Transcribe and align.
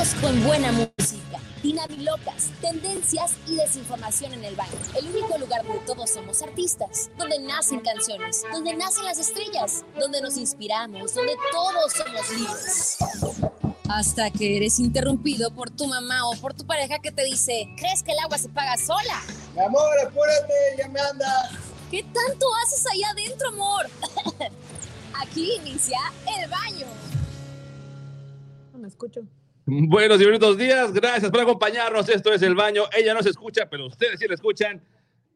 Seguimos 0.00 0.14
con 0.22 0.44
buena 0.44 0.72
música, 0.72 1.38
dinamilocas, 1.62 2.50
tendencias 2.62 3.32
y 3.46 3.56
desinformación 3.56 4.32
en 4.32 4.44
el 4.44 4.56
baño. 4.56 4.72
El 4.96 5.08
único 5.08 5.36
lugar 5.36 5.62
donde 5.62 5.80
todos 5.84 6.08
somos 6.08 6.40
artistas, 6.40 7.10
donde 7.18 7.38
nacen 7.38 7.80
canciones, 7.80 8.42
donde 8.50 8.74
nacen 8.74 9.04
las 9.04 9.18
estrellas, 9.18 9.84
donde 9.98 10.22
nos 10.22 10.38
inspiramos, 10.38 11.14
donde 11.14 11.36
todos 11.52 11.92
somos 11.92 12.30
libres. 12.30 12.96
Hasta 13.90 14.30
que 14.30 14.56
eres 14.56 14.78
interrumpido 14.78 15.50
por 15.50 15.70
tu 15.70 15.86
mamá 15.86 16.26
o 16.30 16.36
por 16.36 16.54
tu 16.54 16.64
pareja 16.64 16.98
que 17.00 17.12
te 17.12 17.24
dice, 17.24 17.68
¿crees 17.76 18.02
que 18.02 18.12
el 18.12 18.20
agua 18.20 18.38
se 18.38 18.48
paga 18.48 18.78
sola? 18.78 19.22
Mi 19.54 19.60
amor, 19.60 19.98
apúrate, 20.06 20.54
ya 20.78 20.88
me 20.88 21.00
anda. 21.00 21.50
¿Qué 21.90 22.02
tanto 22.04 22.46
haces 22.64 22.86
ahí 22.86 23.02
adentro, 23.02 23.48
amor? 23.48 23.86
Aquí 25.20 25.56
inicia 25.56 25.98
el 26.38 26.48
baño. 26.48 26.86
No 28.72 28.78
me 28.78 28.88
escucho. 28.88 29.26
Buenos 29.72 30.20
y 30.20 30.24
bonitos 30.24 30.58
días, 30.58 30.92
gracias 30.92 31.30
por 31.30 31.40
acompañarnos. 31.40 32.08
Esto 32.08 32.32
es 32.32 32.42
El 32.42 32.56
Baño. 32.56 32.82
Ella 32.96 33.14
no 33.14 33.22
se 33.22 33.30
escucha, 33.30 33.68
pero 33.70 33.86
ustedes 33.86 34.18
sí 34.18 34.26
la 34.26 34.34
escuchan. 34.34 34.82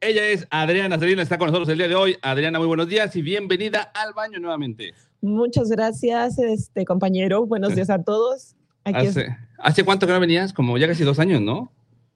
Ella 0.00 0.27
es 0.27 0.45
Adriana 0.50 0.98
Serina, 0.98 1.22
está 1.22 1.38
con 1.38 1.46
nosotros 1.46 1.68
el 1.68 1.78
día 1.78 1.86
de 1.86 1.95
hoy. 1.95 2.16
Adriana, 2.20 2.58
muy 2.58 2.66
buenos 2.66 2.88
días 2.88 3.14
y 3.14 3.22
bienvenida 3.22 3.92
al 3.94 4.12
baño 4.12 4.41
nuevamente. 4.41 4.92
Muchas 5.20 5.68
gracias, 5.68 6.38
este 6.41 6.84
compañero. 6.84 7.46
Buenos 7.46 7.77
días 7.77 7.91
a 7.91 8.02
todos. 8.02 8.56
Aquí 8.82 9.06
es 9.06 9.16
¿Hace, 9.16 9.36
¿Hace 9.58 9.84
cuánto 9.84 10.06
que 10.06 10.12
no 10.12 10.18
venías? 10.18 10.52
Como 10.52 10.78
ya 10.78 10.88
casi 10.88 11.05
dos 11.05 11.20
años, 11.20 11.41
¿no? 11.41 11.70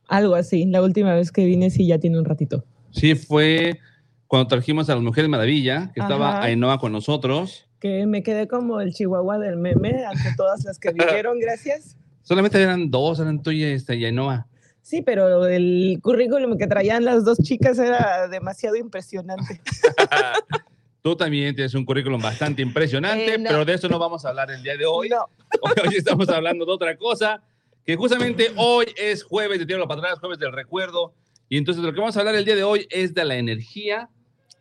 algo 0.08 0.34
así. 0.34 0.64
La 0.64 0.82
última 0.82 1.14
vez 1.14 1.30
que 1.30 1.44
vine 1.44 1.70
sí 1.70 1.86
ya 1.86 1.98
tiene 1.98 2.18
un 2.18 2.24
ratito. 2.24 2.64
Sí, 2.90 3.14
fue 3.14 3.78
cuando 4.26 4.48
trajimos 4.48 4.88
a 4.90 4.94
las 4.94 5.04
Mujeres 5.04 5.30
Maravilla, 5.30 5.92
que 5.94 6.00
estaba 6.00 6.38
Ajá. 6.38 6.42
Ainhoa 6.44 6.78
con 6.78 6.92
nosotros. 6.92 7.66
Que 7.78 8.06
me 8.06 8.22
quedé 8.22 8.48
como 8.48 8.80
el 8.80 8.92
chihuahua 8.92 9.38
del 9.38 9.56
meme 9.56 10.04
ante 10.04 10.34
todas 10.36 10.64
las 10.64 10.78
que 10.78 10.92
vinieron, 10.94 11.38
gracias. 11.38 11.97
Solamente 12.28 12.60
eran 12.62 12.90
dos, 12.90 13.20
eran 13.20 13.42
tú 13.42 13.50
y, 13.50 13.64
este, 13.64 13.96
y 13.96 14.04
Ainhoa. 14.04 14.46
Sí, 14.82 15.00
pero 15.00 15.46
el 15.46 15.98
currículum 16.02 16.58
que 16.58 16.66
traían 16.66 17.06
las 17.06 17.24
dos 17.24 17.38
chicas 17.38 17.78
era 17.78 18.28
demasiado 18.28 18.76
impresionante. 18.76 19.62
Tú 21.02 21.16
también 21.16 21.54
tienes 21.54 21.72
un 21.74 21.86
currículum 21.86 22.20
bastante 22.20 22.60
impresionante, 22.60 23.34
Eh, 23.34 23.38
no. 23.38 23.48
pero 23.48 23.64
de 23.64 23.72
eso 23.74 23.88
no 23.88 23.98
vamos 23.98 24.26
a 24.26 24.28
hablar 24.28 24.50
el 24.50 24.62
día 24.62 24.76
de 24.76 24.84
hoy. 24.84 25.08
No, 25.08 25.24
Hoy, 25.62 25.96
estamos 25.96 26.28
hablando 26.28 26.66
de 26.66 26.72
otra 26.72 26.96
cosa, 26.98 27.42
que 27.86 27.96
justamente 27.96 28.52
hoy 28.56 28.86
es 28.96 29.22
jueves 29.24 29.58
de 29.58 29.64
Tierra 29.64 29.86
para 29.86 30.00
atrás, 30.00 30.18
jueves 30.18 30.38
del 30.38 30.52
recuerdo, 30.52 31.14
y 31.48 31.56
entonces 31.56 31.82
lo 31.82 31.94
que 31.94 32.00
vamos 32.00 32.14
a 32.16 32.20
hablar 32.20 32.34
el 32.34 32.44
día 32.44 32.56
de 32.56 32.64
hoy 32.64 32.86
es 32.90 33.14
de 33.14 33.24
la 33.24 33.36
energía, 33.36 34.10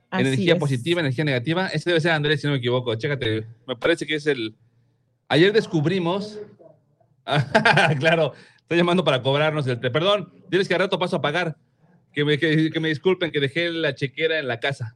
así 0.10 0.22
energía 0.22 0.54
es. 0.54 0.60
positiva, 0.60 1.02
energía 1.02 1.26
negativa. 1.26 1.68
Ese 1.68 1.90
debe 1.90 2.00
ser 2.00 2.12
Andrés, 2.12 2.40
si 2.40 2.48
no 2.48 2.54
me 2.54 2.60
equivoco. 2.60 2.96
Chécate, 2.96 3.46
me 3.68 3.76
parece 3.76 4.06
que 4.06 4.16
es 4.16 4.26
el... 4.26 4.56
Ayer 5.28 5.52
descubrimos... 5.52 6.40
claro, 8.00 8.34
estoy 8.60 8.78
llamando 8.78 9.04
para 9.04 9.22
cobrarnos 9.22 9.68
el... 9.68 9.80
Perdón, 9.80 10.32
diles 10.50 10.68
que 10.68 10.74
al 10.74 10.82
rato 10.82 11.00
paso 11.00 11.18
a 11.18 11.22
pagar. 11.22 11.58
Que 12.14 12.26
me, 12.26 12.38
que, 12.40 12.72
que 12.72 12.80
me 12.80 12.90
disculpen 12.90 13.32
que 13.32 13.40
dejé 13.40 13.70
la 13.70 13.94
chequera 13.94 14.40
en 14.40 14.48
la 14.48 14.60
casa. 14.60 14.96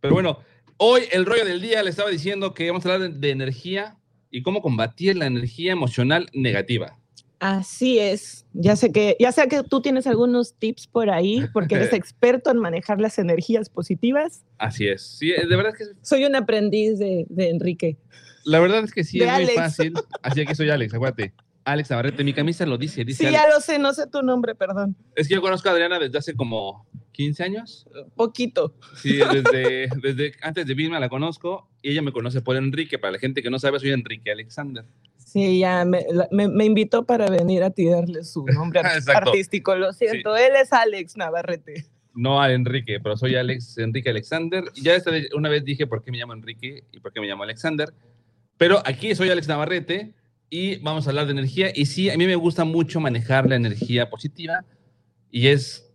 Pero 0.00 0.14
bueno, 0.14 0.38
hoy 0.76 1.02
el 1.10 1.26
rollo 1.26 1.44
del 1.44 1.60
día 1.60 1.82
le 1.82 1.90
estaba 1.90 2.10
diciendo 2.10 2.54
que 2.54 2.68
vamos 2.70 2.86
a 2.86 2.92
hablar 2.94 3.10
de, 3.10 3.18
de 3.18 3.30
energía 3.30 3.96
y 4.30 4.42
cómo 4.42 4.62
combatir 4.62 5.16
la 5.16 5.26
energía 5.26 5.72
emocional 5.72 6.28
negativa. 6.32 6.98
Así 7.38 7.98
es. 7.98 8.46
Ya 8.54 8.76
sé 8.76 8.92
que, 8.92 9.16
ya 9.20 9.30
sé 9.30 9.46
que 9.48 9.62
tú 9.62 9.82
tienes 9.82 10.06
algunos 10.06 10.54
tips 10.54 10.86
por 10.86 11.10
ahí, 11.10 11.44
porque 11.52 11.74
eres 11.74 11.92
experto 11.92 12.50
en 12.50 12.58
manejar 12.58 13.00
las 13.00 13.18
energías 13.18 13.68
positivas. 13.68 14.44
Así 14.58 14.88
es. 14.88 15.02
Sí, 15.02 15.28
de 15.32 15.56
verdad 15.56 15.74
que 15.76 15.84
Soy 16.02 16.24
un 16.24 16.34
aprendiz 16.34 16.98
de, 16.98 17.26
de 17.28 17.50
Enrique. 17.50 17.98
la 18.44 18.58
verdad 18.60 18.84
es 18.84 18.92
que 18.92 19.04
sí 19.04 19.18
De 19.18 19.26
es 19.26 19.32
muy 19.32 19.46
fácil. 19.48 19.94
Así 20.22 20.46
que 20.46 20.54
soy 20.54 20.70
Alex, 20.70 20.94
acuérdate. 20.94 21.34
Alex 21.66 21.90
Navarrete, 21.90 22.22
mi 22.24 22.32
camisa 22.32 22.64
lo 22.64 22.78
dice, 22.78 23.04
dice 23.04 23.24
Sí, 23.24 23.26
Alex. 23.26 23.42
ya 23.42 23.48
lo 23.54 23.60
sé, 23.60 23.78
no 23.78 23.92
sé 23.92 24.06
tu 24.06 24.22
nombre, 24.22 24.54
perdón. 24.54 24.96
Es 25.16 25.26
que 25.28 25.34
yo 25.34 25.42
conozco 25.42 25.68
a 25.68 25.72
Adriana 25.72 25.98
desde 25.98 26.16
hace 26.16 26.34
como 26.34 26.86
15 27.12 27.42
años. 27.42 27.86
Poquito. 28.14 28.72
Sí, 29.02 29.18
desde, 29.18 29.88
desde 30.00 30.32
antes 30.42 30.64
de 30.66 30.74
Vilma 30.74 31.00
la 31.00 31.08
conozco 31.08 31.68
y 31.82 31.90
ella 31.90 32.02
me 32.02 32.12
conoce 32.12 32.40
por 32.40 32.56
Enrique. 32.56 32.98
Para 32.98 33.12
la 33.12 33.18
gente 33.18 33.42
que 33.42 33.50
no 33.50 33.58
sabe, 33.58 33.80
soy 33.80 33.90
Enrique 33.90 34.30
Alexander. 34.30 34.84
Sí, 35.16 35.58
ya 35.58 35.84
me, 35.84 36.06
me- 36.30 36.48
me 36.48 36.64
invitó 36.64 37.04
para 37.04 37.28
venir 37.28 37.64
a 37.64 37.70
tirarle 37.70 38.22
su 38.22 38.46
nombre 38.46 38.80
artístico. 39.14 39.74
Lo 39.74 39.92
siento, 39.92 40.36
él 40.36 40.52
es 40.62 40.72
Alex 40.72 41.16
Navarrete. 41.16 41.84
No 42.14 42.40
a 42.40 42.52
Enrique, 42.52 42.98
pero 43.02 43.16
soy 43.16 43.34
Alex, 43.34 43.76
Enrique 43.78 44.08
Alexander. 44.10 44.64
Ya 44.76 44.94
esta 44.94 45.10
vez- 45.10 45.28
una 45.34 45.48
vez 45.48 45.64
dije 45.64 45.86
por 45.88 46.02
qué 46.02 46.12
me 46.12 46.18
llamo 46.18 46.32
Enrique 46.32 46.84
y 46.92 47.00
por 47.00 47.12
qué 47.12 47.20
me 47.20 47.26
llamo 47.26 47.42
Alexander. 47.42 47.92
Pero 48.56 48.80
aquí 48.86 49.14
soy 49.16 49.30
Alex 49.30 49.48
Navarrete 49.48 50.14
y 50.50 50.76
vamos 50.76 51.06
a 51.06 51.10
hablar 51.10 51.26
de 51.26 51.32
energía. 51.32 51.70
Y 51.74 51.86
sí, 51.86 52.10
a 52.10 52.16
mí 52.16 52.26
me 52.26 52.36
gusta 52.36 52.64
mucho 52.64 53.00
manejar 53.00 53.48
la 53.48 53.56
energía 53.56 54.08
positiva 54.08 54.64
y 55.30 55.48
es 55.48 55.90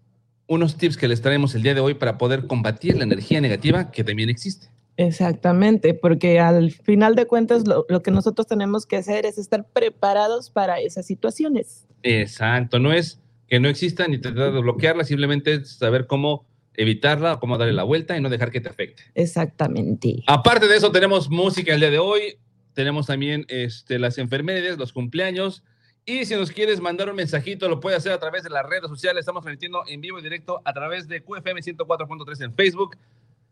unos 0.47 0.77
tips 0.77 0.97
que 0.97 1.07
les 1.07 1.21
traemos 1.21 1.55
el 1.55 1.63
día 1.63 1.73
de 1.73 1.79
hoy 1.79 1.93
para 1.93 2.17
poder 2.17 2.47
combatir 2.47 2.97
la 2.97 3.03
energía 3.03 3.39
negativa 3.39 3.91
que 3.91 4.03
también 4.03 4.29
existe. 4.29 4.67
Exactamente, 4.97 5.93
porque 5.93 6.39
al 6.39 6.71
final 6.71 7.15
de 7.15 7.25
cuentas 7.25 7.65
lo, 7.65 7.85
lo 7.87 8.01
que 8.01 8.11
nosotros 8.11 8.45
tenemos 8.45 8.85
que 8.85 8.97
hacer 8.97 9.25
es 9.25 9.37
estar 9.37 9.65
preparados 9.69 10.49
para 10.49 10.79
esas 10.79 11.05
situaciones. 11.05 11.87
Exacto, 12.03 12.79
no 12.79 12.91
es 12.91 13.21
que 13.47 13.59
no 13.59 13.69
exista 13.69 14.07
ni 14.07 14.17
tratar 14.17 14.53
de 14.53 14.61
bloquearla, 14.61 15.03
simplemente 15.03 15.55
es 15.55 15.77
saber 15.77 16.07
cómo 16.07 16.45
evitarla, 16.73 17.39
cómo 17.39 17.57
darle 17.57 17.73
la 17.73 17.83
vuelta 17.83 18.17
y 18.17 18.21
no 18.21 18.29
dejar 18.29 18.51
que 18.51 18.61
te 18.61 18.69
afecte. 18.69 19.03
Exactamente. 19.15 20.23
Aparte 20.27 20.67
de 20.67 20.77
eso, 20.77 20.91
tenemos 20.91 21.29
música 21.29 21.73
el 21.73 21.79
día 21.79 21.91
de 21.91 21.99
hoy, 21.99 22.37
tenemos 22.73 23.07
también 23.07 23.45
este, 23.49 23.99
las 23.99 24.17
enfermedades, 24.17 24.77
los 24.77 24.93
cumpleaños. 24.93 25.63
Y 26.05 26.25
si 26.25 26.35
nos 26.35 26.51
quieres 26.51 26.81
mandar 26.81 27.09
un 27.09 27.15
mensajito, 27.15 27.69
lo 27.69 27.79
puedes 27.79 27.99
hacer 27.99 28.11
a 28.11 28.19
través 28.19 28.43
de 28.43 28.49
las 28.49 28.65
redes 28.65 28.89
sociales. 28.89 29.21
Estamos 29.21 29.43
transmitiendo 29.43 29.83
en 29.87 30.01
vivo 30.01 30.19
y 30.19 30.23
directo 30.23 30.61
a 30.65 30.73
través 30.73 31.07
de 31.07 31.23
QFM 31.23 31.61
104.3 31.61 32.43
en 32.43 32.55
Facebook. 32.55 32.97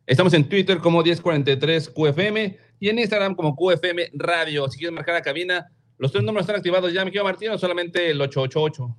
Estamos 0.05 0.33
en 0.33 0.49
Twitter 0.49 0.79
como 0.79 1.03
1043 1.03 1.89
QFM 1.89 2.57
y 2.79 2.89
en 2.89 2.97
Instagram 2.97 3.35
como 3.35 3.55
QFM 3.55 4.09
Radio. 4.13 4.67
Si 4.67 4.79
quieres 4.79 4.95
marcar 4.95 5.13
la 5.13 5.21
cabina, 5.21 5.71
los 5.99 6.11
tres 6.11 6.23
números 6.23 6.41
están 6.43 6.55
activados 6.55 6.91
ya, 6.91 7.05
mi 7.05 7.11
querido 7.11 7.25
Martín, 7.25 7.51
o 7.51 7.59
solamente 7.59 8.09
el 8.09 8.19
888. 8.19 8.95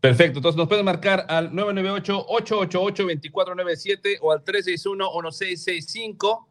Perfecto, 0.00 0.38
entonces 0.38 0.58
nos 0.58 0.66
pueden 0.68 0.84
marcar 0.84 1.24
al 1.28 1.52
998-888-2497 1.52 4.18
o 4.20 4.32
al 4.32 4.44
361-1665 4.44 6.46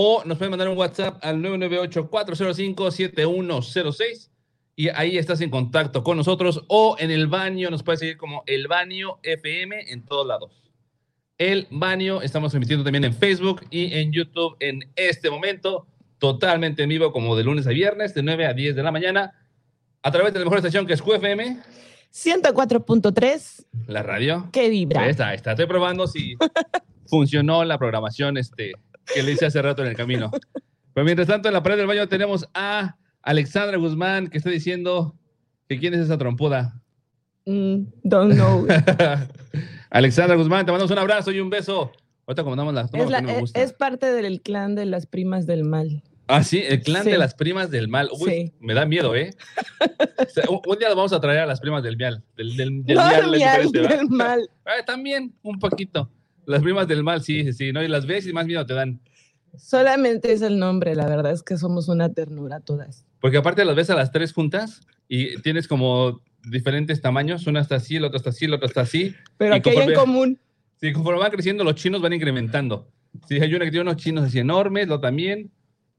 o 0.00 0.22
nos 0.24 0.38
pueden 0.38 0.52
mandar 0.52 0.68
un 0.68 0.78
WhatsApp 0.78 1.18
al 1.24 1.42
998-405-7106 1.42 4.30
y 4.76 4.90
ahí 4.90 5.18
estás 5.18 5.40
en 5.40 5.50
contacto 5.50 6.04
con 6.04 6.16
nosotros 6.16 6.62
o 6.68 6.94
en 7.00 7.10
el 7.10 7.26
baño, 7.26 7.68
nos 7.68 7.82
puedes 7.82 7.98
seguir 7.98 8.16
como 8.16 8.44
el 8.46 8.68
baño 8.68 9.18
FM 9.24 9.90
en 9.90 10.04
todos 10.04 10.24
lados. 10.24 10.52
El 11.36 11.66
baño, 11.72 12.22
estamos 12.22 12.54
emitiendo 12.54 12.84
también 12.84 13.06
en 13.06 13.12
Facebook 13.12 13.66
y 13.70 13.92
en 13.92 14.12
YouTube 14.12 14.56
en 14.60 14.88
este 14.94 15.30
momento, 15.30 15.88
totalmente 16.18 16.84
en 16.84 16.90
vivo 16.90 17.10
como 17.10 17.34
de 17.34 17.42
lunes 17.42 17.66
a 17.66 17.70
viernes, 17.70 18.14
de 18.14 18.22
9 18.22 18.46
a 18.46 18.54
10 18.54 18.76
de 18.76 18.82
la 18.84 18.92
mañana, 18.92 19.32
a 20.00 20.12
través 20.12 20.32
de 20.32 20.38
la 20.38 20.44
mejor 20.44 20.58
estación 20.58 20.86
que 20.86 20.92
es 20.92 21.02
QFM, 21.02 21.60
104.3, 22.14 23.66
la 23.88 24.04
radio. 24.04 24.48
que 24.52 24.68
vibra. 24.68 25.02
Ahí 25.02 25.10
está, 25.10 25.30
ahí 25.30 25.36
está. 25.36 25.50
Estoy 25.50 25.66
probando 25.66 26.06
si 26.06 26.36
funcionó 27.06 27.64
la 27.64 27.78
programación 27.78 28.36
este, 28.36 28.74
que 29.14 29.22
le 29.22 29.32
hice 29.32 29.46
hace 29.46 29.60
rato 29.62 29.82
en 29.82 29.88
el 29.88 29.96
camino. 29.96 30.30
Pero 30.94 31.04
mientras 31.04 31.28
tanto, 31.28 31.48
en 31.48 31.54
la 31.54 31.62
pared 31.62 31.76
del 31.76 31.86
baño 31.86 32.08
tenemos 32.08 32.48
a 32.54 32.96
Alexandra 33.22 33.76
Guzmán 33.78 34.28
que 34.28 34.38
está 34.38 34.50
diciendo 34.50 35.14
que 35.68 35.78
quién 35.78 35.94
es 35.94 36.00
esa 36.00 36.18
trompuda. 36.18 36.80
Mm, 37.46 37.82
don't 38.02 38.34
know. 38.34 38.66
Alexandra 39.90 40.36
Guzmán, 40.36 40.66
te 40.66 40.72
mandamos 40.72 40.90
un 40.90 40.98
abrazo 40.98 41.30
y 41.32 41.40
un 41.40 41.50
beso. 41.50 41.92
Ahorita 42.26 42.44
comandamos 42.44 42.74
las 42.74 42.92
es, 42.92 43.10
la- 43.10 43.18
es- 43.20 43.40
gusta. 43.40 43.62
es 43.62 43.72
parte 43.72 44.12
del 44.12 44.42
clan 44.42 44.74
de 44.74 44.84
las 44.86 45.06
primas 45.06 45.46
del 45.46 45.64
mal. 45.64 46.02
Ah, 46.30 46.42
sí, 46.44 46.62
el 46.62 46.82
clan 46.82 47.04
Sí. 47.04 47.10
de 47.10 47.16
las 47.16 47.34
primas 47.34 47.70
del 47.70 47.88
mal. 47.88 48.10
Uy, 48.12 48.30
Sí. 48.30 48.52
me 48.60 48.74
da 48.74 48.84
miedo, 48.84 49.14
¿eh? 49.14 49.30
O 49.80 50.28
sea, 50.28 50.44
un, 50.50 50.60
un 50.66 50.78
día 50.78 50.90
vamos 50.90 51.14
a 51.14 51.20
traer 51.20 51.40
a 51.40 51.46
las 51.46 51.58
primas 51.58 51.82
del 51.82 51.96
mial. 51.96 52.22
Del, 52.36 52.54
del, 52.54 52.84
del 52.84 52.96
no, 53.22 53.30
mial, 53.30 54.08
mal. 54.10 54.50
Ah, 54.66 54.84
también, 54.84 55.34
un 55.42 55.58
poquito. 55.58 56.10
Las 56.48 56.62
primas 56.62 56.88
del 56.88 57.02
mal, 57.04 57.22
sí, 57.22 57.52
sí, 57.52 57.72
¿no? 57.72 57.82
Y 57.82 57.88
las 57.88 58.06
ves 58.06 58.26
y 58.26 58.32
más 58.32 58.46
miedo 58.46 58.64
te 58.64 58.72
dan. 58.74 59.00
Solamente 59.56 60.32
es 60.32 60.40
el 60.42 60.58
nombre, 60.58 60.94
la 60.94 61.06
verdad 61.06 61.32
es 61.32 61.42
que 61.42 61.56
somos 61.56 61.88
una 61.88 62.08
ternura 62.12 62.60
todas. 62.60 63.04
Porque 63.20 63.36
aparte 63.36 63.64
las 63.64 63.76
ves 63.76 63.90
a 63.90 63.94
las 63.94 64.12
tres 64.12 64.32
juntas 64.32 64.80
y 65.08 65.38
tienes 65.42 65.68
como 65.68 66.22
diferentes 66.44 67.00
tamaños. 67.02 67.46
Una 67.46 67.60
está 67.60 67.76
así, 67.76 67.98
la 67.98 68.06
otra 68.06 68.16
está 68.18 68.30
así, 68.30 68.46
la 68.46 68.56
otra 68.56 68.68
está 68.68 68.80
así. 68.82 69.14
Pero 69.36 69.54
aquí 69.56 69.70
hay 69.70 69.88
en 69.88 69.94
común. 69.94 70.38
Sí, 70.80 70.92
conforme 70.92 71.20
van 71.20 71.30
creciendo, 71.32 71.64
los 71.64 71.74
chinos 71.74 72.00
van 72.00 72.12
incrementando. 72.14 72.88
Sí, 73.28 73.40
hay 73.40 73.54
una 73.54 73.64
que 73.64 73.70
tiene 73.70 73.82
unos 73.82 73.96
chinos 73.96 74.24
así 74.24 74.38
enormes, 74.38 74.88
lo 74.88 75.00
también. 75.00 75.50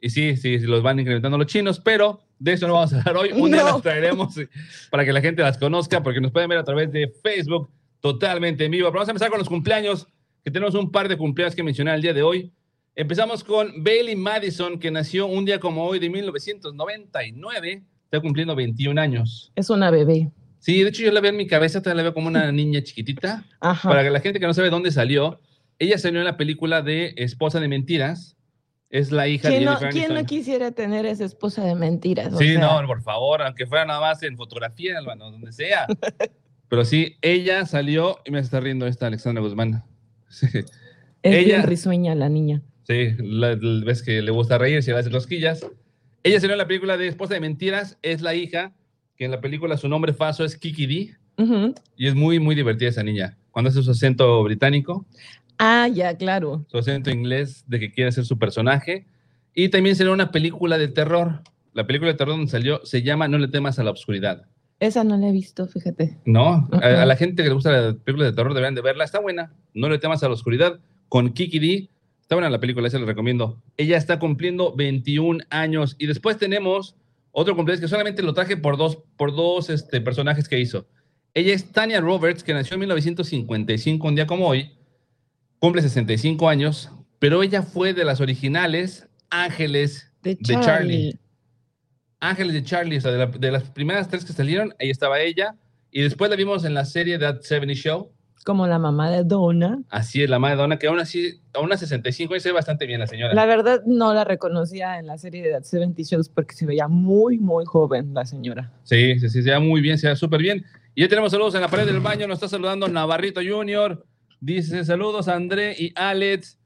Y 0.02 0.10
sí, 0.10 0.36
sí, 0.38 0.60
sí, 0.60 0.66
los 0.66 0.82
van 0.82 1.00
incrementando 1.00 1.38
los 1.38 1.48
chinos, 1.48 1.80
pero 1.80 2.22
de 2.40 2.54
eso 2.54 2.68
no 2.68 2.74
vamos 2.76 2.94
a 2.94 3.00
hablar 3.00 3.18
hoy. 3.18 3.32
Un 3.34 3.52
día 3.52 3.62
No. 3.64 3.74
las 3.74 3.82
traeremos 3.82 4.38
eh, 4.38 4.48
para 4.90 5.04
que 5.06 5.12
la 5.14 5.22
gente 5.22 5.42
las 5.44 5.58
conozca, 5.58 6.02
porque 6.02 6.22
nos 6.22 6.32
pueden 6.32 6.50
ver 6.50 6.58
a 6.58 6.64
través 6.64 6.92
de 6.92 7.08
Facebook 7.22 7.70
totalmente 8.00 8.66
en 8.66 8.72
vivo. 8.72 8.88
Pero 8.88 8.94
vamos 9.00 9.10
a 9.10 9.12
empezar 9.12 9.30
con 9.30 9.40
los 9.40 9.50
cumpleaños, 9.50 10.08
que 10.44 10.52
tenemos 10.52 10.76
un 10.76 10.92
par 10.92 11.08
de 11.08 11.18
cumpleaños 11.18 11.56
que 11.56 11.64
mencionar 11.64 11.96
el 11.96 12.02
día 12.02 12.14
de 12.14 12.24
hoy. 12.24 12.52
Empezamos 12.96 13.44
con 13.44 13.84
Bailey 13.84 14.16
Madison, 14.16 14.80
que 14.80 14.92
nació 14.92 15.28
un 15.28 15.46
día 15.46 15.60
como 15.60 15.86
hoy 15.86 16.00
de 16.00 16.10
1999. 16.10 17.84
Está 18.06 18.20
cumpliendo 18.20 18.56
21 18.56 19.00
años. 19.00 19.52
Es 19.56 19.70
una 19.70 19.92
bebé. 19.92 20.32
Sí, 20.60 20.84
de 20.84 20.90
hecho 20.90 21.04
yo 21.04 21.12
la 21.12 21.22
veo 21.22 21.32
en 21.32 21.38
mi 21.38 21.48
cabeza, 21.48 21.82
todavía 21.82 21.98
la 21.98 22.04
veo 22.10 22.14
como 22.14 22.28
una 22.28 22.52
niña 22.52 22.82
chiquitita. 22.82 23.46
Ajá. 23.62 23.88
Para 23.88 24.04
que 24.04 24.10
la 24.10 24.20
gente 24.20 24.40
que 24.40 24.48
no 24.48 24.54
sabe 24.54 24.70
dónde 24.70 24.92
salió, 24.92 25.40
ella 25.78 25.98
salió 25.98 26.20
en 26.20 26.26
la 26.26 26.36
película 26.36 26.82
de 26.82 27.14
Esposa 27.18 27.60
de 27.60 27.68
Mentiras. 27.70 28.36
Es 28.90 29.12
la 29.12 29.28
hija 29.28 29.50
de 29.50 29.58
¿Quién 29.58 29.66
no, 29.66 29.78
Jennifer 29.78 30.08
quién 30.08 30.14
no 30.16 30.26
quisiera 30.26 30.72
tener 30.72 31.06
esa 31.06 31.24
esposa 31.24 31.64
de 31.64 31.76
mentiras? 31.76 32.34
O 32.34 32.40
Sí, 32.40 32.54
sea, 32.56 32.60
no, 32.82 32.88
por 32.88 33.04
favor, 33.04 33.44
aunque 33.44 33.68
fuera 33.68 33.86
nada 33.86 34.02
más 34.02 34.24
en 34.24 34.36
fotografía, 34.36 34.98
Albano, 34.98 35.30
donde 35.30 35.52
sea. 35.52 35.86
Pero 36.70 36.84
sí, 36.84 37.16
ella 37.22 37.66
salió 37.68 38.18
y 38.26 38.32
me 38.32 38.40
está 38.40 38.60
riendo 38.60 38.88
esta 38.88 39.06
Alexandra 39.06 39.44
Guzmán. 39.44 39.84
Sí, 40.30 40.48
Es 41.22 41.36
ella- 41.36 41.58
bien 41.58 41.64
risueña 41.68 42.16
la 42.16 42.30
niña. 42.30 42.62
sí 42.84 43.10
la- 43.20 43.56
la- 43.56 43.84
ves 43.86 44.02
que 44.04 44.22
le 44.22 44.32
gusta 44.32 44.58
reír, 44.58 44.82
se 44.84 44.92
le 44.94 45.00
hace 45.00 45.12
cosquillas. 45.12 45.66
Ella 46.24 46.40
salió 46.40 46.54
en 46.54 46.60
la 46.60 46.68
película 46.68 46.96
de 46.98 47.08
Esposa 47.08 47.34
de 47.34 47.40
Mentiras, 47.42 47.98
es 48.02 48.22
la 48.22 48.36
hija, 48.36 48.74
que 49.18 49.26
en 49.26 49.32
la 49.32 49.42
película 49.42 49.76
su 49.78 49.88
nombre 49.90 50.14
falso 50.14 50.46
es 50.46 50.56
Kiki 50.58 50.86
D, 50.86 51.16
y 51.98 52.08
es 52.08 52.16
muy, 52.16 52.40
muy 52.40 52.56
divertida 52.56 52.90
esa 52.90 53.04
niña. 53.04 53.38
Cuando 53.52 53.70
hace 53.70 53.82
su 53.84 53.92
acento 53.92 54.42
británico, 54.44 55.06
Ah, 55.58 55.88
ya, 55.94 56.16
claro. 56.16 56.66
su 56.70 56.78
acento 56.78 57.10
inglés 57.10 57.64
de 57.68 57.80
que 57.80 57.92
quiere 57.92 58.12
ser 58.12 58.26
su 58.26 58.38
personaje. 58.38 59.06
Y 59.54 59.70
también 59.70 59.96
salió 59.96 60.14
una 60.14 60.32
película 60.32 60.78
de 60.78 60.88
terror. 60.90 61.42
La 61.74 61.86
película 61.88 62.12
de 62.12 62.18
terror 62.18 62.36
donde 62.36 62.52
salió 62.52 62.80
se 62.86 63.02
llama 63.02 63.28
No 63.28 63.38
le 63.38 63.48
temas 63.50 63.78
a 63.80 63.84
la 63.84 63.92
oscuridad. 63.92 64.46
Esa 64.80 65.04
no 65.04 65.18
la 65.18 65.28
he 65.28 65.32
visto, 65.32 65.68
fíjate. 65.68 66.18
No, 66.26 66.70
a, 66.72 67.06
la 67.06 67.16
gente 67.18 67.44
que 67.44 67.50
le 67.50 67.56
gusta 67.56 67.72
la 67.72 67.94
película 67.94 68.26
de 68.26 68.34
terror 68.34 68.54
deberían 68.54 68.76
de 68.76 68.82
verla. 68.82 69.04
Está 69.04 69.20
buena. 69.20 69.54
No 69.74 69.90
le 69.90 70.00
temas 70.00 70.24
a 70.24 70.28
la 70.28 70.34
oscuridad. 70.34 70.80
Con 71.10 71.34
Kiki 71.34 71.60
D. 71.60 71.90
Está 72.22 72.36
buena 72.36 72.50
la 72.50 72.60
película, 72.60 72.88
esa 72.88 73.00
la 73.00 73.06
recomiendo. 73.06 73.62
Ella 73.76 73.98
está 73.98 74.20
cumpliendo 74.20 74.74
21 74.76 75.44
años. 75.50 75.96
Y 76.00 76.06
después 76.06 76.38
tenemos 76.38 76.96
otro 77.32 77.56
cumpleaños 77.56 77.82
que 77.82 77.88
solamente 77.88 78.22
lo 78.22 78.34
traje 78.34 78.56
por 78.56 78.78
dos, 78.78 79.00
por 79.18 79.36
dos 79.36 79.70
este, 79.70 80.00
personajes 80.00 80.48
que 80.48 80.60
hizo. 80.60 80.88
Ella 81.34 81.54
es 81.54 81.72
Tania 81.72 82.00
Roberts, 82.00 82.44
que 82.44 82.54
nació 82.54 82.76
en 82.76 82.82
1955, 82.82 84.08
un 84.08 84.16
día 84.16 84.28
como 84.28 84.48
hoy. 84.48 84.72
Cumple 85.60 85.82
65 85.82 86.48
años. 86.48 86.90
Pero 87.20 87.44
ella 87.44 87.64
fue 87.64 87.94
de 87.94 88.06
las 88.06 88.22
originales 88.22 89.10
Ángeles 89.30 90.12
De 90.24 90.36
de 90.36 90.60
Charlie. 90.62 91.20
Ángeles 92.20 92.54
de 92.54 92.64
Charlie, 92.64 92.98
o 92.98 93.02
sea, 93.02 93.12
de, 93.12 93.18
la- 93.18 93.26
de 93.28 93.52
las 93.52 93.64
primeras 93.64 94.08
tres 94.10 94.26
que 94.26 94.34
salieron, 94.34 94.74
ahí 94.80 94.90
estaba 94.90 95.20
ella. 95.22 95.56
Y 95.92 96.02
después 96.02 96.30
la 96.30 96.36
vimos 96.38 96.66
en 96.66 96.74
la 96.74 96.86
serie 96.86 97.18
That 97.18 97.42
70 97.42 97.74
Show. 97.74 98.12
Como 98.46 98.68
la 98.68 98.80
mamá 98.80 99.10
de 99.10 99.24
Donna. 99.24 99.80
Así 99.90 100.24
es, 100.24 100.30
la 100.30 100.40
madre 100.40 100.56
Donna, 100.56 100.78
que 100.80 100.88
aún 100.88 101.00
así, 101.00 101.42
a 101.54 101.60
unas 101.60 101.80
65 101.82 102.34
años 102.34 102.44
se 102.44 102.50
ve 102.50 102.54
bastante 102.54 102.86
bien 102.86 103.00
la 103.00 103.08
señora. 103.08 103.34
La 103.34 103.46
verdad 103.46 103.82
no 103.86 104.14
la 104.14 104.24
reconocía 104.24 104.98
en 105.00 105.08
la 105.08 105.18
serie 105.18 105.42
de 105.44 105.52
That 105.52 105.64
70 105.64 106.02
Shows 106.04 106.30
porque 106.30 106.56
se 106.56 106.66
veía 106.66 106.88
muy, 106.88 107.38
muy 107.38 107.66
joven 107.66 108.14
la 108.14 108.26
señora. 108.26 108.72
Sí, 108.84 109.20
sí, 109.20 109.30
sí, 109.30 109.42
se 109.44 109.50
ve 109.52 109.60
muy 109.60 109.82
bien, 109.82 109.98
se 109.98 110.08
ve 110.08 110.16
súper 110.16 110.42
bien. 110.42 110.64
Y 110.96 111.02
ya 111.02 111.08
tenemos 111.10 111.32
saludos 111.32 111.56
en 111.56 111.62
la 111.62 111.68
pared 111.70 111.86
del 111.86 112.00
baño, 112.02 112.28
nos 112.28 112.36
está 112.38 112.48
saludando 112.48 112.88
Navarrito 112.88 113.42
Junior. 113.46 114.06
Dice 114.42 114.86
saludos 114.86 115.28
a 115.28 115.36
André 115.36 115.76
y 115.78 115.92
Alex. 115.96 116.58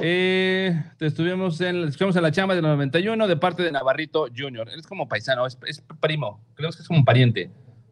Eh, 0.00 0.80
estuvimos 1.00 1.60
en, 1.60 1.88
estuvimos 1.88 2.14
en 2.14 2.22
la 2.22 2.30
chamba 2.30 2.54
del 2.54 2.62
91 2.62 3.26
de 3.26 3.36
parte 3.36 3.64
de 3.64 3.72
Navarrito 3.72 4.28
Junior. 4.34 4.68
Él 4.68 4.78
es 4.78 4.86
como 4.86 5.08
paisano, 5.08 5.44
es, 5.44 5.58
es 5.66 5.82
primo, 6.00 6.40
creo 6.54 6.70
que 6.70 6.80
es 6.80 6.86
como 6.86 7.00
un 7.00 7.04
pariente, 7.04 7.50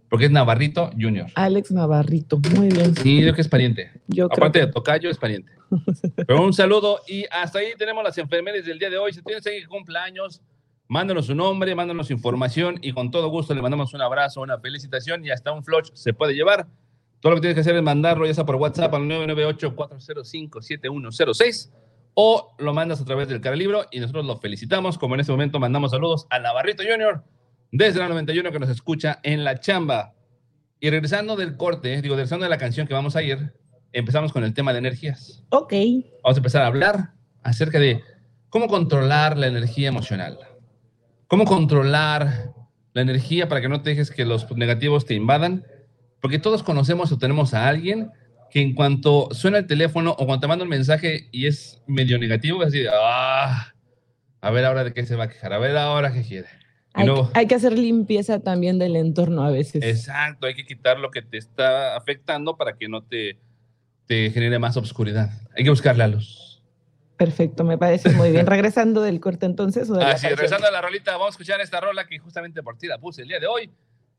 porque 0.09 0.27
es 0.27 0.31
Navarrito 0.31 0.89
Junior. 0.93 1.27
Alex 1.35 1.73
Navarrito, 1.73 2.39
muy 2.55 2.69
bien. 2.69 2.95
Sí, 2.95 3.23
creo 3.23 3.35
que 3.35 3.41
es 3.41 3.49
pariente. 3.49 3.91
Yo 4.07 4.29
creo 4.29 4.37
Aparte 4.37 4.61
que 4.61 4.67
de 4.67 4.73
tocayo, 4.73 5.11
es 5.11 5.19
pariente. 5.19 5.51
Pero 6.29 6.45
un 6.45 6.53
saludo 6.53 7.01
y 7.09 7.25
hasta 7.29 7.59
ahí 7.59 7.73
tenemos 7.77 8.05
las 8.05 8.17
enfermeras 8.19 8.65
del 8.65 8.79
día 8.79 8.89
de 8.89 8.99
hoy. 8.99 9.13
Si 9.13 9.19
alguien 9.19 9.41
que 9.43 9.67
cumpleaños, 9.67 10.41
mándanos 10.87 11.27
su 11.27 11.35
nombre, 11.35 11.75
mándanos 11.75 12.13
información 12.13 12.79
y 12.83 12.93
con 12.93 13.11
todo 13.11 13.31
gusto 13.31 13.53
le 13.53 13.63
mandamos 13.63 13.93
un 13.95 14.03
abrazo, 14.03 14.43
una 14.43 14.61
felicitación 14.61 15.25
y 15.25 15.31
hasta 15.31 15.51
un 15.51 15.65
flush 15.65 15.91
se 15.95 16.15
puede 16.15 16.35
llevar. 16.35 16.69
Todo 17.19 17.33
lo 17.33 17.39
que 17.39 17.41
tienes 17.41 17.57
que 17.57 17.63
hacer 17.63 17.75
es 17.75 17.83
mandarlo 17.83 18.27
ya 18.27 18.35
sea 18.35 18.47
por 18.47 18.55
WhatsApp 18.55 18.95
al 18.95 19.03
998-405-7106 19.03 21.73
o 22.19 22.55
lo 22.59 22.73
mandas 22.73 23.01
a 23.03 23.05
través 23.05 23.29
del 23.29 23.43
Caralibro 23.43 23.85
y 23.93 24.01
nosotros 24.01 24.25
lo 24.25 24.39
felicitamos. 24.39 24.97
Como 24.97 25.15
en 25.15 25.21
este 25.21 25.33
momento 25.33 25.61
mandamos 25.61 25.91
saludos 25.91 26.27
a 26.31 26.39
Navarrito 26.39 26.83
Junior 26.83 27.23
desde 27.71 28.01
la 28.01 28.09
91 28.09 28.51
que 28.51 28.59
nos 28.59 28.71
escucha 28.71 29.21
en 29.23 29.45
la 29.45 29.61
chamba. 29.61 30.15
Y 30.81 30.89
regresando 30.89 31.37
del 31.37 31.59
corte, 31.59 32.01
digo, 32.01 32.15
regresando 32.15 32.45
de 32.45 32.51
la 32.51 32.57
canción 32.57 32.87
que 32.87 32.95
vamos 32.95 33.17
a 33.17 33.23
ir, 33.23 33.53
empezamos 33.93 34.33
con 34.33 34.45
el 34.45 34.55
tema 34.55 34.73
de 34.73 34.79
energías. 34.79 35.45
Ok. 35.51 35.75
Vamos 36.23 36.37
a 36.37 36.41
empezar 36.41 36.63
a 36.63 36.69
hablar 36.69 37.13
acerca 37.43 37.79
de 37.79 38.03
cómo 38.49 38.67
controlar 38.67 39.37
la 39.37 39.49
energía 39.49 39.89
emocional. 39.89 40.39
Cómo 41.27 41.45
controlar 41.45 42.55
la 42.95 43.03
energía 43.03 43.47
para 43.47 43.61
que 43.61 43.69
no 43.69 43.83
te 43.83 43.91
dejes 43.91 44.11
que 44.11 44.25
los 44.25 44.51
negativos 44.57 45.05
te 45.05 45.13
invadan. 45.13 45.67
Porque 46.23 46.39
todos 46.39 46.63
conocemos 46.63 47.13
o 47.13 47.19
tenemos 47.19 47.53
a 47.53 47.69
alguien 47.69 48.11
que 48.51 48.61
en 48.61 48.75
cuanto 48.75 49.29
suena 49.33 49.59
el 49.59 49.67
teléfono 49.67 50.11
o 50.13 50.27
cuando 50.27 50.41
te 50.41 50.47
manda 50.47 50.63
un 50.65 50.71
mensaje 50.71 51.29
y 51.33 51.47
es 51.47 51.83
medio 51.87 52.19
negativo, 52.19 52.63
es 52.63 52.69
así 52.69 52.81
de, 52.81 52.91
ah, 52.93 53.73
a 54.41 54.51
ver 54.51 54.65
ahora 54.65 54.85
de 54.85 54.93
qué 54.93 55.05
se 55.05 55.17
va 55.17 55.25
a 55.25 55.29
quejar, 55.29 55.53
a 55.53 55.59
ver 55.59 55.77
ahora 55.77 56.13
qué 56.13 56.23
quiere. 56.23 56.49
Hay, 56.95 57.07
luego- 57.07 57.31
hay 57.35 57.47
que 57.47 57.55
hacer 57.55 57.77
limpieza 57.79 58.41
también 58.41 58.79
del 58.79 58.97
entorno 58.97 59.43
a 59.45 59.51
veces. 59.51 59.83
Exacto, 59.85 60.47
hay 60.47 60.55
que 60.55 60.65
quitar 60.65 60.99
lo 60.99 61.11
que 61.11 61.21
te 61.23 61.37
está 61.37 61.97
afectando 61.97 62.57
para 62.57 62.77
que 62.77 62.89
no 62.89 63.03
te, 63.03 63.39
te 64.07 64.31
genere 64.31 64.59
más 64.59 64.77
obscuridad. 64.77 65.31
Hay 65.55 65.65
que 65.65 65.71
buscar 65.71 65.97
la 65.99 66.09
luz. 66.09 66.63
Perfecto, 67.19 67.65
me 67.65 67.77
parece 67.79 68.11
muy 68.11 68.31
bien. 68.31 68.47
Regresando 68.47 69.03
del 69.03 69.21
corte 69.21 69.47
entonces. 69.47 69.89
O 69.91 69.95
de 69.95 70.05
Así, 70.05 70.13
canción? 70.23 70.31
regresando 70.37 70.67
a 70.69 70.71
la 70.71 70.81
rolita, 70.83 71.13
vamos 71.13 71.29
a 71.29 71.31
escuchar 71.31 71.61
esta 71.61 71.81
rola 71.81 72.07
que 72.07 72.19
justamente 72.19 72.63
por 72.63 72.77
ti 72.79 72.87
la 72.87 72.99
puse 72.99 73.23
el 73.23 73.29
día 73.29 73.41
de 73.41 73.47
hoy. 73.47 73.71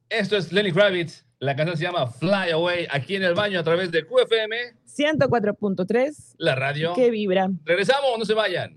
Esto 0.10 0.38
es 0.38 0.52
Lenny 0.52 0.72
Kravitz. 0.72 1.26
La 1.40 1.56
canción 1.56 1.78
se 1.78 1.84
llama 1.84 2.08
Fly 2.08 2.52
Away 2.54 2.88
aquí 2.90 3.16
en 3.16 3.24
el 3.24 3.34
baño 3.36 3.60
a 3.60 3.64
través 3.64 3.92
de 3.92 4.06
QFM, 4.06 4.76
104.3, 4.88 6.36
la 6.38 6.56
radio. 6.56 6.94
que 6.96 7.12
vibra. 7.12 7.50
Regresamos, 7.64 8.18
no 8.18 8.26
se 8.26 8.34
vayan. 8.34 8.76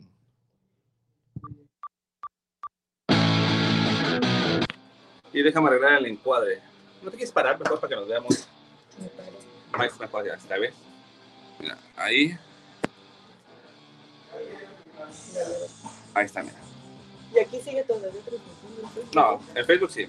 Y 5.32 5.42
déjame 5.42 5.68
arreglar 5.68 5.98
el 5.98 6.06
encuadre. 6.06 6.58
¿No 7.02 7.10
te 7.10 7.16
quieres 7.16 7.32
parar 7.32 7.58
mejor 7.58 7.80
para 7.80 7.88
que 7.88 7.96
nos 7.96 8.08
veamos? 8.08 8.46
Más 9.72 10.00
mejor, 10.00 10.26
ya 10.26 10.34
está, 10.34 10.58
¿ves? 10.58 10.74
Mira, 11.60 11.78
ahí. 11.96 12.36
Ahí 16.14 16.26
está, 16.26 16.42
mira. 16.42 16.56
Y 17.34 17.38
aquí 17.38 17.60
sigue 17.60 17.84
todavía 17.84 18.10
No, 19.14 19.40
en 19.54 19.64
Facebook 19.64 19.90
sí, 19.92 20.08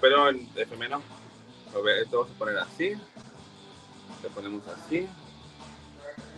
pero. 0.00 0.30
Lo 1.72 1.82
ve- 1.82 2.02
Esto 2.02 2.20
vamos 2.20 2.34
a 2.34 2.38
poner 2.38 2.58
así. 2.58 2.92
Te 4.22 4.30
ponemos 4.30 4.66
así. 4.68 5.08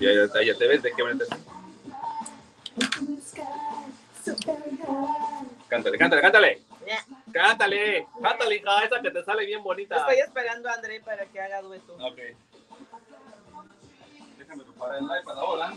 Y 0.00 0.06
ahí, 0.06 0.16
ya 0.46 0.54
te 0.56 0.66
ves 0.66 0.82
de 0.82 0.92
qué 0.92 1.02
manera 1.02 1.24
Cántale, 5.68 5.98
cántale, 5.98 6.22
cántale. 6.22 6.62
Cántale, 7.32 8.06
cántale, 8.22 8.56
hija, 8.56 8.84
esa 8.84 9.02
que 9.02 9.10
te 9.10 9.24
sale 9.24 9.44
bien 9.46 9.62
bonita. 9.62 9.96
Estoy 9.96 10.18
esperando 10.18 10.68
a 10.68 10.72
André 10.74 11.00
para 11.00 11.26
que 11.26 11.40
haga 11.40 11.60
dueto. 11.62 11.94
Ok. 12.00 12.18
Déjame 14.38 14.64
preparar 14.64 14.98
el 14.98 15.04
iPad 15.04 15.38
ahora. 15.38 15.72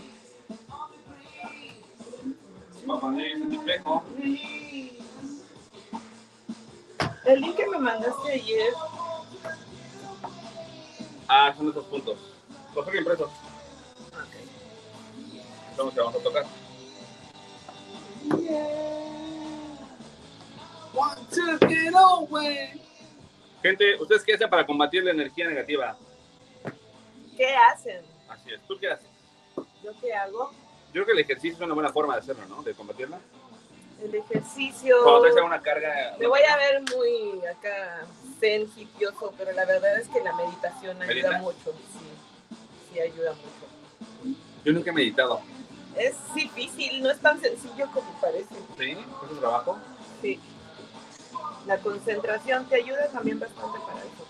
Voy 2.85 2.97
a 2.97 2.99
poner 3.01 3.27
ese 3.37 3.55
espejo. 3.55 4.03
El 7.31 7.39
link 7.39 7.55
que 7.55 7.65
me 7.65 7.77
mandaste 7.77 8.33
ayer. 8.33 8.73
Ah, 11.29 11.53
son 11.57 11.69
esos 11.69 11.85
puntos. 11.85 12.19
Los 12.75 12.85
tengo 12.85 12.97
impresos. 12.97 13.29
Son 15.77 15.85
los 15.85 15.93
que 15.93 15.99
vamos 16.01 16.15
a 16.15 16.23
tocar. 16.23 16.45
Gente, 23.63 23.95
¿ustedes 24.01 24.23
qué 24.25 24.33
hacen 24.33 24.49
para 24.49 24.65
combatir 24.65 25.01
la 25.05 25.11
energía 25.11 25.47
negativa? 25.47 25.95
¿Qué 27.37 27.55
hacen? 27.55 28.01
Así 28.27 28.51
es. 28.51 28.59
¿Tú 28.67 28.77
qué 28.77 28.89
haces? 28.89 29.07
¿Yo 29.81 29.91
qué 30.01 30.13
hago? 30.13 30.51
Yo 30.87 30.91
creo 30.91 31.05
que 31.05 31.11
el 31.13 31.19
ejercicio 31.19 31.53
es 31.53 31.61
una 31.61 31.75
buena 31.75 31.93
forma 31.93 32.15
de 32.15 32.19
hacerlo, 32.19 32.45
¿no? 32.47 32.61
De 32.61 32.73
combatirla. 32.73 33.21
El 34.03 34.15
ejercicio. 34.15 34.97
Cuando 35.03 35.21
traes 35.21 35.35
una 35.45 35.61
carga. 35.61 36.15
Me 36.19 36.27
voy 36.27 36.41
a 36.41 36.57
ver 36.57 36.81
muy 36.95 37.45
acá 37.45 38.05
zen, 38.39 38.67
hipioso, 38.75 39.33
pero 39.37 39.51
la 39.51 39.65
verdad 39.65 39.99
es 39.99 40.07
que 40.07 40.21
la 40.21 40.33
meditación 40.33 41.01
ayuda 41.01 41.37
mucho. 41.39 41.71
Sí, 41.93 42.93
sí 42.93 42.99
ayuda 42.99 43.33
mucho. 43.33 44.35
Yo 44.65 44.73
nunca 44.73 44.89
he 44.89 44.93
meditado. 44.93 45.41
Es 45.95 46.15
difícil, 46.33 47.03
no 47.03 47.11
es 47.11 47.19
tan 47.19 47.39
sencillo 47.39 47.87
como 47.93 48.11
parece. 48.19 48.55
¿Sí? 48.77 48.91
¿Es 48.91 49.31
un 49.31 49.39
trabajo? 49.39 49.77
Sí. 50.21 50.39
La 51.67 51.77
concentración 51.77 52.65
te 52.67 52.75
ayuda 52.77 53.07
también 53.09 53.39
bastante 53.39 53.79
para 53.85 53.99
eso. 53.99 54.25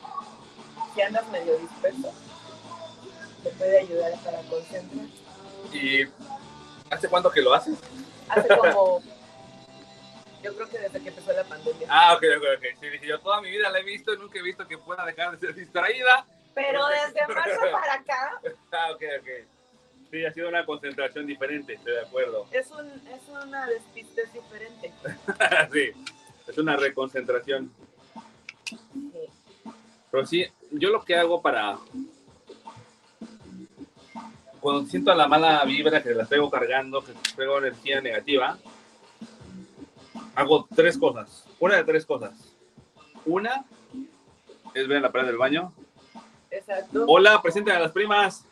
Si 0.93 1.01
andas 1.01 1.29
medio 1.29 1.57
disperso, 1.57 2.11
te 3.43 3.49
puede 3.51 3.79
ayudar 3.79 4.11
para 4.23 4.41
concentrar. 4.41 5.05
¿Y 5.71 6.07
¿Hace 6.91 7.07
cuánto 7.07 7.31
que 7.31 7.41
lo 7.41 7.53
haces? 7.53 7.77
Hace 8.27 8.47
como. 8.49 9.01
Yo 10.43 10.55
creo 10.55 10.69
que 10.69 10.79
desde 10.79 11.01
que 11.01 11.09
empezó 11.09 11.33
la 11.33 11.43
pandemia. 11.43 11.87
Ah, 11.89 12.13
ok, 12.15 12.23
ok, 12.37 12.43
ok. 12.57 12.79
Sí, 12.79 12.89
dije, 12.89 13.07
yo 13.07 13.19
toda 13.19 13.41
mi 13.41 13.51
vida 13.51 13.69
la 13.69 13.79
he 13.79 13.83
visto 13.83 14.13
y 14.13 14.17
nunca 14.17 14.39
he 14.39 14.41
visto 14.41 14.67
que 14.67 14.77
pueda 14.77 15.05
dejar 15.05 15.31
de 15.31 15.47
ser 15.47 15.55
distraída. 15.55 16.25
Pero 16.55 16.87
desde 16.87 17.27
marzo 17.33 17.61
para 17.71 17.93
acá. 17.93 18.41
Ah, 18.71 18.91
ok, 18.91 19.03
ok. 19.19 19.29
Sí, 20.09 20.25
ha 20.25 20.33
sido 20.33 20.49
una 20.49 20.65
concentración 20.65 21.25
diferente, 21.25 21.73
estoy 21.73 21.93
de 21.93 22.01
acuerdo. 22.01 22.45
Es, 22.51 22.69
un, 22.71 22.87
es 22.87 23.21
una 23.29 23.65
despiste 23.65 24.23
diferente. 24.33 24.91
sí, 25.71 25.91
es 26.47 26.57
una 26.57 26.75
reconcentración. 26.75 27.71
Pero 30.11 30.25
sí, 30.25 30.45
yo 30.71 30.89
lo 30.89 31.03
que 31.03 31.15
hago 31.15 31.41
para... 31.41 31.77
Cuando 34.59 34.89
siento 34.89 35.15
la 35.15 35.27
mala 35.27 35.63
vibra 35.63 36.03
que 36.03 36.13
la 36.13 36.25
traigo 36.25 36.51
cargando, 36.51 37.01
que 37.03 37.13
traigo 37.35 37.57
energía 37.59 38.01
negativa, 38.01 38.59
hago 40.35 40.67
tres 40.75 40.97
cosas. 40.97 41.45
Una 41.59 41.75
de 41.75 41.83
tres 41.83 42.05
cosas. 42.05 42.33
Una 43.25 43.65
es 44.73 44.87
ver 44.87 45.01
la 45.01 45.11
pared 45.11 45.27
del 45.27 45.37
baño. 45.37 45.73
Exacto. 46.49 47.05
Hola, 47.07 47.41
presenten 47.41 47.75
a 47.75 47.79
las 47.79 47.91
primas. 47.91 48.45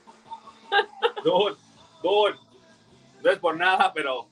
Dul, 1.24 1.58
Dul. 2.02 2.40
No 3.24 3.32
es 3.32 3.40
por 3.40 3.58
nada, 3.58 3.92
pero, 3.94 4.28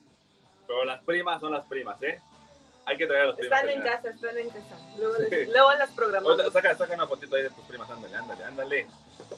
pero 0.66 0.84
las 0.84 1.02
primas 1.02 1.40
son 1.40 1.52
las 1.52 1.66
primas, 1.66 2.00
¿eh? 2.02 2.20
Hay 2.86 2.96
que 2.96 3.06
traer 3.06 3.24
a 3.24 3.26
las 3.26 3.36
primas. 3.36 3.60
Están 3.60 3.76
en 3.76 3.82
casa, 3.82 4.08
están 4.08 4.38
en 4.38 4.48
casa. 4.48 4.78
Luego, 4.96 5.14
les, 5.18 5.48
luego 5.48 5.72
las 5.74 5.90
programamos. 5.90 6.52
Saca, 6.52 6.74
saca 6.74 6.94
una 6.94 7.06
fotito 7.06 7.36
ahí 7.36 7.42
de 7.42 7.50
tus 7.50 7.64
primas, 7.66 7.90
ándale, 7.90 8.16
ándale, 8.16 8.44
ándale. 8.44 8.86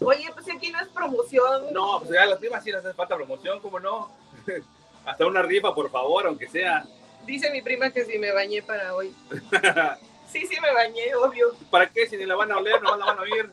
Oye, 0.00 0.30
pues 0.32 0.48
aquí 0.54 0.70
no 0.70 0.78
es 0.80 0.88
promoción. 0.88 1.72
No, 1.72 1.98
pues 1.98 2.12
ya 2.12 2.26
las 2.26 2.38
primas 2.38 2.62
sí 2.62 2.70
les 2.70 2.84
hace 2.84 2.94
falta 2.94 3.16
promoción, 3.16 3.58
¿cómo 3.60 3.80
no? 3.80 4.12
Hasta 5.04 5.26
una 5.26 5.42
rifa, 5.42 5.74
por 5.74 5.90
favor, 5.90 6.26
aunque 6.26 6.48
sea. 6.48 6.84
Dice 7.26 7.50
mi 7.50 7.62
prima 7.62 7.90
que 7.90 8.04
si 8.04 8.18
me 8.18 8.32
bañé 8.32 8.62
para 8.62 8.94
hoy. 8.94 9.14
sí, 10.28 10.46
sí 10.46 10.60
me 10.60 10.72
bañé, 10.72 11.14
obvio. 11.14 11.54
¿Para 11.70 11.88
qué? 11.88 12.06
Si 12.06 12.16
ni 12.16 12.24
la 12.26 12.34
van 12.34 12.52
a 12.52 12.58
oler, 12.58 12.82
no 12.82 12.96
la 12.96 13.06
van 13.06 13.18
a 13.18 13.22
oír. 13.22 13.50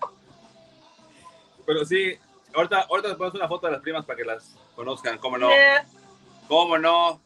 Pero 1.66 1.86
sí, 1.86 2.18
ahorita, 2.54 2.82
ahorita 2.90 3.10
les 3.10 3.18
ponemos 3.18 3.36
una 3.36 3.48
foto 3.48 3.68
de 3.68 3.74
las 3.74 3.82
primas 3.82 4.06
para 4.06 4.18
que 4.18 4.24
las 4.24 4.56
conozcan, 4.76 5.18
¿cómo 5.18 5.38
no? 5.38 5.50
¿Cómo 6.48 6.78
no? 6.78 7.22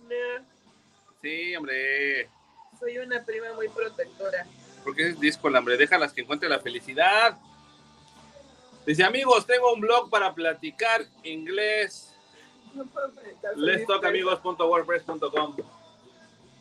Sí, 1.22 1.56
hombre. 1.56 2.30
Soy 2.80 2.98
una 2.98 3.24
prima 3.24 3.54
muy 3.54 3.70
protectora. 3.70 4.46
Porque 4.84 5.10
es 5.10 5.20
disco, 5.20 5.48
hombre, 5.48 5.78
déjalas 5.78 6.12
que 6.12 6.22
encuentre 6.22 6.50
la 6.50 6.60
felicidad. 6.60 7.38
Dice, 8.86 9.04
amigos, 9.04 9.46
tengo 9.46 9.72
un 9.74 9.82
blog 9.82 10.10
para 10.10 10.34
platicar 10.34 11.06
inglés. 11.24 12.16
No 12.74 12.86
puedo 12.86 13.12
Let's 13.56 13.86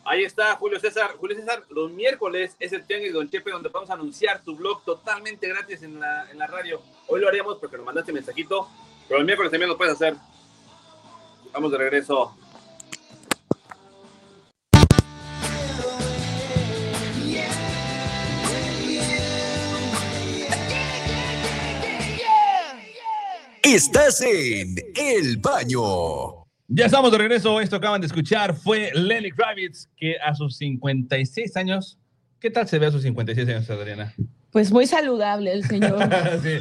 Ahí 0.04 0.24
está, 0.24 0.56
Julio 0.56 0.80
César. 0.80 1.16
Julio 1.18 1.36
César, 1.36 1.64
los 1.68 1.90
miércoles 1.90 2.56
es 2.58 2.72
el 2.72 2.86
Tianguis 2.86 3.12
Don 3.12 3.28
Chepe 3.28 3.50
donde 3.50 3.68
vamos 3.68 3.90
a 3.90 3.94
anunciar 3.94 4.42
tu 4.42 4.56
blog 4.56 4.82
totalmente 4.84 5.46
gratis 5.48 5.82
en 5.82 6.00
la, 6.00 6.30
en 6.30 6.38
la 6.38 6.46
radio. 6.46 6.80
Hoy 7.06 7.20
lo 7.20 7.28
haríamos 7.28 7.58
porque 7.58 7.76
nos 7.76 7.86
mandaste 7.86 8.12
mensajito, 8.12 8.68
pero 9.08 9.20
el 9.20 9.26
miércoles 9.26 9.50
también 9.50 9.68
lo 9.68 9.76
puedes 9.76 9.94
hacer. 9.94 10.14
Vamos 11.52 11.72
de 11.72 11.78
regreso. 11.78 12.36
Estás 23.62 24.20
en 24.22 24.74
El 24.96 25.36
Baño. 25.36 26.39
Ya 26.72 26.86
estamos 26.86 27.10
de 27.10 27.18
regreso. 27.18 27.60
Esto 27.60 27.76
acaban 27.76 28.00
de 28.00 28.06
escuchar 28.06 28.54
fue 28.54 28.92
Lenny 28.94 29.32
Kravitz, 29.32 29.88
que 29.96 30.16
a 30.20 30.36
sus 30.36 30.56
56 30.56 31.56
años. 31.56 31.98
¿Qué 32.38 32.48
tal 32.48 32.68
se 32.68 32.78
ve 32.78 32.86
a 32.86 32.92
sus 32.92 33.02
56 33.02 33.48
años, 33.48 33.68
Adriana? 33.70 34.14
Pues 34.52 34.70
muy 34.70 34.86
saludable 34.86 35.52
el 35.52 35.64
señor. 35.64 35.98
sí. 36.42 36.58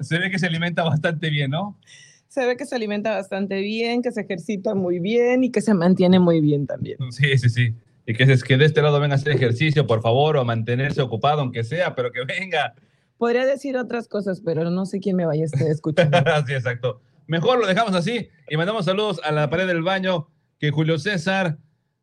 Se 0.00 0.18
ve 0.18 0.32
que 0.32 0.40
se 0.40 0.46
alimenta 0.46 0.82
bastante 0.82 1.30
bien, 1.30 1.52
¿no? 1.52 1.78
Se 2.26 2.44
ve 2.46 2.56
que 2.56 2.66
se 2.66 2.74
alimenta 2.74 3.12
bastante 3.12 3.60
bien, 3.60 4.02
que 4.02 4.10
se 4.10 4.22
ejercita 4.22 4.74
muy 4.74 4.98
bien 4.98 5.44
y 5.44 5.52
que 5.52 5.60
se 5.60 5.72
mantiene 5.72 6.18
muy 6.18 6.40
bien 6.40 6.66
también. 6.66 6.98
Sí, 7.12 7.38
sí, 7.38 7.48
sí. 7.48 7.74
Y 8.06 8.14
que, 8.14 8.24
es 8.24 8.42
que 8.42 8.56
de 8.56 8.64
este 8.64 8.82
lado 8.82 8.98
venga 8.98 9.14
a 9.14 9.18
hacer 9.18 9.32
ejercicio, 9.32 9.86
por 9.86 10.02
favor, 10.02 10.36
o 10.36 10.40
a 10.40 10.44
mantenerse 10.44 11.00
ocupado, 11.00 11.42
aunque 11.42 11.62
sea, 11.62 11.94
pero 11.94 12.10
que 12.10 12.24
venga. 12.24 12.74
Podría 13.18 13.46
decir 13.46 13.76
otras 13.76 14.08
cosas, 14.08 14.40
pero 14.44 14.68
no 14.68 14.84
sé 14.84 14.98
quién 14.98 15.14
me 15.14 15.26
vaya 15.26 15.42
a 15.42 15.46
estar 15.46 15.66
escuchando. 15.68 16.18
sí, 16.44 16.54
exacto. 16.54 17.00
Mejor 17.28 17.60
lo 17.60 17.66
dejamos 17.66 17.94
así 17.94 18.28
y 18.48 18.56
mandamos 18.56 18.86
saludos 18.86 19.20
a 19.22 19.30
la 19.32 19.50
pared 19.50 19.66
del 19.66 19.82
baño 19.82 20.28
que 20.58 20.70
Julio 20.70 20.98
César 20.98 21.58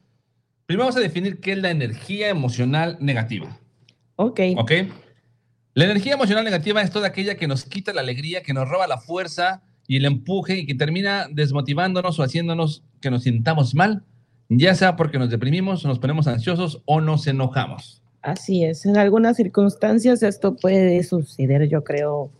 Primero 0.65 0.86
vamos 0.86 0.98
a 0.98 1.01
definir 1.01 1.39
qué 1.39 1.51
es 1.51 1.57
la 1.60 1.69
energía 1.69 2.29
emocional 2.29 2.98
negativa. 3.00 3.60
Ok. 4.15 4.39
Ok. 4.57 4.72
La 5.74 5.84
energía 5.84 6.13
emocional 6.13 6.43
negativa 6.43 6.81
es 6.81 6.89
toda 6.89 7.07
aquella 7.07 7.36
que 7.36 7.48
nos 7.48 7.65
quita 7.65 7.93
la 7.93 8.01
alegría, 8.01 8.41
que 8.41 8.53
nos 8.53 8.67
roba 8.67 8.88
la 8.88 8.98
fuerza 8.98 9.62
y 9.88 9.98
el 9.98 10.05
empuje 10.05 10.60
y 10.60 10.65
que 10.65 10.74
termina 10.74 11.27
desmotivándonos 11.29 12.17
o 12.17 12.24
haciéndonos 12.24 12.84
que 13.01 13.12
nos 13.12 13.24
sintamos 13.24 13.75
mal, 13.75 14.03
ya 14.50 14.74
sea 14.74 14.95
porque 14.95 15.19
nos 15.19 15.29
deprimimos, 15.29 15.86
nos 15.86 16.00
ponemos 16.00 16.27
ansiosos 16.27 16.81
o 16.86 17.01
nos 17.01 17.27
enojamos. 17.27 18.01
Así 18.22 18.63
es. 18.63 18.86
En 18.86 18.98
algunas 18.98 19.38
circunstancias 19.38 20.24
esto 20.24 20.55
puede 20.55 21.03
suceder, 21.03 21.67
yo 21.69 21.84
creo, 21.84 22.31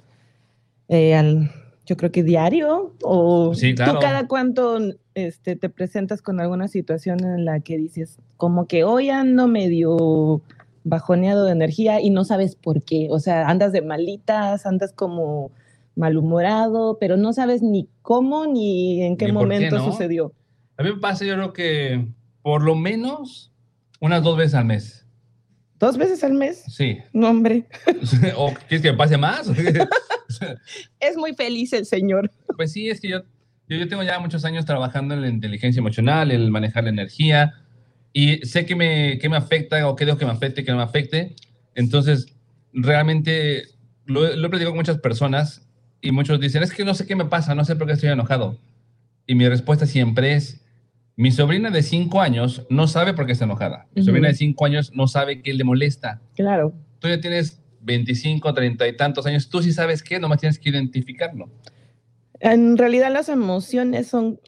eh, 0.88 1.14
al, 1.14 1.52
yo 1.86 1.98
creo 1.98 2.12
que 2.12 2.24
diario 2.24 2.96
o 3.04 3.54
sí, 3.54 3.76
claro. 3.76 3.94
tú 3.94 4.00
cada 4.00 4.28
cuánto 4.28 4.80
este, 5.16 5.56
te 5.56 5.70
presentas 5.70 6.22
con 6.22 6.40
alguna 6.40 6.68
situación 6.68 7.24
en 7.24 7.46
la 7.46 7.62
que 7.62 7.78
dices 7.78 8.20
como 8.38 8.68
que 8.68 8.84
hoy 8.84 9.10
ando 9.10 9.48
medio 9.48 10.42
bajoneado 10.84 11.46
de 11.46 11.54
energía 11.54 12.00
y 12.00 12.10
no 12.12 12.26
sabes 12.26 12.56
por 12.56 12.84
qué, 12.84 13.08
o 13.10 13.20
sea, 13.20 13.48
andas 13.48 13.72
de 13.72 13.82
malitas, 13.82 14.66
andas 14.66 14.94
como 14.94 15.52
malhumorado, 15.96 16.98
pero 17.00 17.18
no 17.18 17.34
sabes 17.34 17.62
ni 17.62 17.88
cómo 18.02 18.46
ni 18.46 19.02
en 19.02 19.18
qué 19.18 19.32
momento 19.32 19.80
sucedió. 19.80 20.34
A 20.78 20.84
mí 20.84 20.92
me 20.92 21.00
pasa, 21.00 21.26
yo 21.26 21.34
creo 21.36 21.54
que 21.54 22.06
por 22.42 22.62
lo 22.62 22.76
menos 22.76 23.52
unas 24.00 24.22
dos 24.22 24.38
veces 24.38 24.56
al 24.56 24.66
mes. 24.66 25.08
¿Dos 25.80 25.98
veces 25.98 26.24
al 26.24 26.34
mes? 26.34 26.64
Sí. 26.68 26.98
No, 27.14 27.30
hombre. 27.30 27.68
¿O 28.38 28.54
quieres 28.68 28.82
que 28.82 28.92
me 28.92 28.98
pase 28.98 29.18
más? 29.18 29.50
es 31.00 31.18
muy 31.18 31.34
feliz 31.34 31.74
el 31.74 31.86
señor. 31.86 32.32
Pues 32.56 32.72
sí, 32.72 32.90
es 32.90 33.02
que 33.02 33.10
yo, 33.10 33.24
yo, 33.68 33.88
tengo 33.88 34.04
ya 34.04 34.20
muchos 34.20 34.46
años 34.46 34.66
trabajando 34.66 35.14
en 35.14 35.22
la 35.22 35.30
inteligencia 35.30 35.80
emocional, 35.80 36.32
el 36.32 36.52
manejar 36.52 36.84
la 36.84 36.90
energía, 36.90 37.54
y 38.14 38.38
sé 38.46 38.66
que 38.66 38.76
me, 38.76 39.18
que 39.20 39.30
me 39.30 39.38
afecta 39.38 39.88
o 39.88 39.96
qué 39.96 40.06
dejo 40.06 40.18
que 40.18 40.26
me 40.26 40.32
afecte, 40.32 40.64
que 40.64 40.72
no 40.72 40.78
me 40.78 40.84
afecte. 40.84 41.36
Entonces, 41.74 42.36
realmente 42.72 43.64
lo, 44.06 44.22
lo 44.22 44.48
he 44.48 44.50
platicado 44.50 44.72
con 44.72 44.78
muchas 44.78 45.00
personas 45.00 45.68
y 46.02 46.12
muchos 46.12 46.40
dicen, 46.40 46.64
es 46.64 46.72
que 46.72 46.86
no 46.86 46.94
sé 46.94 47.06
qué 47.06 47.16
me 47.16 47.26
pasa, 47.26 47.56
no 47.56 47.66
sé 47.66 47.76
por 47.76 47.88
qué 47.88 47.94
estoy 47.94 48.10
enojado. 48.10 48.60
Y 49.28 49.36
mi 49.36 49.48
respuesta 49.50 49.86
siempre 49.86 50.34
es, 50.34 50.66
mi 51.18 51.32
sobrina 51.32 51.72
de 51.72 51.82
5 51.82 52.22
años 52.22 52.66
no 52.70 52.88
sabe 52.88 53.14
por 53.14 53.26
qué 53.26 53.32
está 53.32 53.46
enojada. 53.46 53.88
Mi 53.96 54.04
sobrina 54.04 54.28
de 54.28 54.36
5 54.36 54.66
años 54.66 54.92
no 54.94 55.08
sabe 55.08 55.42
qué 55.42 55.54
le 55.54 55.64
molesta. 55.64 56.22
Claro. 56.36 56.74
Tú 57.00 57.08
ya 57.08 57.20
tienes 57.20 57.62
25, 57.82 58.54
30 58.54 58.88
y 58.88 58.98
tantos 58.98 59.26
años, 59.26 59.50
tú 59.50 59.62
sí 59.62 59.72
sabes 59.72 60.04
qué, 60.04 60.20
nomás 60.20 60.40
tienes 60.40 60.60
que 60.60 60.70
identificarlo. 60.70 61.50
En 62.40 62.78
realidad 62.78 63.12
las 63.12 63.30
emociones 63.30 64.08
son, 64.08 64.40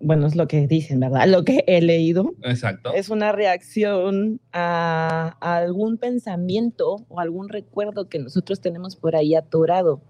bueno, 0.00 0.26
es 0.26 0.36
lo 0.36 0.48
que 0.48 0.66
dicen, 0.66 1.00
¿verdad? 1.00 1.26
Lo 1.28 1.44
que 1.44 1.64
he 1.66 1.80
leído. 1.80 2.34
Exacto. 2.42 2.92
Es 2.94 3.08
una 3.08 3.32
reacción 3.32 4.40
a, 4.52 5.36
a 5.40 5.56
algún 5.56 5.98
pensamiento 5.98 7.04
o 7.08 7.20
algún 7.20 7.48
recuerdo 7.48 8.08
que 8.08 8.18
nosotros 8.18 8.60
tenemos 8.60 8.96
por 8.96 9.16
ahí 9.16 9.34
atorado. 9.34 10.00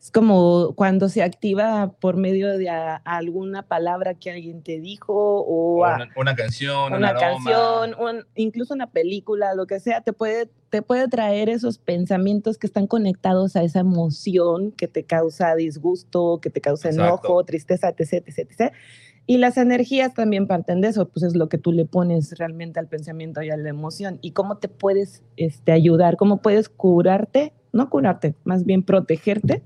Es 0.00 0.12
como 0.12 0.74
cuando 0.76 1.08
se 1.08 1.22
activa 1.24 1.92
por 2.00 2.16
medio 2.16 2.56
de 2.56 2.68
a- 2.70 2.96
alguna 3.04 3.62
palabra 3.64 4.14
que 4.14 4.30
alguien 4.30 4.62
te 4.62 4.78
dijo 4.78 5.12
o 5.12 5.80
O 5.80 5.84
a- 5.84 5.96
una, 5.96 6.08
una 6.16 6.34
canción, 6.36 6.92
un 6.92 6.98
una 6.98 7.08
aroma. 7.08 7.20
canción, 7.20 7.94
un- 8.00 8.24
incluso 8.36 8.74
una 8.74 8.90
película, 8.90 9.54
lo 9.54 9.66
que 9.66 9.80
sea, 9.80 10.00
te 10.02 10.12
puede, 10.12 10.48
te 10.70 10.82
puede 10.82 11.08
traer 11.08 11.48
esos 11.48 11.78
pensamientos 11.78 12.58
que 12.58 12.68
están 12.68 12.86
conectados 12.86 13.56
a 13.56 13.64
esa 13.64 13.80
emoción 13.80 14.70
que 14.70 14.86
te 14.86 15.02
causa 15.04 15.54
disgusto, 15.56 16.38
que 16.40 16.50
te 16.50 16.60
causa 16.60 16.90
Exacto. 16.90 17.26
enojo, 17.26 17.44
tristeza, 17.44 17.88
etc, 17.88 18.22
etc, 18.28 18.38
etc. 18.50 18.72
Y 19.26 19.36
las 19.38 19.56
energías 19.58 20.14
también 20.14 20.46
parten 20.46 20.80
de 20.80 20.88
eso, 20.88 21.08
pues 21.08 21.22
es 21.24 21.34
lo 21.36 21.48
que 21.48 21.58
tú 21.58 21.72
le 21.72 21.84
pones 21.84 22.38
realmente 22.38 22.78
al 22.80 22.86
pensamiento 22.86 23.42
y 23.42 23.50
a 23.50 23.56
la 23.56 23.68
emoción. 23.68 24.18
Y 24.22 24.30
cómo 24.30 24.58
te 24.58 24.68
puedes 24.68 25.22
este, 25.36 25.72
ayudar, 25.72 26.16
cómo 26.16 26.40
puedes 26.40 26.68
curarte, 26.70 27.52
no 27.72 27.90
curarte, 27.90 28.34
más 28.44 28.64
bien 28.64 28.82
protegerte 28.82 29.62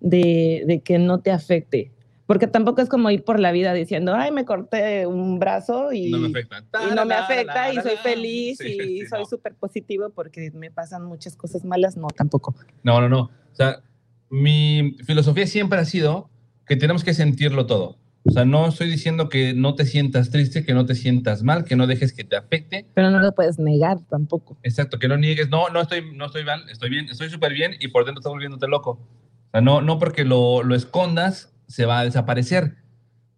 de, 0.00 0.64
de 0.66 0.80
que 0.80 0.98
no 0.98 1.20
te 1.20 1.30
afecte. 1.30 1.90
Porque 2.26 2.46
tampoco 2.46 2.80
es 2.80 2.88
como 2.88 3.10
ir 3.10 3.24
por 3.24 3.40
la 3.40 3.52
vida 3.52 3.74
diciendo, 3.74 4.14
ay, 4.14 4.30
me 4.30 4.44
corté 4.44 5.06
un 5.06 5.38
brazo 5.38 5.92
y 5.92 6.10
No 6.10 6.18
me 6.18 6.28
afecta. 6.28 6.62
y 6.90 6.94
no 6.94 7.04
me 7.04 7.14
afecta 7.14 7.72
y 7.72 7.76
soy 7.76 7.96
feliz 8.02 8.58
Sí, 8.58 8.68
y 8.68 9.00
sí, 9.00 9.06
soy 9.06 9.20
no. 9.20 9.26
súper 9.26 9.54
positivo 9.54 10.10
porque 10.10 10.50
me 10.52 10.70
pasan 10.70 11.04
muchas 11.04 11.36
cosas 11.36 11.64
malas. 11.64 11.96
No, 11.96 12.06
tampoco. 12.08 12.54
No, 12.84 13.00
no, 13.00 13.08
no. 13.08 13.20
O 13.22 13.54
sea, 13.54 13.82
mi 14.30 14.96
filosofía 15.04 15.46
siempre 15.46 15.78
ha 15.80 15.84
sido 15.84 16.30
que 16.66 16.76
tenemos 16.76 17.04
que 17.04 17.12
sentirlo 17.12 17.66
todo. 17.66 17.98
O 18.24 18.30
sea, 18.30 18.44
no 18.44 18.68
estoy 18.68 18.88
diciendo 18.88 19.28
que 19.28 19.52
no 19.52 19.74
te 19.74 19.84
sientas 19.84 20.30
triste, 20.30 20.64
que 20.64 20.74
no 20.74 20.86
te 20.86 20.94
sientas 20.94 21.42
mal, 21.42 21.64
que 21.64 21.74
no 21.74 21.86
dejes 21.88 22.12
que 22.12 22.22
te 22.22 22.36
afecte. 22.36 22.86
Pero 22.94 23.10
no 23.10 23.18
lo 23.18 23.32
puedes 23.34 23.58
negar 23.58 23.98
tampoco. 24.08 24.56
Exacto, 24.62 24.98
que 24.98 25.08
no 25.08 25.16
niegues, 25.16 25.48
no, 25.50 25.68
no 25.70 25.80
estoy, 25.80 26.14
no 26.14 26.26
estoy 26.26 26.44
mal, 26.44 26.62
estoy 26.70 26.90
bien, 26.90 27.08
estoy 27.08 27.30
súper 27.30 27.52
bien 27.52 27.72
y 27.80 27.88
por 27.88 28.04
dentro 28.04 28.20
estás 28.20 28.30
volviéndote 28.32 28.68
loco. 28.68 28.90
O 28.92 29.50
sea, 29.50 29.60
no, 29.60 29.80
no 29.82 29.98
porque 29.98 30.24
lo, 30.24 30.62
lo 30.62 30.74
escondas 30.76 31.52
se 31.66 31.84
va 31.84 31.98
a 32.00 32.04
desaparecer. 32.04 32.76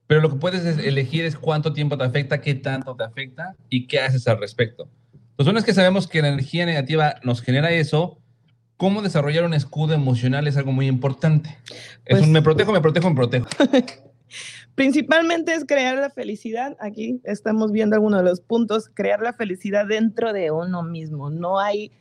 Pero 0.07 0.21
lo 0.21 0.29
que 0.29 0.37
puedes 0.37 0.64
es- 0.67 0.76
elegir 0.85 1.25
es 1.25 1.37
cuánto 1.37 1.73
tiempo 1.73 1.97
te 1.97 2.05
afecta, 2.05 2.43
qué 2.43 2.55
tanto 2.55 2.95
te 2.95 3.05
afecta 3.05 3.57
y 3.71 3.87
qué 3.87 4.00
haces 4.00 4.29
al 4.29 4.38
respecto. 4.38 4.91
Entonces, 5.14 5.47
una 5.50 5.55
vez 5.55 5.64
que 5.64 5.73
sabemos 5.73 6.07
que 6.07 6.21
la 6.21 6.29
energía 6.29 6.67
negativa 6.67 7.14
nos 7.25 7.41
genera 7.41 7.71
eso, 7.73 8.19
cómo 8.76 9.00
desarrollar 9.00 9.45
un 9.45 9.55
escudo 9.55 9.95
emocional 9.95 10.47
es 10.47 10.59
algo 10.59 10.73
muy 10.73 10.88
importante. 10.88 11.57
es 12.05 12.19
Pues- 12.19 12.23
un 12.23 12.33
me 12.33 12.43
protejo, 12.43 12.71
me 12.71 12.83
protejo, 12.83 13.09
me 13.09 13.17
protejo. 13.17 13.47
Principalmente 14.75 15.54
es 15.54 15.64
crear 15.64 15.97
la 15.97 16.11
felicidad. 16.11 16.76
Aquí 16.81 17.21
estamos 17.25 17.73
viendo 17.73 17.97
algunos 17.97 18.23
de 18.23 18.31
los 18.31 18.40
puntos. 18.40 18.90
Crear 18.93 19.21
la 19.21 19.33
felicidad 19.33 19.87
dentro 19.87 20.33
de 20.33 20.50
uno 20.50 20.83
mismo. 20.83 21.31
No 21.31 21.59
hay 21.59 21.93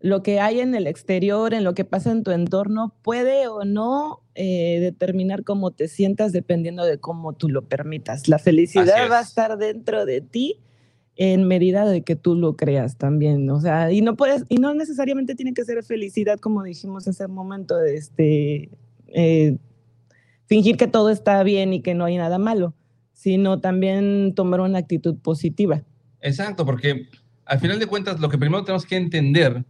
lo 0.00 0.22
que 0.22 0.40
hay 0.40 0.60
en 0.60 0.74
el 0.74 0.86
exterior, 0.86 1.52
en 1.52 1.62
lo 1.62 1.74
que 1.74 1.84
pasa 1.84 2.10
en 2.10 2.22
tu 2.22 2.30
entorno, 2.30 2.94
puede 3.02 3.48
o 3.48 3.64
no 3.64 4.20
eh, 4.34 4.78
determinar 4.80 5.44
cómo 5.44 5.72
te 5.72 5.88
sientas 5.88 6.32
dependiendo 6.32 6.84
de 6.84 6.98
cómo 6.98 7.34
tú 7.34 7.48
lo 7.48 7.62
permitas. 7.68 8.26
La 8.26 8.38
felicidad 8.38 9.10
va 9.10 9.18
a 9.18 9.22
estar 9.22 9.58
dentro 9.58 10.06
de 10.06 10.22
ti 10.22 10.58
en 11.16 11.46
medida 11.46 11.84
de 11.84 12.02
que 12.02 12.16
tú 12.16 12.34
lo 12.34 12.56
creas 12.56 12.96
también, 12.96 13.50
o 13.50 13.60
sea, 13.60 13.92
y 13.92 14.00
no 14.00 14.16
puedes, 14.16 14.44
y 14.48 14.56
no 14.56 14.72
necesariamente 14.72 15.34
tiene 15.34 15.52
que 15.52 15.66
ser 15.66 15.82
felicidad, 15.84 16.38
como 16.38 16.62
dijimos 16.62 17.06
hace 17.06 17.26
un 17.26 17.34
momento, 17.34 17.76
de 17.76 17.96
este, 17.96 18.70
eh, 19.08 19.58
fingir 20.50 20.76
que 20.76 20.88
todo 20.88 21.10
está 21.10 21.40
bien 21.44 21.72
y 21.72 21.80
que 21.80 21.94
no 21.94 22.04
hay 22.04 22.16
nada 22.16 22.36
malo, 22.36 22.74
sino 23.12 23.60
también 23.60 24.34
tomar 24.34 24.60
una 24.60 24.78
actitud 24.78 25.16
positiva. 25.16 25.84
Exacto, 26.20 26.66
porque 26.66 27.08
al 27.46 27.60
final 27.60 27.78
de 27.78 27.86
cuentas 27.86 28.18
lo 28.18 28.28
que 28.28 28.36
primero 28.36 28.64
tenemos 28.64 28.84
que 28.84 28.96
entender 28.96 29.64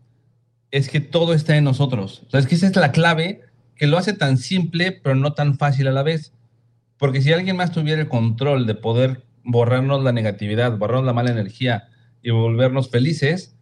es 0.70 0.88
que 0.88 1.00
todo 1.00 1.34
está 1.34 1.54
en 1.58 1.64
nosotros. 1.64 2.22
O 2.26 2.30
sea, 2.30 2.40
es 2.40 2.46
que 2.46 2.54
esa 2.54 2.66
es 2.66 2.76
la 2.76 2.92
clave 2.92 3.42
que 3.76 3.86
lo 3.86 3.98
hace 3.98 4.14
tan 4.14 4.38
simple, 4.38 4.90
pero 4.90 5.14
no 5.14 5.34
tan 5.34 5.58
fácil 5.58 5.86
a 5.86 5.92
la 5.92 6.02
vez. 6.02 6.32
Porque 6.96 7.20
si 7.20 7.30
alguien 7.30 7.56
más 7.56 7.72
tuviera 7.72 8.00
el 8.00 8.08
control 8.08 8.66
de 8.66 8.74
poder 8.74 9.22
borrarnos 9.44 10.02
la 10.02 10.12
negatividad, 10.12 10.78
borrarnos 10.78 11.04
la 11.04 11.12
mala 11.12 11.30
energía 11.30 11.88
y 12.22 12.30
volvernos 12.30 12.88
felices, 12.88 13.54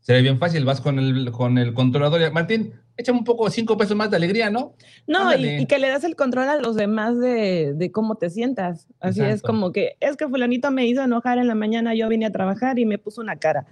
sería 0.00 0.20
bien 0.20 0.38
fácil. 0.38 0.66
Vas 0.66 0.82
con 0.82 0.98
el, 0.98 1.30
con 1.32 1.56
el 1.56 1.72
controlador 1.72 2.20
y, 2.20 2.30
Martín, 2.30 2.74
échame 2.98 3.18
un 3.20 3.24
poco, 3.24 3.48
cinco 3.48 3.76
pesos 3.78 3.96
más 3.96 4.10
de 4.10 4.16
alegría, 4.16 4.50
¿no? 4.50 4.74
No, 5.06 5.34
y, 5.34 5.60
y 5.62 5.66
que 5.66 5.78
le 5.78 5.88
das 5.88 6.04
el 6.04 6.16
control 6.16 6.48
a 6.48 6.56
los 6.56 6.76
demás 6.76 7.18
de, 7.18 7.72
de 7.74 7.90
cómo 7.92 8.16
te 8.16 8.28
sientas. 8.28 8.86
Así 9.00 9.20
es 9.20 9.26
Exacto. 9.26 9.46
como 9.46 9.72
que, 9.72 9.96
es 10.00 10.16
que 10.16 10.28
fulanito 10.28 10.70
me 10.70 10.84
hizo 10.86 11.02
enojar 11.02 11.38
en 11.38 11.46
la 11.46 11.54
mañana, 11.54 11.94
yo 11.94 12.08
vine 12.08 12.26
a 12.26 12.32
trabajar 12.32 12.78
y 12.78 12.84
me 12.84 12.98
puso 12.98 13.20
una 13.22 13.36
cara. 13.36 13.66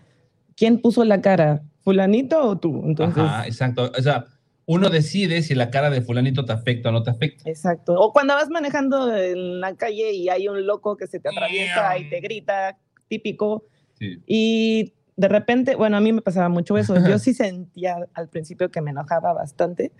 ¿Quién 0.56 0.80
puso 0.80 1.04
la 1.04 1.20
cara? 1.20 1.60
¿Fulanito 1.82 2.40
o 2.42 2.56
tú? 2.56 2.82
Entonces, 2.86 3.22
Ajá, 3.22 3.46
exacto. 3.46 3.92
O 3.98 4.02
sea, 4.02 4.24
uno 4.64 4.88
decide 4.90 5.42
si 5.42 5.54
la 5.54 5.70
cara 5.70 5.90
de 5.90 6.00
fulanito 6.02 6.44
te 6.44 6.52
afecta 6.52 6.88
o 6.88 6.92
no 6.92 7.02
te 7.02 7.10
afecta. 7.10 7.48
exacto. 7.50 7.94
O 8.00 8.12
cuando 8.12 8.34
vas 8.34 8.48
manejando 8.48 9.14
en 9.16 9.60
la 9.60 9.74
calle 9.76 10.12
y 10.12 10.28
hay 10.28 10.48
un 10.48 10.66
loco 10.66 10.96
que 10.96 11.06
se 11.06 11.20
te 11.20 11.28
atraviesa 11.28 11.98
y 11.98 12.08
te 12.08 12.20
grita, 12.20 12.78
típico, 13.08 13.64
Sí. 13.98 14.18
y 14.26 14.92
de 15.16 15.28
repente, 15.28 15.74
bueno, 15.74 15.96
a 15.96 16.00
mí 16.00 16.12
me 16.12 16.22
pasaba 16.22 16.48
mucho 16.48 16.76
eso. 16.76 16.94
Yo 17.08 17.18
sí 17.18 17.34
sentía 17.34 17.96
al 18.14 18.28
principio 18.28 18.70
que 18.70 18.80
me 18.80 18.90
enojaba 18.90 19.32
bastante. 19.32 19.92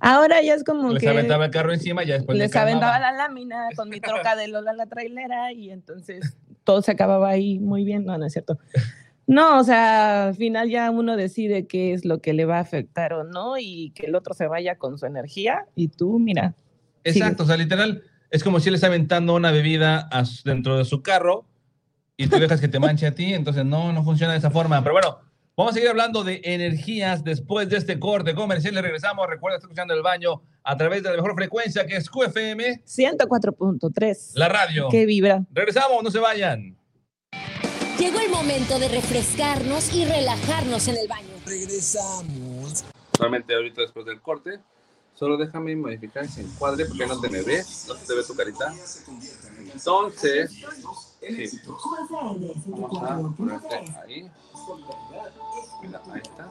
Ahora 0.00 0.42
ya 0.42 0.54
es 0.54 0.64
como 0.64 0.90
Les 0.90 1.02
que... 1.02 1.08
aventaba 1.08 1.46
el 1.46 1.50
carro 1.50 1.72
encima 1.72 2.04
y 2.04 2.08
ya 2.08 2.14
después 2.14 2.36
les 2.36 2.54
aventaba 2.54 2.98
la 2.98 3.10
lámina 3.12 3.68
con 3.74 3.88
mi 3.88 4.00
troca 4.00 4.36
de 4.36 4.48
Lola 4.48 4.74
la 4.74 4.84
trailera 4.84 5.50
y 5.50 5.70
entonces 5.70 6.36
todo 6.64 6.82
se 6.82 6.90
acababa 6.90 7.30
ahí 7.30 7.58
muy 7.58 7.82
bien. 7.82 8.04
No, 8.04 8.18
no 8.18 8.26
es 8.26 8.34
cierto. 8.34 8.58
No, 9.26 9.58
o 9.58 9.64
sea, 9.64 10.26
al 10.26 10.34
final 10.34 10.68
ya 10.68 10.90
uno 10.90 11.16
decide 11.16 11.66
qué 11.66 11.94
es 11.94 12.04
lo 12.04 12.20
que 12.20 12.34
le 12.34 12.44
va 12.44 12.58
a 12.58 12.60
afectar 12.60 13.14
o 13.14 13.24
no 13.24 13.56
y 13.56 13.92
que 13.94 14.06
el 14.06 14.14
otro 14.14 14.34
se 14.34 14.46
vaya 14.46 14.76
con 14.76 14.98
su 14.98 15.06
energía 15.06 15.64
y 15.74 15.88
tú, 15.88 16.18
mira, 16.18 16.54
Exacto, 17.04 17.44
o 17.44 17.46
sea, 17.46 17.56
literal, 17.56 18.02
es 18.30 18.44
como 18.44 18.60
si 18.60 18.68
él 18.68 18.74
está 18.76 18.86
aventando 18.86 19.34
una 19.34 19.50
bebida 19.50 20.08
dentro 20.44 20.78
de 20.78 20.84
su 20.84 21.02
carro 21.02 21.46
y 22.22 22.28
tú 22.28 22.38
dejas 22.38 22.60
que 22.60 22.68
te 22.68 22.78
manche 22.78 23.06
a 23.06 23.14
ti, 23.14 23.34
entonces 23.34 23.64
no, 23.64 23.92
no 23.92 24.04
funciona 24.04 24.32
de 24.32 24.38
esa 24.38 24.50
forma. 24.50 24.80
Pero 24.82 24.94
bueno, 24.94 25.18
vamos 25.56 25.72
a 25.72 25.74
seguir 25.74 25.88
hablando 25.88 26.22
de 26.22 26.40
energías 26.44 27.24
después 27.24 27.68
de 27.68 27.78
este 27.78 27.98
corte 27.98 28.34
comercial. 28.34 28.74
Le 28.74 28.82
regresamos. 28.82 29.26
Recuerda, 29.28 29.56
está 29.56 29.66
escuchando 29.66 29.92
el 29.92 30.02
baño 30.02 30.40
a 30.62 30.76
través 30.76 31.02
de 31.02 31.10
la 31.10 31.16
mejor 31.16 31.34
frecuencia 31.34 31.84
que 31.84 31.96
es 31.96 32.08
QFM, 32.08 32.84
104.3. 32.84 34.32
la 34.34 34.48
radio. 34.48 34.88
Que 34.88 35.04
vibra. 35.04 35.44
Regresamos, 35.50 36.02
no 36.04 36.10
se 36.12 36.20
vayan. 36.20 36.76
Llegó 37.98 38.20
el 38.20 38.30
momento 38.30 38.78
de 38.78 38.88
refrescarnos 38.88 39.92
y 39.92 40.04
relajarnos 40.04 40.86
en 40.86 40.96
el 40.98 41.08
baño. 41.08 41.28
Regresamos. 41.44 42.84
Solamente 43.16 43.54
ahorita 43.54 43.82
después 43.82 44.06
del 44.06 44.20
corte. 44.20 44.60
Solo 45.14 45.36
déjame 45.36 45.76
modificar 45.76 46.24
ese 46.24 46.40
encuadre 46.40 46.86
porque 46.86 47.06
no 47.06 47.20
te 47.20 47.28
me 47.28 47.42
ves, 47.42 47.84
no 47.88 47.94
se 47.96 48.06
te 48.06 48.14
ve 48.14 48.22
tu 48.24 48.34
carita. 48.34 48.74
Entonces, 49.72 50.50
sí. 51.22 51.60
Vamos 51.66 53.32
a 53.32 53.36
ponerte 53.36 53.74
ahí. 54.02 54.30
Mira, 55.82 56.02
ahí 56.12 56.20
está. 56.22 56.50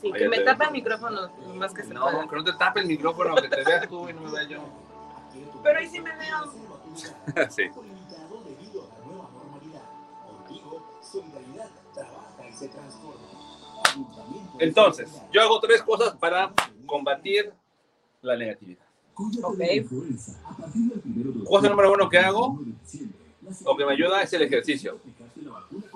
Sí, 0.00 0.12
que 0.12 0.28
me 0.28 0.40
tapa 0.40 0.66
el 0.66 0.72
micrófono 0.72 1.30
más 1.54 1.74
que 1.74 1.84
No, 1.84 2.28
que 2.28 2.36
no 2.36 2.44
te 2.44 2.52
tape 2.54 2.80
el 2.80 2.86
micrófono, 2.86 3.34
que 3.36 3.48
te 3.48 3.64
veas 3.64 3.88
tú 3.88 4.08
y 4.08 4.12
no 4.12 4.22
me 4.22 4.30
vea 4.30 4.44
yo. 4.44 4.60
Pero 5.62 5.78
ahí 5.78 5.88
sí 5.88 6.00
me 6.00 6.10
veo. 6.16 7.48
sí. 7.50 7.70
Entonces, 14.58 15.22
yo 15.32 15.42
hago 15.42 15.60
tres 15.60 15.82
cosas 15.82 16.16
para 16.16 16.52
combatir 16.86 17.52
la 18.22 18.36
negatividad. 18.36 18.87
Ok. 19.42 19.58
Cosa 21.44 21.68
número 21.68 21.92
uno 21.92 22.08
que 22.08 22.18
hago, 22.18 22.60
o 23.64 23.76
que 23.76 23.84
me 23.84 23.92
ayuda, 23.92 24.22
es 24.22 24.32
el 24.32 24.42
ejercicio. 24.42 24.98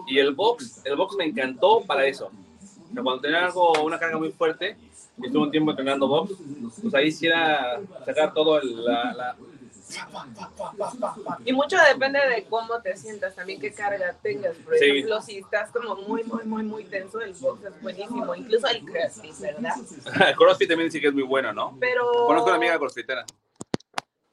Y 0.06 0.18
el 0.18 0.34
box, 0.34 0.80
el 0.84 0.96
box 0.96 1.16
me 1.16 1.24
encantó 1.26 1.82
para 1.86 2.06
eso. 2.06 2.26
O 2.26 2.92
sea, 2.94 3.02
cuando 3.02 3.20
tenía 3.22 3.44
algo, 3.46 3.72
una 3.84 3.98
carga 3.98 4.18
muy 4.18 4.30
fuerte, 4.32 4.76
y 5.18 5.26
estuve 5.26 5.42
un 5.44 5.50
tiempo 5.50 5.70
entrenando 5.70 6.08
box, 6.08 6.32
pues 6.82 6.94
ahí 6.94 7.12
sí 7.12 7.26
era 7.26 7.80
sacar 8.04 8.32
todo 8.34 8.60
el, 8.60 8.84
la, 8.84 9.12
la- 9.14 9.36
Y 11.44 11.52
mucho 11.52 11.76
depende 11.88 12.18
de 12.28 12.44
cómo 12.44 12.80
te 12.80 12.96
sientas, 12.96 13.34
también 13.34 13.60
qué 13.60 13.72
carga 13.72 14.14
tengas. 14.22 14.56
Por 14.58 14.76
Sí. 14.78 14.84
ejemplo, 14.86 15.20
si 15.22 15.38
estás 15.38 15.70
como 15.70 15.96
muy, 15.96 16.24
muy, 16.24 16.44
muy, 16.44 16.62
muy 16.62 16.84
tenso, 16.84 17.20
el 17.20 17.32
box 17.34 17.64
es 17.64 17.82
buenísimo. 17.82 18.34
Incluso 18.34 18.66
el 18.68 18.84
crossfit, 18.84 19.38
¿verdad? 19.40 19.74
CrossFit 20.36 20.68
también 20.68 20.90
sí 20.90 21.00
que 21.00 21.08
es 21.08 21.14
muy 21.14 21.22
bueno, 21.24 21.52
¿no? 21.52 21.76
Pero... 21.80 22.10
Conozco 22.26 22.46
una 22.48 22.56
amiga 22.56 22.78
crossfitera. 22.78 23.24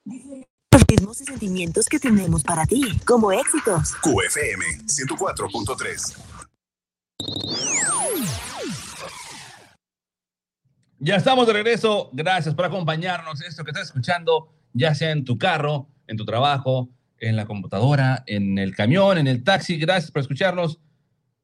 Los 0.05 0.83
ritmos 0.87 1.21
y 1.21 1.25
sentimientos 1.25 1.85
que 1.87 1.99
tenemos 1.99 2.43
para 2.43 2.65
ti, 2.65 2.99
como 3.05 3.31
éxitos. 3.31 3.95
QFM 4.01 4.65
104.3. 4.85 6.17
Ya 11.01 11.15
estamos 11.15 11.47
de 11.47 11.53
regreso. 11.53 12.09
Gracias 12.11 12.53
por 12.55 12.65
acompañarnos. 12.65 13.41
Esto 13.41 13.63
que 13.63 13.71
estás 13.71 13.87
escuchando, 13.87 14.51
ya 14.73 14.95
sea 14.95 15.11
en 15.11 15.25
tu 15.25 15.37
carro, 15.37 15.87
en 16.07 16.17
tu 16.17 16.25
trabajo, 16.25 16.89
en 17.19 17.35
la 17.35 17.45
computadora, 17.45 18.23
en 18.27 18.57
el 18.57 18.75
camión, 18.75 19.17
en 19.17 19.27
el 19.27 19.43
taxi. 19.43 19.77
Gracias 19.77 20.11
por 20.11 20.21
escucharnos. 20.21 20.79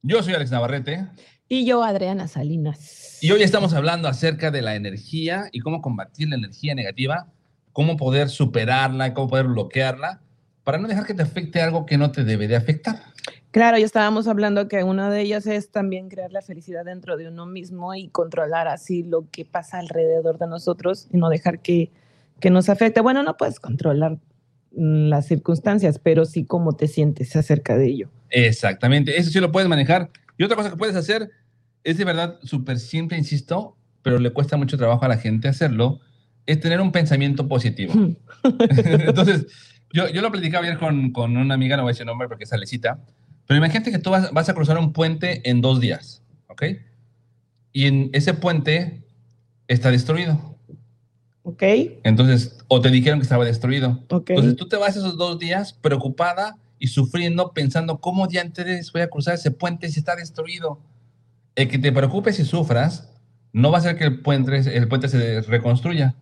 Yo 0.01 0.21
soy 0.23 0.33
Alex 0.33 0.51
Navarrete 0.51 1.07
Y 1.47 1.65
yo, 1.65 1.83
Adriana 1.83 2.27
Salinas. 2.27 3.17
y 3.21 3.31
hoy 3.31 3.43
estamos 3.43 3.73
hablando 3.73 4.07
acerca 4.07 4.51
de 4.51 4.61
la 4.61 4.75
energía 4.75 5.49
y 5.51 5.59
cómo 5.59 5.81
combatir 5.81 6.29
la 6.29 6.35
energía 6.35 6.75
negativa, 6.75 7.27
cómo 7.73 7.97
poder 7.97 8.29
superarla, 8.29 9.13
cómo 9.13 9.29
poder 9.29 9.47
bloquearla, 9.47 10.21
para 10.63 10.77
no 10.77 10.87
dejar 10.87 11.05
que 11.05 11.13
te 11.13 11.23
afecte 11.23 11.61
algo 11.61 11.85
que 11.85 11.97
no 11.97 12.11
te 12.11 12.23
debe 12.23 12.47
de 12.47 12.55
afectar. 12.55 13.01
Claro, 13.51 13.77
ya 13.77 13.85
estábamos 13.85 14.27
hablando 14.27 14.67
que 14.67 14.83
uno 14.83 15.09
de 15.09 15.21
ellos 15.21 15.47
es 15.47 15.71
también 15.71 16.09
crear 16.09 16.31
la 16.31 16.41
felicidad 16.41 16.83
dentro 16.83 17.15
de 17.15 17.29
uno 17.29 17.45
mismo 17.45 17.95
y 17.95 18.09
controlar 18.09 18.67
así 18.67 19.03
lo 19.03 19.29
que 19.31 19.45
pasa 19.45 19.79
alrededor 19.79 20.37
de 20.37 20.47
nosotros 20.47 21.07
y 21.11 21.17
no 21.17 21.29
dejar 21.29 21.59
que, 21.59 21.91
que 22.39 22.49
nos 22.49 22.69
afecte. 22.69 23.01
Bueno, 23.01 23.23
no 23.23 23.37
puedes 23.37 23.59
controlar 23.59 24.17
mm, 24.71 25.09
las 25.09 25.27
circunstancias, 25.27 25.99
pero 25.99 26.25
sí 26.25 26.45
cómo 26.45 26.73
te 26.73 26.87
sientes 26.87 27.35
acerca 27.35 27.77
de 27.77 27.87
ello. 27.87 28.09
Exactamente, 28.29 29.17
eso 29.17 29.29
sí 29.29 29.39
lo 29.39 29.51
puedes 29.51 29.69
manejar. 29.69 30.09
Y 30.37 30.43
otra 30.43 30.57
cosa 30.57 30.69
que 30.69 30.77
puedes 30.77 30.95
hacer 30.95 31.29
es 31.83 31.97
de 31.97 32.05
verdad 32.05 32.39
súper 32.43 32.79
simple, 32.79 33.17
insisto, 33.17 33.77
pero 34.01 34.19
le 34.19 34.31
cuesta 34.31 34.57
mucho 34.57 34.77
trabajo 34.77 35.05
a 35.05 35.07
la 35.07 35.17
gente 35.17 35.47
hacerlo, 35.47 35.99
es 36.45 36.59
tener 36.59 36.81
un 36.81 36.91
pensamiento 36.91 37.47
positivo. 37.47 37.93
Entonces, 38.77 39.47
yo, 39.93 40.09
yo 40.09 40.21
lo 40.21 40.31
platicaba 40.31 40.65
ayer 40.65 40.77
con, 40.77 41.11
con 41.11 41.37
una 41.37 41.53
amiga, 41.53 41.77
no 41.77 41.83
voy 41.83 41.91
a 41.91 41.93
decir 41.93 42.05
nombre 42.05 42.27
porque 42.27 42.43
es 42.43 42.53
Alecita, 42.53 42.99
pero 43.47 43.57
imagínate 43.57 43.91
que 43.91 43.99
tú 43.99 44.09
vas, 44.09 44.31
vas 44.31 44.49
a 44.49 44.53
cruzar 44.53 44.77
un 44.77 44.93
puente 44.93 45.47
en 45.49 45.61
dos 45.61 45.79
días, 45.79 46.23
¿ok? 46.47 46.63
Y 47.71 47.85
en 47.85 48.09
ese 48.13 48.33
puente 48.33 49.03
está 49.67 49.91
destruido. 49.91 50.54
¿Ok? 51.47 51.61
Entonces, 52.03 52.57
o 52.67 52.81
te 52.81 52.89
dijeron 52.89 53.19
que 53.19 53.23
estaba 53.23 53.45
destruido. 53.45 54.03
¿Ok? 54.09 54.31
Entonces 54.31 54.55
tú 54.55 54.67
te 54.67 54.77
vas 54.77 54.95
esos 54.97 55.15
dos 55.15 55.37
días 55.37 55.73
preocupada 55.73 56.57
y 56.79 56.87
sufriendo, 56.87 57.51
pensando 57.53 57.99
cómo 57.99 58.25
diantres 58.27 58.91
voy 58.91 59.03
a 59.03 59.09
cruzar 59.09 59.35
ese 59.35 59.51
puente 59.51 59.87
si 59.89 59.99
está 59.99 60.15
destruido. 60.15 60.79
El 61.55 61.69
que 61.69 61.77
te 61.77 61.91
preocupes 61.91 62.39
y 62.39 62.45
sufras 62.45 63.11
no 63.53 63.69
va 63.71 63.77
a 63.77 63.79
hacer 63.79 63.95
que 63.95 64.05
el 64.05 64.21
puente, 64.21 64.57
el 64.75 64.87
puente 64.87 65.07
se 65.07 65.41
reconstruya. 65.41 66.15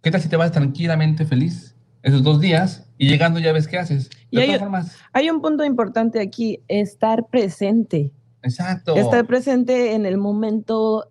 ¿Qué 0.00 0.12
tal 0.12 0.22
si 0.22 0.28
te 0.28 0.36
vas 0.36 0.52
tranquilamente 0.52 1.26
feliz 1.26 1.74
esos 2.04 2.22
dos 2.22 2.40
días 2.40 2.86
y 2.98 3.08
llegando 3.08 3.40
ya 3.40 3.50
ves 3.52 3.66
qué 3.66 3.78
haces? 3.78 4.08
Y 4.30 4.36
De 4.36 4.42
hay- 4.42 4.48
todas 4.48 4.60
formas, 4.60 4.96
Hay 5.12 5.28
un 5.28 5.42
punto 5.42 5.64
importante 5.64 6.20
aquí, 6.20 6.60
estar 6.68 7.26
presente. 7.26 8.12
exacto. 8.42 8.94
Estar 8.94 9.26
presente 9.26 9.94
en 9.94 10.06
el 10.06 10.16
momento, 10.18 11.10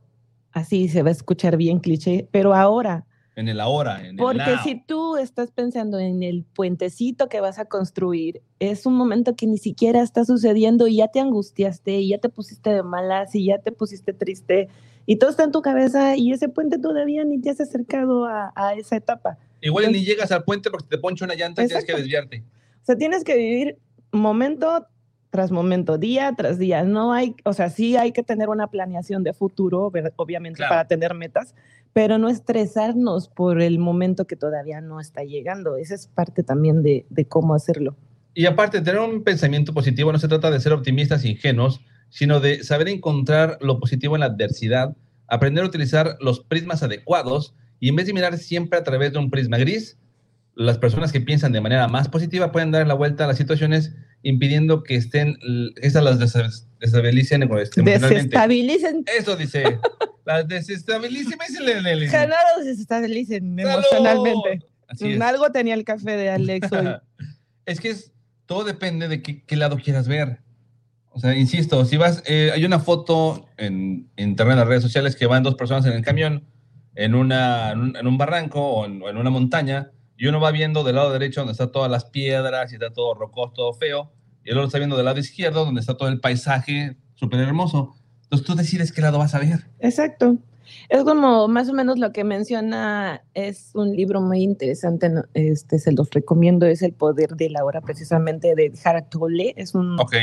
así 0.54 0.88
se 0.88 1.04
va 1.04 1.10
a 1.10 1.12
escuchar 1.12 1.58
bien 1.58 1.80
cliché, 1.80 2.30
pero 2.32 2.56
ahora. 2.56 3.06
En 3.36 3.50
el 3.50 3.60
ahora, 3.60 4.00
en 4.00 4.06
el 4.12 4.16
Porque 4.16 4.40
now. 4.52 4.64
si 4.64 4.76
tú 4.82 5.18
estás 5.18 5.52
pensando 5.52 6.00
en 6.00 6.24
el 6.24 6.44
puentecito 6.44 7.28
que 7.28 7.42
vas 7.42 7.60
a 7.60 7.66
construir, 7.66 8.42
es 8.60 8.86
un 8.86 8.94
momento 8.96 9.36
que 9.36 9.46
ni 9.46 9.58
siquiera 9.58 10.02
está 10.02 10.24
sucediendo 10.24 10.88
y 10.88 10.98
ya 10.98 11.10
te 11.10 11.20
angustiaste, 11.20 12.00
y 12.00 12.10
ya 12.10 12.18
te 12.18 12.30
pusiste 12.30 12.70
de 12.70 12.82
malas, 12.84 13.36
y 13.36 13.46
ya 13.48 13.58
te 13.60 13.74
pusiste 13.74 14.14
triste, 14.14 14.70
y 15.06 15.18
todo 15.18 15.30
está 15.32 15.44
en 15.44 15.52
tu 15.52 15.62
cabeza, 15.62 16.16
y 16.16 16.32
ese 16.32 16.48
puente 16.48 16.80
todavía 16.80 17.26
ni 17.26 17.40
te 17.42 17.50
has 17.50 17.60
acercado 17.60 18.26
a, 18.26 18.54
a 18.56 18.74
esa 18.76 18.96
etapa. 18.96 19.38
Igual 19.62 19.92
ni 19.92 20.06
llegas 20.06 20.32
al 20.32 20.44
puente 20.44 20.70
porque 20.72 20.88
te 20.88 20.98
poncho 20.98 21.26
una 21.26 21.36
llanta 21.36 21.62
y 21.64 21.68
tienes 21.68 21.86
que 21.86 21.94
desviarte. 21.96 22.44
O 22.82 22.86
sea, 22.86 22.96
tienes 22.96 23.24
que 23.24 23.36
vivir 23.36 23.78
momento 24.12 24.88
tras 25.30 25.52
momento, 25.52 25.98
día 25.98 26.34
tras 26.38 26.58
día. 26.58 26.84
No 26.84 27.12
hay, 27.12 27.36
o 27.44 27.52
sea, 27.52 27.70
sí 27.70 27.98
hay 27.98 28.14
que 28.14 28.24
tener 28.24 28.48
una 28.48 28.68
planeación 28.68 29.22
de 29.24 29.34
futuro, 29.34 29.92
obviamente, 30.16 30.58
Claro. 30.58 30.70
para 30.70 30.88
tener 30.88 31.14
metas, 31.14 31.54
pero 31.96 32.18
no 32.18 32.28
estresarnos 32.28 33.30
por 33.30 33.62
el 33.62 33.80
momento 33.80 34.28
que 34.28 34.36
todavía 34.36 34.82
no 34.82 35.00
está 35.00 35.24
llegando. 35.24 35.78
Esa 35.78 35.96
es 35.96 36.08
parte 36.08 36.44
también 36.44 36.84
de, 36.84 37.06
de 37.10 37.26
cómo 37.26 37.56
hacerlo. 37.56 37.96
Y 38.34 38.48
aparte, 38.48 38.82
tener 38.82 39.00
un 39.00 39.24
pensamiento 39.24 39.74
positivo 39.74 40.12
no 40.12 40.20
se 40.20 40.28
trata 40.28 40.52
de 40.52 40.60
ser 40.60 40.74
optimistas 40.74 41.24
e 41.24 41.30
ingenuos, 41.30 41.80
sino 42.10 42.42
de 42.42 42.66
saber 42.66 42.90
encontrar 42.90 43.58
lo 43.62 43.80
positivo 43.80 44.18
en 44.18 44.20
la 44.20 44.26
adversidad, 44.26 44.94
aprender 45.30 45.64
a 45.64 45.68
utilizar 45.68 46.18
los 46.20 46.42
prismas 46.42 46.84
adecuados 46.84 47.56
y 47.80 47.88
en 47.88 47.96
vez 47.96 48.08
de 48.08 48.14
mirar 48.14 48.38
siempre 48.40 48.78
a 48.78 48.84
través 48.84 49.14
de 49.14 49.20
un 49.20 49.32
prisma 49.32 49.58
gris, 49.58 49.98
las 50.54 50.78
personas 50.78 51.14
que 51.14 51.22
piensan 51.22 51.54
de 51.54 51.62
manera 51.62 51.88
más 51.88 52.10
positiva 52.10 52.52
pueden 52.52 52.72
dar 52.72 52.86
la 52.86 52.94
vuelta 52.94 53.24
a 53.24 53.28
las 53.28 53.38
situaciones 53.38 53.96
impidiendo 54.22 54.84
que 54.84 54.96
estén, 54.96 55.38
esas 55.82 56.04
las 56.04 56.20
desestabilicen. 56.86 57.50
Desestabilicen, 57.84 59.04
Eso 59.18 59.36
dice, 59.36 59.80
las 60.26 60.48
desestabilicen. 60.48 61.38
los 62.58 62.66
desestabilicen 62.66 63.60
emocionalmente. 63.60 64.66
Algo 65.22 65.52
tenía 65.52 65.74
el 65.74 65.84
café 65.84 66.18
de 66.18 66.30
Alex 66.30 66.72
hoy. 66.72 66.88
es 67.66 67.80
que 67.80 67.90
es, 67.90 68.12
todo 68.46 68.64
depende 68.64 69.08
de 69.08 69.22
qué, 69.22 69.44
qué 69.44 69.56
lado 69.56 69.78
quieras 69.78 70.08
ver. 70.08 70.40
O 71.10 71.20
sea, 71.20 71.34
insisto, 71.36 71.86
si 71.86 71.96
vas, 71.96 72.22
eh, 72.26 72.52
hay 72.54 72.66
una 72.66 72.80
foto 72.80 73.48
en 73.58 74.10
internet, 74.18 74.54
en 74.54 74.60
las 74.60 74.68
redes 74.68 74.84
sociales, 74.84 75.16
que 75.16 75.28
van 75.28 75.44
dos 75.44 75.56
personas 75.56 75.86
en 75.86 75.94
el 75.94 76.04
camión, 76.04 76.46
en, 76.94 77.16
una, 77.16 77.72
en, 77.72 77.80
un, 77.80 77.96
en 77.96 78.06
un 78.06 78.18
barranco 78.18 78.62
o 78.62 78.86
en, 78.86 79.02
o 79.02 79.10
en 79.10 79.18
una 79.18 79.30
montaña, 79.30 79.92
y 80.18 80.28
uno 80.28 80.40
va 80.40 80.52
viendo 80.52 80.84
del 80.84 80.96
lado 80.96 81.12
derecho 81.12 81.42
donde 81.42 81.54
están 81.54 81.72
todas 81.72 81.90
las 81.90 82.06
piedras 82.06 82.72
y 82.72 82.76
está 82.76 82.92
todo 82.92 83.14
rocoso, 83.14 83.54
todo 83.54 83.74
feo, 83.74 84.12
y 84.46 84.52
el 84.52 84.58
otro 84.58 84.68
está 84.68 84.78
viendo 84.78 84.96
del 84.96 85.06
lado 85.06 85.20
izquierdo 85.20 85.66
donde 85.66 85.82
está 85.82 85.98
todo 85.98 86.08
el 86.08 86.20
paisaje 86.20 86.96
súper 87.16 87.40
hermoso. 87.40 87.96
Entonces 88.24 88.46
tú 88.46 88.56
decides 88.56 88.92
qué 88.92 89.02
lado 89.02 89.18
vas 89.18 89.36
a 89.36 89.40
ver. 89.40 89.66
Exacto. 89.80 90.38
Es 90.90 91.04
como 91.04 91.48
más 91.48 91.70
o 91.70 91.74
menos 91.74 92.00
lo 92.00 92.12
que 92.12 92.24
menciona, 92.24 93.24
es 93.34 93.72
un 93.74 93.96
libro 93.96 94.22
muy 94.22 94.42
interesante, 94.42 95.12
este 95.34 95.80
se 95.80 95.92
los 95.92 96.10
recomiendo, 96.12 96.66
es 96.66 96.82
El 96.82 96.94
Poder 96.94 97.36
de 97.36 97.50
la 97.50 97.64
Hora, 97.64 97.82
precisamente 97.82 98.56
de 98.56 98.72
Harald 98.84 99.10
Tolle, 99.10 99.54
es 99.58 99.76
un 99.76 100.00
Ok. 100.00 100.16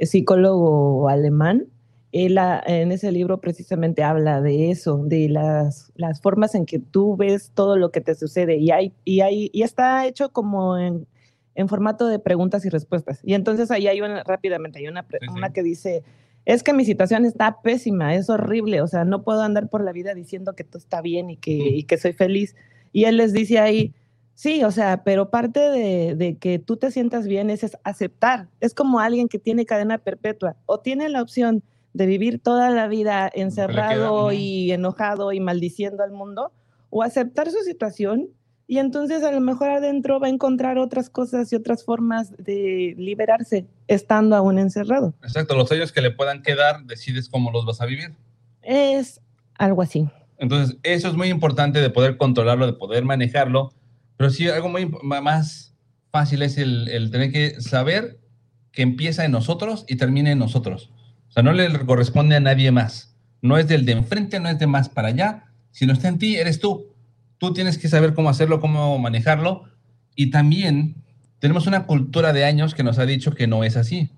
psicólogo 0.00 1.08
alemán. 1.08 1.66
Él 2.12 2.38
en 2.66 2.90
ese 2.90 3.12
libro 3.12 3.40
precisamente 3.40 4.02
habla 4.02 4.40
de 4.40 4.70
eso, 4.72 4.98
de 5.04 5.28
las, 5.28 5.92
las 5.94 6.20
formas 6.20 6.56
en 6.56 6.66
que 6.66 6.80
tú 6.80 7.16
ves 7.16 7.52
todo 7.54 7.76
lo 7.76 7.92
que 7.92 8.00
te 8.00 8.16
sucede 8.16 8.56
y, 8.56 8.72
hay, 8.72 8.92
y, 9.04 9.20
hay, 9.20 9.50
y 9.52 9.62
está 9.62 10.06
hecho 10.06 10.30
como 10.30 10.76
en, 10.76 11.06
en 11.54 11.68
formato 11.68 12.06
de 12.06 12.18
preguntas 12.18 12.64
y 12.64 12.68
respuestas. 12.68 13.20
Y 13.22 13.34
entonces 13.34 13.70
ahí 13.70 13.88
hay 13.88 14.00
una, 14.00 14.22
rápidamente, 14.24 14.78
hay 14.78 14.88
una, 14.88 15.06
sí. 15.08 15.26
una 15.30 15.52
que 15.52 15.62
dice, 15.62 16.02
es 16.44 16.62
que 16.62 16.72
mi 16.72 16.84
situación 16.84 17.24
está 17.24 17.60
pésima, 17.62 18.14
es 18.14 18.30
horrible, 18.30 18.80
o 18.82 18.86
sea, 18.86 19.04
no 19.04 19.22
puedo 19.22 19.42
andar 19.42 19.68
por 19.68 19.84
la 19.84 19.92
vida 19.92 20.14
diciendo 20.14 20.54
que 20.54 20.64
todo 20.64 20.78
está 20.78 21.00
bien 21.00 21.30
y 21.30 21.36
que, 21.36 21.52
y 21.52 21.84
que 21.84 21.98
soy 21.98 22.12
feliz. 22.12 22.56
Y 22.92 23.04
él 23.04 23.16
les 23.16 23.32
dice 23.32 23.58
ahí, 23.58 23.94
sí, 24.34 24.64
o 24.64 24.70
sea, 24.70 25.04
pero 25.04 25.30
parte 25.30 25.60
de, 25.60 26.14
de 26.14 26.36
que 26.38 26.58
tú 26.58 26.76
te 26.76 26.90
sientas 26.90 27.26
bien 27.26 27.50
es, 27.50 27.62
es 27.62 27.76
aceptar. 27.84 28.48
Es 28.60 28.74
como 28.74 29.00
alguien 29.00 29.28
que 29.28 29.38
tiene 29.38 29.66
cadena 29.66 29.98
perpetua 29.98 30.56
o 30.66 30.80
tiene 30.80 31.08
la 31.08 31.22
opción 31.22 31.62
de 31.92 32.06
vivir 32.06 32.40
toda 32.40 32.70
la 32.70 32.86
vida 32.88 33.30
encerrado 33.32 34.32
y 34.32 34.70
enojado 34.72 35.32
y 35.32 35.40
maldiciendo 35.40 36.02
al 36.02 36.12
mundo 36.12 36.52
o 36.88 37.02
aceptar 37.02 37.50
su 37.50 37.58
situación 37.64 38.28
y 38.70 38.78
entonces 38.78 39.24
a 39.24 39.32
lo 39.32 39.40
mejor 39.40 39.68
adentro 39.68 40.20
va 40.20 40.28
a 40.28 40.30
encontrar 40.30 40.78
otras 40.78 41.10
cosas 41.10 41.52
y 41.52 41.56
otras 41.56 41.82
formas 41.82 42.32
de 42.36 42.94
liberarse 42.96 43.66
estando 43.88 44.36
aún 44.36 44.60
encerrado. 44.60 45.12
Exacto, 45.24 45.56
los 45.56 45.72
años 45.72 45.90
que 45.90 46.00
le 46.00 46.12
puedan 46.12 46.40
quedar, 46.42 46.84
decides 46.84 47.28
cómo 47.28 47.50
los 47.50 47.66
vas 47.66 47.80
a 47.80 47.86
vivir. 47.86 48.14
Es 48.62 49.20
algo 49.58 49.82
así. 49.82 50.08
Entonces, 50.38 50.76
eso 50.84 51.08
es 51.08 51.14
muy 51.14 51.30
importante 51.30 51.80
de 51.80 51.90
poder 51.90 52.16
controlarlo, 52.16 52.64
de 52.64 52.74
poder 52.74 53.04
manejarlo. 53.04 53.72
Pero 54.16 54.30
sí, 54.30 54.48
algo 54.48 54.68
muy 54.68 54.88
más 55.02 55.74
fácil 56.12 56.42
es 56.42 56.56
el, 56.56 56.86
el 56.90 57.10
tener 57.10 57.32
que 57.32 57.60
saber 57.60 58.20
que 58.70 58.82
empieza 58.82 59.24
en 59.24 59.32
nosotros 59.32 59.84
y 59.88 59.96
termina 59.96 60.30
en 60.30 60.38
nosotros. 60.38 60.92
O 61.28 61.32
sea, 61.32 61.42
no 61.42 61.52
le 61.52 61.76
corresponde 61.86 62.36
a 62.36 62.40
nadie 62.40 62.70
más. 62.70 63.16
No 63.42 63.58
es 63.58 63.66
del 63.66 63.84
de 63.84 63.94
enfrente, 63.94 64.38
no 64.38 64.48
es 64.48 64.60
de 64.60 64.68
más 64.68 64.88
para 64.88 65.08
allá, 65.08 65.46
sino 65.72 65.92
está 65.92 66.06
en 66.06 66.18
ti, 66.18 66.36
eres 66.36 66.60
tú. 66.60 66.89
Tú 67.40 67.54
tienes 67.54 67.78
que 67.78 67.88
saber 67.88 68.12
cómo 68.12 68.28
hacerlo, 68.28 68.60
cómo 68.60 68.98
manejarlo. 68.98 69.64
Y 70.14 70.30
también 70.30 71.02
tenemos 71.38 71.66
una 71.66 71.86
cultura 71.86 72.34
de 72.34 72.44
años 72.44 72.74
que 72.74 72.82
nos 72.82 72.98
ha 72.98 73.06
dicho 73.06 73.32
que 73.32 73.46
no 73.46 73.64
es 73.64 73.78
así, 73.78 74.10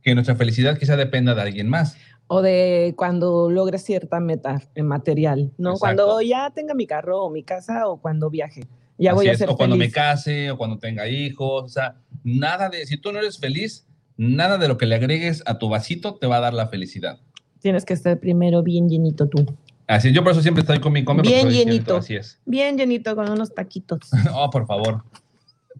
que 0.00 0.14
nuestra 0.14 0.36
felicidad 0.36 0.78
quizá 0.78 0.96
dependa 0.96 1.34
de 1.34 1.42
alguien 1.42 1.68
más. 1.68 1.96
O 2.28 2.40
de 2.40 2.94
cuando 2.96 3.50
logre 3.50 3.78
cierta 3.78 4.20
meta 4.20 4.62
en 4.76 4.86
material, 4.86 5.50
¿no? 5.58 5.72
Exacto. 5.72 6.04
Cuando 6.04 6.22
ya 6.22 6.50
tenga 6.50 6.72
mi 6.74 6.86
carro 6.86 7.24
o 7.24 7.30
mi 7.30 7.42
casa 7.42 7.88
o 7.88 8.00
cuando 8.00 8.30
viaje. 8.30 8.68
Ya 8.96 9.10
Así 9.10 9.16
voy 9.16 9.28
a 9.28 9.32
es, 9.32 9.38
ser 9.38 9.50
o 9.50 9.56
cuando 9.56 9.74
me 9.74 9.90
case, 9.90 10.52
o 10.52 10.56
cuando 10.56 10.78
tenga 10.78 11.08
hijos, 11.08 11.64
o 11.64 11.68
sea, 11.68 11.96
nada 12.22 12.68
de, 12.68 12.86
si 12.86 12.96
tú 12.96 13.10
no 13.10 13.18
eres 13.18 13.38
feliz, 13.38 13.88
nada 14.16 14.56
de 14.56 14.68
lo 14.68 14.78
que 14.78 14.86
le 14.86 14.94
agregues 14.94 15.42
a 15.46 15.58
tu 15.58 15.68
vasito 15.68 16.14
te 16.14 16.28
va 16.28 16.36
a 16.36 16.40
dar 16.40 16.54
la 16.54 16.68
felicidad. 16.68 17.18
Tienes 17.58 17.84
que 17.84 17.94
estar 17.94 18.20
primero 18.20 18.62
bien 18.62 18.88
llenito 18.88 19.28
tú. 19.28 19.44
Así, 19.88 20.12
yo 20.12 20.22
por 20.22 20.32
eso 20.32 20.42
siempre 20.42 20.60
estoy 20.60 20.80
con 20.80 20.92
mi 20.92 21.02
come. 21.02 21.22
Bien 21.22 21.48
llenito. 21.48 21.96
Así 21.96 22.14
es. 22.14 22.38
Bien 22.44 22.76
llenito 22.76 23.16
con 23.16 23.28
unos 23.30 23.54
taquitos. 23.54 24.00
Oh, 24.34 24.50
por 24.50 24.66
favor. 24.66 25.02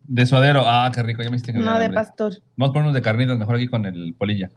De 0.07 0.25
suadero, 0.25 0.63
ah, 0.65 0.91
qué 0.95 1.03
rico, 1.03 1.23
ya 1.23 1.29
me 1.29 1.37
hiciste 1.37 1.53
que 1.53 1.59
no 1.59 1.79
de 1.79 1.85
hambre. 1.85 1.93
pastor. 1.93 2.33
Vamos 2.57 2.71
a 2.71 2.73
ponernos 2.73 2.95
de 2.95 3.03
carnitas 3.03 3.39
mejor 3.39 3.57
aquí 3.57 3.69
con 3.69 3.85
el 3.85 4.15
polilla. 4.15 4.51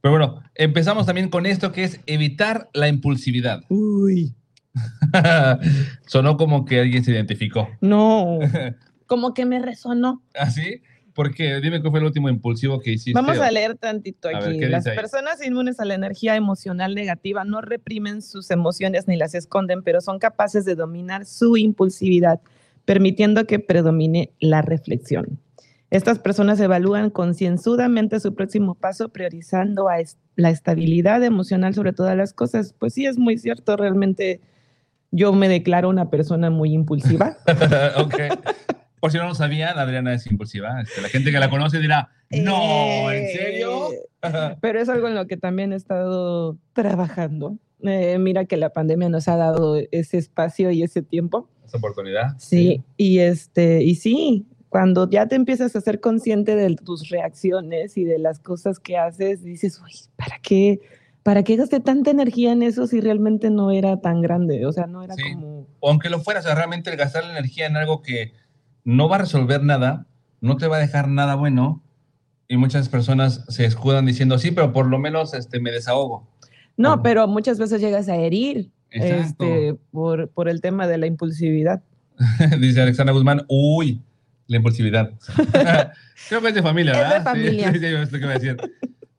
Pero 0.00 0.12
bueno, 0.12 0.42
empezamos 0.54 1.04
también 1.04 1.28
con 1.28 1.46
esto 1.46 1.72
que 1.72 1.82
es 1.82 2.00
evitar 2.06 2.70
la 2.72 2.86
impulsividad. 2.86 3.62
Uy. 3.68 4.32
Sonó 6.06 6.36
como 6.36 6.64
que 6.64 6.80
alguien 6.80 7.02
se 7.02 7.10
identificó. 7.10 7.68
No, 7.80 8.38
como 9.06 9.34
que 9.34 9.44
me 9.46 9.58
resonó. 9.58 10.22
¿Así? 10.38 10.82
¿Por 11.16 11.34
qué? 11.34 11.58
Dime 11.62 11.80
cuál 11.80 11.92
fue 11.92 12.00
el 12.00 12.06
último 12.06 12.28
impulsivo 12.28 12.78
que 12.78 12.92
hiciste. 12.92 13.14
Vamos 13.14 13.38
a 13.38 13.50
leer 13.50 13.74
tantito 13.76 14.28
ver, 14.28 14.36
aquí. 14.36 14.58
¿qué 14.58 14.68
Las 14.68 14.84
personas 14.84 15.44
inmunes 15.44 15.80
a 15.80 15.86
la 15.86 15.94
energía 15.94 16.36
emocional 16.36 16.94
negativa 16.94 17.42
no 17.44 17.62
reprimen 17.62 18.20
sus 18.20 18.50
emociones 18.50 19.08
ni 19.08 19.16
las 19.16 19.34
esconden, 19.34 19.82
pero 19.82 20.02
son 20.02 20.18
capaces 20.18 20.66
de 20.66 20.74
dominar 20.74 21.24
su 21.24 21.56
impulsividad, 21.56 22.40
permitiendo 22.84 23.46
que 23.46 23.58
predomine 23.58 24.30
la 24.40 24.60
reflexión. 24.60 25.40
Estas 25.88 26.18
personas 26.18 26.60
evalúan 26.60 27.08
concienzudamente 27.08 28.20
su 28.20 28.34
próximo 28.34 28.74
paso, 28.74 29.08
priorizando 29.08 29.88
a 29.88 30.00
es- 30.00 30.18
la 30.36 30.50
estabilidad 30.50 31.24
emocional 31.24 31.72
sobre 31.72 31.94
todas 31.94 32.14
las 32.14 32.34
cosas. 32.34 32.74
Pues 32.78 32.92
sí, 32.92 33.06
es 33.06 33.16
muy 33.16 33.38
cierto, 33.38 33.76
realmente 33.78 34.40
yo 35.12 35.32
me 35.32 35.48
declaro 35.48 35.88
una 35.88 36.10
persona 36.10 36.50
muy 36.50 36.74
impulsiva. 36.74 37.38
ok. 37.96 38.14
Por 39.00 39.12
si 39.12 39.18
no 39.18 39.24
lo 39.28 39.34
sabían, 39.34 39.78
Adriana 39.78 40.14
es 40.14 40.26
impulsiva. 40.26 40.80
Este, 40.80 41.00
la 41.02 41.08
gente 41.08 41.30
que 41.30 41.38
la 41.38 41.50
conoce 41.50 41.78
dirá, 41.78 42.10
no, 42.30 43.10
¿en 43.10 43.28
serio? 43.28 43.92
Eh, 43.92 44.00
Pero 44.60 44.80
es 44.80 44.88
algo 44.88 45.08
en 45.08 45.14
lo 45.14 45.26
que 45.26 45.36
también 45.36 45.72
he 45.72 45.76
estado 45.76 46.56
trabajando. 46.72 47.58
Eh, 47.82 48.18
mira 48.18 48.46
que 48.46 48.56
la 48.56 48.70
pandemia 48.70 49.08
nos 49.08 49.28
ha 49.28 49.36
dado 49.36 49.76
ese 49.90 50.18
espacio 50.18 50.70
y 50.70 50.82
ese 50.82 51.02
tiempo. 51.02 51.48
Esa 51.66 51.76
oportunidad. 51.78 52.36
Sí, 52.38 52.82
y 52.96 53.18
este, 53.18 53.82
y 53.82 53.96
sí, 53.96 54.46
cuando 54.68 55.08
ya 55.10 55.26
te 55.26 55.36
empiezas 55.36 55.76
a 55.76 55.80
ser 55.80 56.00
consciente 56.00 56.56
de 56.56 56.74
tus 56.76 57.08
reacciones 57.10 57.96
y 57.96 58.04
de 58.04 58.18
las 58.18 58.40
cosas 58.40 58.78
que 58.78 58.96
haces, 58.96 59.42
dices, 59.44 59.80
uy, 59.84 59.92
¿para 60.16 60.38
qué? 60.40 60.80
¿Para 61.22 61.42
qué 61.42 61.56
gasté 61.56 61.80
tanta 61.80 62.10
energía 62.12 62.52
en 62.52 62.62
eso 62.62 62.86
si 62.86 63.00
realmente 63.00 63.50
no 63.50 63.72
era 63.72 64.00
tan 64.00 64.22
grande? 64.22 64.64
O 64.64 64.72
sea, 64.72 64.86
no 64.86 65.02
era 65.02 65.14
Sí. 65.14 65.22
como... 65.34 65.66
O 65.80 65.90
aunque 65.90 66.08
lo 66.08 66.20
fuera, 66.20 66.40
o 66.40 66.42
sea, 66.42 66.54
realmente 66.54 66.88
el 66.90 66.96
gastar 66.96 67.24
la 67.24 67.32
energía 67.32 67.66
en 67.66 67.76
algo 67.76 68.00
que 68.00 68.32
no 68.86 69.08
va 69.08 69.16
a 69.16 69.18
resolver 69.18 69.62
nada, 69.64 70.06
no 70.40 70.56
te 70.56 70.68
va 70.68 70.76
a 70.76 70.80
dejar 70.80 71.08
nada 71.08 71.34
bueno, 71.34 71.82
y 72.48 72.56
muchas 72.56 72.88
personas 72.88 73.44
se 73.48 73.64
escudan 73.64 74.06
diciendo, 74.06 74.38
sí, 74.38 74.52
pero 74.52 74.72
por 74.72 74.86
lo 74.86 74.98
menos 74.98 75.34
este, 75.34 75.60
me 75.60 75.72
desahogo. 75.72 76.28
No, 76.76 77.02
pero 77.02 77.26
muchas 77.26 77.58
veces 77.58 77.80
llegas 77.80 78.08
a 78.08 78.14
herir 78.14 78.70
este, 78.90 79.74
por, 79.90 80.28
por 80.28 80.48
el 80.48 80.60
tema 80.60 80.86
de 80.86 80.98
la 80.98 81.06
impulsividad. 81.06 81.82
Dice 82.60 82.80
Alexandra 82.80 83.12
Guzmán, 83.12 83.44
uy, 83.48 84.00
la 84.46 84.58
impulsividad. 84.58 85.10
Creo 86.28 86.40
que 86.40 86.48
es 86.48 86.54
de 86.54 86.62
familia, 86.62 86.92
Es 86.92 86.98
de 86.98 87.02
¿verdad? 87.02 87.18
Sí, 87.18 87.24
familia. 87.24 87.72
Sí, 87.72 87.78
sí, 87.80 87.86
es 87.86 88.12
lo 88.12 88.18
que 88.18 88.24
iba 88.24 88.30
a 88.30 88.38
decir. 88.38 88.56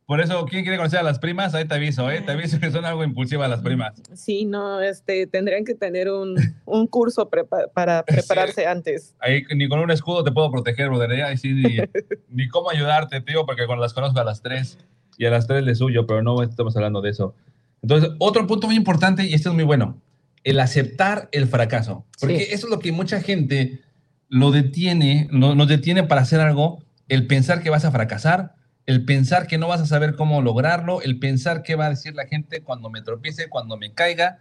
Por 0.08 0.22
eso, 0.22 0.46
¿quién 0.46 0.64
quiere 0.64 0.78
conocer 0.78 1.00
a 1.00 1.04
las 1.04 1.20
primas? 1.20 1.54
Ahí 1.54 1.66
te 1.66 1.76
aviso, 1.76 2.10
¿eh? 2.10 2.22
Te 2.22 2.32
aviso 2.32 2.62
que 2.62 2.72
son 2.72 2.86
algo 2.86 3.04
impulsivas 3.04 3.50
las 3.50 3.60
primas. 3.60 4.02
Sí, 4.16 4.46
no, 4.46 4.80
este, 4.80 5.28
tendrían 5.28 5.66
que 5.66 5.76
tener 5.76 6.10
un, 6.10 6.38
un 6.66 6.88
curso 6.88 7.30
prepa- 7.30 7.70
para 7.74 8.04
prepararse 8.06 8.66
antes. 8.68 9.16
Ahí 9.20 9.44
ni 9.54 9.68
con 9.68 9.80
un 9.80 9.92
escudo 9.92 10.24
te 10.24 10.32
puedo 10.32 10.50
proteger, 10.50 10.88
brother. 10.88 11.12
¿eh? 11.12 11.24
Ahí 11.24 11.38
sí, 11.38 11.52
ni, 11.54 11.76
ni 12.30 12.48
cómo 12.48 12.70
ayudarte, 12.70 13.20
tío, 13.20 13.46
porque 13.46 13.66
con 13.68 13.82
las 13.82 13.94
conozco 13.94 14.18
a 14.22 14.24
las 14.24 14.42
tres 14.42 14.78
y 15.18 15.26
a 15.26 15.30
las 15.30 15.46
tres 15.46 15.66
le 15.66 15.76
suyo, 15.76 16.08
pero 16.08 16.22
no 16.24 16.42
estamos 16.42 16.74
hablando 16.78 17.02
de 17.02 17.10
eso. 17.10 17.36
Entonces, 17.82 18.12
otro 18.20 18.48
punto 18.48 18.68
muy 18.68 18.78
importante, 18.78 19.26
y 19.26 19.34
este 19.34 19.50
es 19.50 19.56
muy 19.56 19.66
bueno, 19.66 20.02
el 20.46 20.62
aceptar 20.62 21.28
el 21.34 21.48
fracaso. 21.48 22.06
Porque 22.22 22.40
Sí. 22.40 22.54
eso 22.54 22.68
es 22.68 22.72
lo 22.72 22.80
que 22.80 22.94
mucha 22.94 23.20
gente 23.20 23.82
lo 24.30 24.52
detiene, 24.52 25.28
no- 25.32 25.54
nos 25.54 25.68
detiene 25.68 26.04
para 26.04 26.22
hacer 26.22 26.40
algo, 26.40 26.82
el 27.10 27.28
pensar 27.28 27.62
que 27.62 27.70
vas 27.70 27.84
a 27.84 27.92
fracasar, 27.92 28.56
el 28.88 29.04
pensar 29.04 29.48
que 29.48 29.58
no 29.58 29.68
vas 29.68 29.82
a 29.82 29.86
saber 29.86 30.16
cómo 30.16 30.42
lograrlo, 30.42 31.02
el 31.02 31.20
pensar 31.20 31.62
qué 31.62 31.76
va 31.76 31.86
a 31.86 31.90
decir 31.90 32.16
la 32.16 32.26
gente 32.26 32.62
cuando 32.62 32.90
me 32.90 33.02
tropiece, 33.02 33.50
cuando 33.50 33.78
me 33.78 33.94
caiga. 33.94 34.40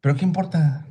Pero 0.00 0.16
¿qué 0.16 0.24
importa? 0.24 0.84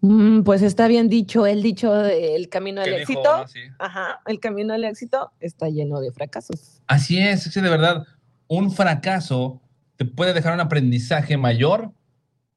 Mm, 0.00 0.42
pues 0.42 0.62
está 0.62 0.88
bien 0.88 1.08
dicho, 1.08 1.46
el 1.46 1.62
dicho 1.62 1.92
del 1.92 2.48
camino 2.48 2.80
al 2.80 2.86
¿Qué 2.86 2.98
dijo, 3.00 3.12
éxito. 3.12 3.36
no? 3.36 3.46
Sí. 3.46 3.60
Ajá, 3.78 4.20
el 4.26 4.40
camino 4.40 4.72
al 4.72 4.82
éxito 4.84 5.30
está 5.40 5.68
lleno 5.68 6.00
de 6.00 6.10
fracasos. 6.10 6.82
Así 6.86 7.18
es, 7.18 7.46
es 7.46 7.54
que 7.54 7.60
de 7.60 7.70
verdad, 7.70 8.06
un 8.48 8.72
fracaso 8.72 9.60
te 9.96 10.06
puede 10.06 10.32
dejar 10.32 10.54
un 10.54 10.60
aprendizaje 10.60 11.36
mayor 11.36 11.92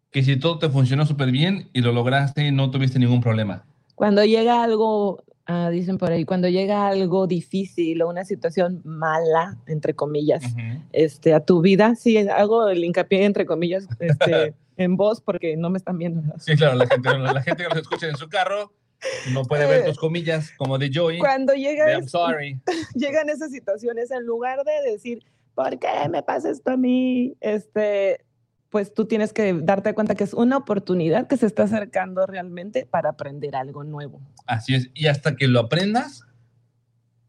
que 0.10 0.24
si 0.24 0.38
todo 0.38 0.58
te 0.58 0.70
funcionó 0.70 1.06
súper 1.06 1.32
bien 1.32 1.70
y 1.74 1.82
lo 1.82 1.92
lograste 1.92 2.48
y 2.48 2.52
no 2.52 2.72
tuviste 2.72 2.98
ningún 2.98 3.22
problema. 3.22 3.66
Cuando 3.96 4.24
llega 4.24 4.64
algo, 4.64 5.24
ah, 5.48 5.70
dicen 5.70 5.98
por 5.98 6.12
ahí, 6.12 6.26
cuando 6.26 6.48
llega 6.50 6.88
algo 6.88 7.28
difícil 7.28 8.02
o 8.02 8.10
una 8.10 8.26
situación 8.26 8.82
mala, 8.84 9.58
entre 9.68 9.94
comillas, 9.96 10.44
este, 10.92 11.34
a 11.34 11.40
tu 11.40 11.62
vida, 11.62 11.96
sí, 11.96 12.18
hago 12.18 12.70
el 12.70 12.84
hincapié 12.84 13.26
entre 13.26 13.46
comillas 13.46 13.88
este, 14.00 14.54
en 14.78 14.96
voz 14.98 15.22
porque 15.22 15.58
no 15.58 15.70
me 15.70 15.78
están 15.78 15.98
viendo. 15.98 16.22
Sí, 16.40 16.56
claro, 16.56 16.76
la 16.76 16.88
gente, 16.88 17.10
la 17.18 17.42
gente 17.42 17.64
que 17.64 17.70
nos 17.70 17.80
escucha 17.80 18.08
en 18.08 18.16
su 18.18 18.30
carro 18.30 18.72
no 19.32 19.44
puede 19.44 19.68
ver 19.68 19.86
tus 19.86 19.98
comillas 19.98 20.52
como 20.58 20.78
de 20.78 20.90
Joey. 20.94 21.20
Cuando 21.20 21.54
llega 21.54 21.86
de 21.86 21.94
I'm 21.94 22.04
es- 22.04 22.12
sorry. 22.12 22.60
llegan 22.96 23.30
esas 23.30 23.52
situaciones, 23.52 24.12
en 24.12 24.26
lugar 24.26 24.60
de 24.64 24.92
decir, 24.92 25.24
¿por 25.56 25.78
qué 25.80 25.88
me 26.10 26.24
pasa 26.24 26.50
esto 26.50 26.72
a 26.72 26.78
mí? 26.78 27.36
Este, 27.42 28.20
pues 28.70 28.94
tú 28.94 29.06
tienes 29.06 29.34
que 29.34 29.54
darte 29.54 29.94
cuenta 29.94 30.16
que 30.16 30.24
es 30.24 30.34
una 30.34 30.58
oportunidad 30.58 31.28
que 31.28 31.38
se 31.38 31.46
está 31.46 31.64
acercando 31.64 32.26
realmente 32.26 32.86
para 32.86 33.10
aprender 33.10 33.56
algo 33.56 33.84
nuevo. 33.84 34.20
Así 34.46 34.76
es. 34.76 34.90
Y 34.94 35.08
hasta 35.08 35.36
que 35.36 35.48
lo 35.48 35.60
aprendas, 35.62 36.24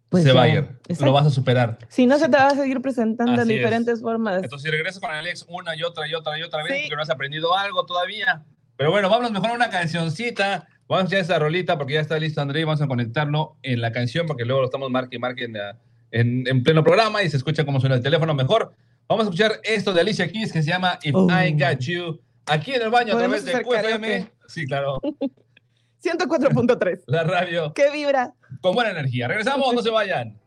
Pues 0.08 0.24
se 0.24 0.30
ya, 0.30 0.34
va 0.34 0.42
a 0.42 0.48
ir. 0.48 0.58
exacto. 0.88 1.04
Lo 1.04 1.12
vas 1.12 1.26
a 1.26 1.30
superar. 1.30 1.78
Si 1.88 2.06
no, 2.06 2.18
se 2.18 2.28
te 2.28 2.36
va 2.36 2.48
a 2.48 2.54
seguir 2.56 2.80
presentando 2.80 3.32
en 3.34 3.40
es. 3.40 3.46
diferentes 3.48 4.00
formas. 4.00 4.42
Entonces, 4.42 4.62
si 4.64 4.70
regresas 4.70 5.00
con 5.00 5.10
Alex 5.10 5.44
una 5.48 5.76
y 5.76 5.82
otra 5.82 6.08
y 6.08 6.14
otra 6.14 6.38
y 6.38 6.42
otra 6.42 6.62
vez, 6.64 6.72
Sí. 6.72 6.82
porque 6.84 6.96
no 6.96 7.02
has 7.02 7.10
aprendido 7.10 7.56
algo 7.56 7.84
todavía. 7.86 8.42
Pero 8.76 8.90
bueno, 8.90 9.08
vámonos 9.08 9.32
mejor 9.32 9.50
a 9.50 9.54
una 9.54 9.70
cancioncita. 9.70 10.66
Vamos 10.88 11.02
a 11.02 11.04
escuchar 11.04 11.20
esa 11.20 11.38
rolita 11.38 11.76
porque 11.76 11.94
ya 11.94 12.00
está 12.00 12.18
listo 12.18 12.40
André 12.40 12.60
y 12.60 12.64
vamos 12.64 12.80
a 12.80 12.86
conectarlo 12.86 13.56
en 13.62 13.80
la 13.82 13.92
canción 13.92 14.26
porque 14.26 14.44
luego 14.46 14.60
lo 14.62 14.66
estamos 14.66 14.90
marque 14.90 15.16
y 15.16 15.18
marque 15.18 15.44
en, 15.44 15.52
la- 15.52 15.76
en, 16.10 16.46
en 16.48 16.62
pleno 16.62 16.82
programa 16.82 17.22
y 17.22 17.28
se 17.28 17.36
escucha 17.36 17.64
cómo 17.66 17.78
suena 17.78 17.96
el 17.96 18.02
teléfono 18.02 18.32
mejor. 18.34 18.72
Vamos 19.08 19.24
a 19.26 19.30
escuchar 19.30 19.60
esto 19.64 19.92
de 19.92 20.00
Alicia 20.02 20.30
Keys 20.30 20.52
que 20.52 20.62
se 20.62 20.68
llama 20.70 20.98
If 21.02 21.14
Oh. 21.14 21.28
I 21.30 21.52
Got 21.52 21.78
You. 21.80 22.20
Aquí 22.46 22.74
en 22.74 22.82
el 22.82 22.90
baño 22.90 23.12
a 23.14 23.16
¿Podemos 23.16 23.42
través 23.42 23.44
de 23.44 23.64
QFM. 23.64 24.32
Sí, 24.48 24.66
claro. 24.66 25.00
104.3. 26.02 27.02
La 27.06 27.24
radio 27.24 27.72
¿Qué 27.74 27.90
vibra? 27.90 28.32
con 28.60 28.74
buena 28.74 28.90
energía. 28.90 29.26
Regresamos, 29.28 29.74
no 29.74 29.82
se 29.82 29.90
vayan. 29.90 30.38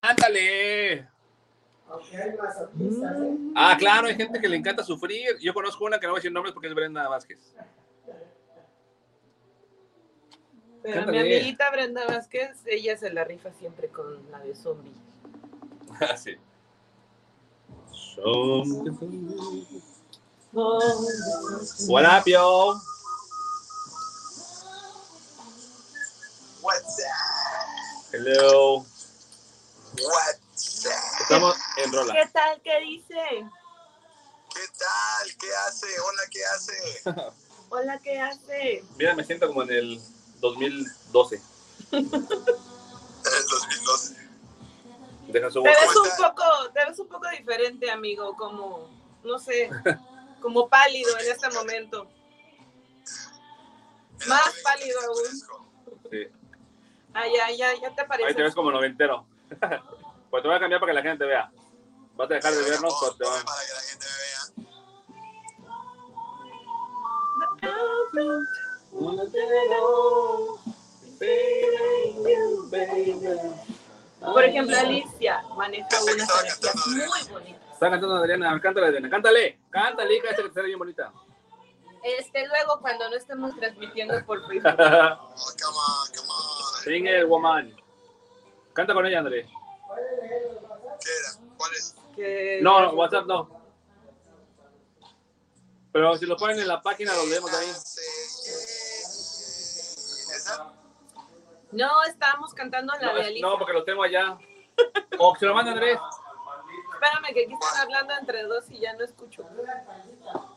¡Ándale! 0.00 1.06
Ah, 3.54 3.76
claro, 3.78 4.08
hay 4.08 4.14
gente 4.16 4.40
que 4.40 4.48
le 4.48 4.56
encanta 4.56 4.82
sufrir. 4.82 5.36
Yo 5.40 5.52
conozco 5.54 5.84
una 5.84 6.00
que 6.00 6.06
no 6.06 6.12
voy 6.12 6.18
a 6.18 6.20
decir 6.20 6.32
nombres 6.32 6.52
porque 6.52 6.68
es 6.68 6.74
Brenda 6.74 7.06
Vázquez. 7.08 7.54
Pero 10.82 11.06
mi 11.06 11.18
amiguita 11.18 11.70
Brenda 11.70 12.04
Vázquez, 12.06 12.58
ella 12.66 12.96
se 12.96 13.10
la 13.10 13.24
rifa 13.24 13.52
siempre 13.52 13.88
con 13.88 14.30
la 14.30 14.40
de 14.40 14.54
zombie. 14.54 14.92
Así. 16.00 16.36
What 21.86 22.04
up, 22.04 22.26
yo? 22.26 22.80
What's 26.62 26.96
that? 26.96 28.12
Hello. 28.12 28.84
What's 29.94 30.82
that? 30.82 31.20
Estamos 31.20 31.56
en 31.78 31.92
rola. 31.92 32.12
¿Qué 32.12 32.28
tal? 32.32 32.60
¿Qué 32.62 32.80
dice? 32.80 33.14
¿Qué 34.54 34.66
tal? 34.78 35.36
¿Qué 35.40 35.48
hace? 35.66 35.86
Hola, 36.00 36.22
¿qué 36.30 36.44
hace? 36.44 37.02
Hola, 37.70 37.98
¿qué 37.98 38.20
hace? 38.20 38.84
Mira, 38.96 39.14
me 39.14 39.24
siento 39.24 39.48
como 39.48 39.62
en 39.62 39.70
el 39.70 40.00
2012. 40.42 41.36
Es 41.36 41.42
2012. 43.50 44.28
Deja 45.28 45.50
su 45.50 45.62
Te 45.62 45.68
voz. 45.70 45.78
ves 45.80 45.96
un 45.96 46.08
poco, 46.26 46.42
te 46.74 46.84
ves 46.84 46.98
un 46.98 47.08
poco 47.08 47.28
diferente, 47.30 47.90
amigo, 47.90 48.36
como, 48.36 48.90
no 49.24 49.38
sé, 49.38 49.70
como 50.42 50.68
pálido 50.68 51.16
en 51.18 51.30
este 51.30 51.48
momento. 51.50 52.06
Más 54.28 54.52
pálido 54.62 55.00
aún. 55.00 55.40
Sí. 56.10 56.26
Ah, 57.14 57.24
ya, 57.26 57.50
ya, 57.56 57.72
ya 57.80 57.94
te 57.94 58.02
Ahí 58.02 58.08
parece. 58.08 58.34
te 58.34 58.42
ves 58.42 58.54
como 58.54 58.70
noventero. 58.70 59.24
pues 60.30 60.42
te 60.42 60.48
voy 60.48 60.56
a 60.56 60.60
cambiar 60.60 60.80
para 60.80 60.92
que 60.92 60.96
la 60.96 61.02
gente 61.02 61.24
te 61.24 61.28
vea. 61.30 61.50
Vas 62.16 62.30
a 62.30 62.34
dejar 62.34 62.52
de 62.52 62.62
vernos, 62.70 62.94
pues 63.00 63.16
te 63.16 63.24
van. 63.24 63.44
Para 63.44 63.60
que 63.66 63.72
la 63.72 63.80
gente 63.80 64.06
me 64.06 64.16
vea. 64.18 64.62
Por 74.20 74.44
ejemplo, 74.44 74.76
Alicia 74.78 75.42
maneja 75.56 75.88
unas 76.02 76.28
cantando 76.30 76.82
muy 76.86 77.32
bonitas. 77.32 77.62
Está 77.72 77.90
cantando 77.90 78.16
Adriana, 78.16 78.60
cántale 78.60 78.86
Adriana, 78.86 79.10
cántale, 79.10 79.58
cántale, 79.70 80.14
hija, 80.16 80.28
que 80.36 80.50
sale 80.52 80.66
bien 80.68 80.78
bonita. 80.78 81.12
Este, 82.04 82.46
luego, 82.46 82.80
cuando 82.80 83.08
no 83.10 83.16
estemos 83.16 83.56
transmitiendo 83.56 84.14
por 84.26 84.46
Facebook. 84.46 84.76
Come 84.76 84.86
on, 84.86 86.08
come 86.16 86.28
on. 86.28 86.82
Sing 86.84 87.06
it, 87.06 87.24
woman. 87.26 87.74
Canta 88.72 88.94
con 88.94 89.06
ella, 89.06 89.18
André. 89.20 89.44
¿Qué 89.44 91.10
era? 91.10 91.56
¿Cuál 91.56 91.72
es? 91.74 91.94
Que- 92.16 92.58
No, 92.62 92.80
no, 92.82 92.90
WhatsApp 92.94 93.26
no. 93.26 93.62
Pero 95.92 96.16
si 96.16 96.26
lo 96.26 96.36
ponen 96.36 96.58
en 96.58 96.68
la 96.68 96.80
página, 96.82 97.14
lo 97.14 97.26
leemos 97.26 97.52
ahí. 97.52 97.66
¿Esa? 100.42 100.72
No, 101.72 102.02
estábamos 102.04 102.52
cantando 102.54 102.92
la 102.94 103.06
No, 103.06 103.14
de 103.14 103.20
es- 103.20 103.26
Alicia. 103.28 103.46
no, 103.46 103.58
porque 103.58 103.72
lo 103.72 103.84
tengo 103.84 104.02
allá. 104.02 104.36
O 105.18 105.32
que 105.32 105.38
se 105.40 105.46
lo 105.46 105.54
manda 105.54 105.72
Andrés. 105.72 105.98
Espérame, 106.94 107.34
que 107.34 107.44
aquí 107.44 107.52
están 107.54 107.80
hablando 107.82 108.14
entre 108.18 108.42
dos 108.44 108.70
y 108.70 108.78
ya 108.80 108.92
no 108.94 109.04
escucho. 109.04 109.44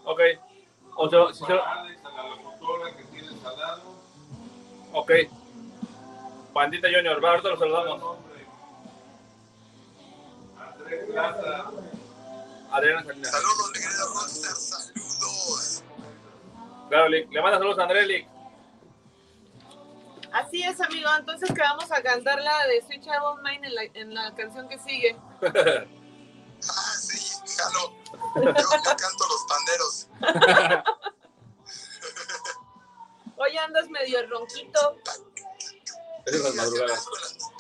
Ok. 0.06 0.20
O 0.96 1.10
se 1.10 1.16
lo- 1.16 1.34
si 1.34 1.46
se 1.46 1.54
lo- 1.54 1.64
Ok. 4.94 5.12
Pandita 6.54 6.88
Junior, 6.94 7.24
va, 7.24 7.30
ahorita 7.32 7.50
lo 7.50 7.58
saludamos. 7.58 8.18
Adriana 12.72 13.04
Salinas. 13.04 13.32
Saludos, 13.32 13.72
mi 13.74 13.80
querido 13.80 14.08
Roster, 14.14 14.52
saludos. 14.52 15.84
Claro, 16.90 17.10
Lick. 17.10 17.32
Le 17.32 17.42
manda 17.42 17.58
saludos 17.58 17.80
a 17.80 17.84
Andrés, 17.84 18.08
Lick. 18.08 18.28
Así 20.36 20.62
es, 20.64 20.82
amigo. 20.82 21.10
Entonces 21.18 21.48
que 21.48 21.62
vamos 21.62 21.90
a 21.94 22.02
cantar 22.04 22.42
la 22.42 22.68
de 22.68 22.82
Switch 22.82 23.08
Out 23.08 23.42
Mine 23.42 23.68
en 23.68 23.76
la, 23.76 23.84
en 23.84 24.14
la 24.14 24.36
canción 24.36 24.68
que 24.68 24.78
sigue. 24.80 25.16
Ah, 26.68 26.96
sí, 27.00 27.20
jalo. 27.58 27.94
Yo, 28.38 28.42
yo 28.42 28.96
canto 28.98 29.28
los 29.28 29.46
panderos. 29.48 30.08
Hoy 33.36 33.58
andas 33.58 33.88
medio 33.90 34.26
ronquito. 34.28 34.98
Es 36.26 36.42
las 36.42 36.56
madrugadas. 36.56 37.08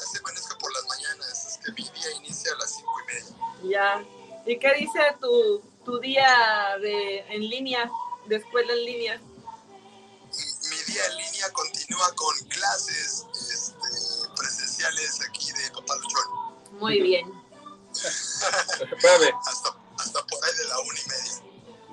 así 0.01 0.17
amanezco 0.17 0.57
por 0.57 0.73
las 0.73 0.87
mañanas. 0.87 1.45
Es 1.45 1.57
que 1.63 1.71
mi 1.73 1.89
día 1.89 2.11
inicia 2.17 2.51
a 2.53 2.57
las 2.57 2.73
cinco 2.73 2.93
y 3.01 3.13
media. 3.13 3.35
Ya. 3.69 4.05
¿Y 4.45 4.57
qué 4.57 4.73
dice 4.73 4.99
tu, 5.21 5.61
tu 5.83 5.99
día 5.99 6.77
de 6.81 7.19
en 7.29 7.41
línea, 7.41 7.91
de 8.27 8.37
escuela 8.37 8.73
en 8.73 8.85
línea? 8.85 9.21
Continúa 11.85 12.07
con 12.15 12.35
clases 12.49 13.25
este, 13.33 14.29
presenciales 14.35 15.21
aquí 15.27 15.51
de 15.51 15.71
Papaluchón. 15.71 16.79
Muy 16.79 17.01
bien. 17.01 17.31
Espérame. 17.91 19.33
Hasta, 19.45 19.69
hasta 19.97 20.25
por 20.25 20.45
ahí 20.45 20.51
de 20.57 20.65
la 20.65 20.79
una 20.79 20.99
y 20.99 21.09
media. 21.09 21.33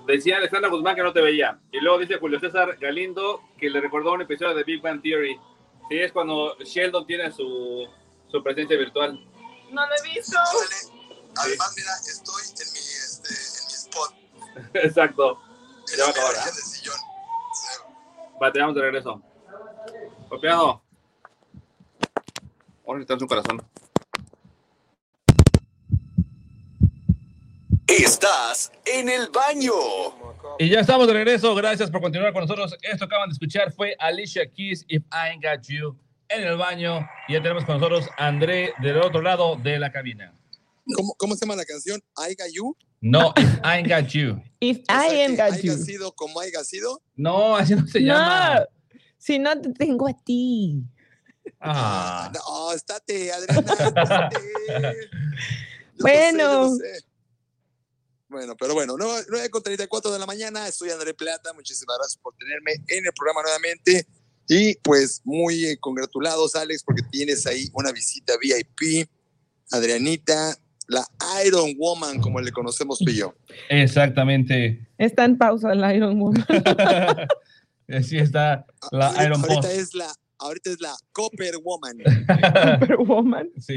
Decía 0.07 0.37
Alexandra 0.39 0.71
Guzmán 0.71 0.97
que 0.97 1.03
no 1.03 1.13
te 1.13 1.21
veía. 1.21 1.61
Y 1.71 1.81
luego 1.81 1.99
dice 1.99 2.19
Julio 2.19 2.41
César 2.41 2.77
Galindo 2.79 3.43
que 3.59 3.71
le 3.71 3.81
recordó 3.81 4.13
un 4.13 4.23
episodio 4.23 4.55
de 4.55 4.65
Big 4.65 4.81
Bang 4.83 5.03
Theory. 5.03 5.39
Sí, 5.89 5.99
es 5.99 6.13
cuando 6.13 6.57
Sheldon 6.59 7.07
tiene 7.07 7.31
su, 7.31 7.87
su 8.31 8.43
presencia 8.43 8.77
virtual. 8.77 9.13
No 9.71 9.87
lo 9.87 9.95
he 9.95 10.15
visto. 10.15 10.39
Además, 11.37 11.75
mira, 11.77 11.93
estoy 12.07 12.43
en 12.45 12.73
mi, 12.73 12.79
este, 12.79 13.35
en 13.61 13.67
mi 13.67 13.75
spot. 13.75 14.15
Exacto. 14.87 15.41
Ya 15.97 16.05
va 16.05 16.09
a 16.09 16.13
acabar, 16.13 16.35
te 18.53 18.61
vamos 18.61 18.75
de 18.75 18.81
regreso. 18.81 19.23
Copiado. 20.33 20.83
Ahora 22.87 23.01
necesitamos 23.01 23.23
un 23.23 23.29
corazón. 23.29 23.63
Estás 27.87 28.73
en 28.87 29.11
el 29.11 29.29
baño. 29.29 29.73
Y 30.59 30.71
ya 30.71 30.81
estamos 30.81 31.07
de 31.07 31.13
regreso. 31.13 31.55
Gracias 31.55 31.91
por 31.91 32.01
continuar 32.01 32.33
con 32.33 32.41
nosotros. 32.41 32.75
Esto 32.81 33.05
acaban 33.05 33.29
de 33.29 33.35
escuchar 33.35 33.73
fue 33.73 33.95
Alicia 33.99 34.51
Keys, 34.51 34.87
If 34.89 35.03
I 35.13 35.33
Ain't 35.33 35.45
Got 35.45 35.67
You, 35.69 35.99
en 36.31 36.45
el 36.45 36.57
baño. 36.57 37.07
Y 37.29 37.35
ya 37.35 37.43
tenemos 37.43 37.67
con 37.67 37.75
nosotros 37.79 38.09
a 38.17 38.29
André 38.29 38.73
del 38.81 39.03
otro 39.03 39.21
lado 39.21 39.57
de 39.57 39.79
la 39.79 39.93
cabina. 39.93 40.33
¿Cómo, 40.97 41.15
¿Cómo 41.19 41.35
se 41.35 41.45
llama 41.45 41.57
la 41.57 41.67
canción? 41.67 42.01
I 42.17 42.35
got 42.37 42.49
you. 42.55 42.75
No, 43.03 43.35
If 43.37 43.55
I 43.57 43.61
Ain't 43.65 43.89
Got 43.91 44.07
You. 44.13 44.43
If 44.61 44.79
O 44.79 44.93
sea 44.95 45.13
I 45.13 45.21
am 45.25 45.33
que 45.33 45.43
got 45.43 45.53
haya 45.53 45.63
you. 45.63 45.77
sido 45.77 46.13
como 46.13 46.41
haya 46.41 46.65
sido. 46.65 47.03
No, 47.17 47.55
así 47.55 47.75
no 47.75 47.87
se 47.87 48.01
llama. 48.01 48.65
No, 49.23 49.27
si 49.27 49.39
no 49.39 49.61
te 49.61 49.71
tengo 49.73 50.09
a 50.09 50.13
ti. 50.15 50.83
Ah. 51.61 52.31
No, 52.35 52.73
estate, 52.73 53.33
Adriana. 53.33 53.61
estate. 53.61 54.37
Yo 54.69 54.79
lo 54.81 54.91
sé, 54.91 56.01
Bueno. 56.01 56.53
lo 56.65 56.77
sé. 56.77 57.05
Bueno, 58.29 58.57
pero 58.59 58.73
bueno, 58.73 58.97
9 58.97 59.51
con 59.51 59.63
34 59.63 60.11
de 60.11 60.19
la 60.19 60.25
mañana, 60.25 60.71
soy 60.73 60.89
André 60.91 61.13
Plata, 61.13 61.53
muchísimas 61.53 61.99
gracias 61.99 62.17
por 62.23 62.35
tenerme 62.37 62.73
en 62.89 63.05
el 63.05 63.13
programa 63.13 63.43
nuevamente 63.43 64.07
y 64.49 64.75
pues 64.77 65.21
muy 65.25 65.67
eh, 65.67 65.77
congratulados 65.79 66.57
Alex 66.57 66.83
porque 66.83 67.03
tienes 67.11 67.47
ahí 67.47 67.69
una 67.75 67.93
visita 67.93 68.33
VIP, 68.41 69.07
Adrianita, 69.71 70.57
la 70.89 71.07
Iron 71.45 71.75
Woman 71.77 72.23
como 72.23 72.41
le 72.41 72.51
conocemos 72.53 72.99
tú 73.01 73.11
y 73.11 73.17
yo. 73.17 73.35
Exactamente. 73.69 74.81
Está 74.97 75.27
en 75.27 75.37
pausa 75.37 75.71
el 75.75 75.95
Iron 75.95 76.19
Woman. 76.19 76.47
Así 77.99 78.19
está 78.19 78.65
la 78.91 79.07
ahorita, 79.07 79.25
Iron 79.25 79.41
ahorita 79.41 79.55
Post. 79.61 79.73
es 79.73 79.95
la, 79.95 80.13
ahorita 80.39 80.71
es 80.71 80.81
la 80.81 80.95
Copper 81.13 81.55
Woman. 81.63 81.99
Superwoman. 82.81 83.51
Sí. 83.59 83.77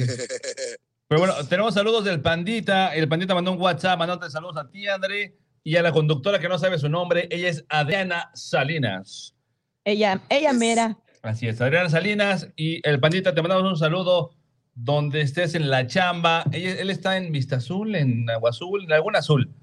Pero 1.08 1.20
bueno, 1.20 1.34
tenemos 1.48 1.74
saludos 1.76 2.04
del 2.04 2.22
Pandita. 2.22 2.96
El 2.96 3.08
Pandita 3.08 3.36
mandó 3.36 3.52
un 3.52 3.62
WhatsApp, 3.62 4.00
mandándote 4.00 4.32
saludos 4.32 4.58
a 4.58 4.70
ti, 4.70 4.88
André, 4.88 5.36
y 5.64 5.76
a 5.76 5.84
la 5.84 5.92
conductora 5.92 6.40
que 6.40 6.50
no 6.50 6.58
sabe 6.58 6.80
su 6.80 6.90
nombre. 6.90 7.28
Ella 7.30 7.50
es 7.50 7.64
Adriana 7.70 8.32
Salinas. 8.34 9.36
Ella, 9.84 10.22
ella 10.30 10.50
Es- 10.52 10.58
mera. 10.58 10.98
Así 11.22 11.48
es, 11.48 11.62
Adriana 11.62 11.90
Salinas. 11.90 12.48
Y 12.56 12.88
el 12.88 13.00
Pandita, 13.00 13.34
te 13.36 13.42
mandamos 13.42 13.70
un 13.72 13.78
saludo 13.78 14.32
donde 14.74 15.22
estés 15.22 15.54
en 15.56 15.70
la 15.70 15.86
chamba. 15.86 16.44
Ella- 16.52 16.80
él 16.82 16.90
está 16.90 17.18
en 17.18 17.32
Vista 17.32 17.58
Azul, 17.58 17.96
en 17.96 18.28
Agua 18.30 18.50
Azul, 18.50 18.84
en 18.84 18.90
Laguna 18.90 19.20
Azul. 19.20 19.54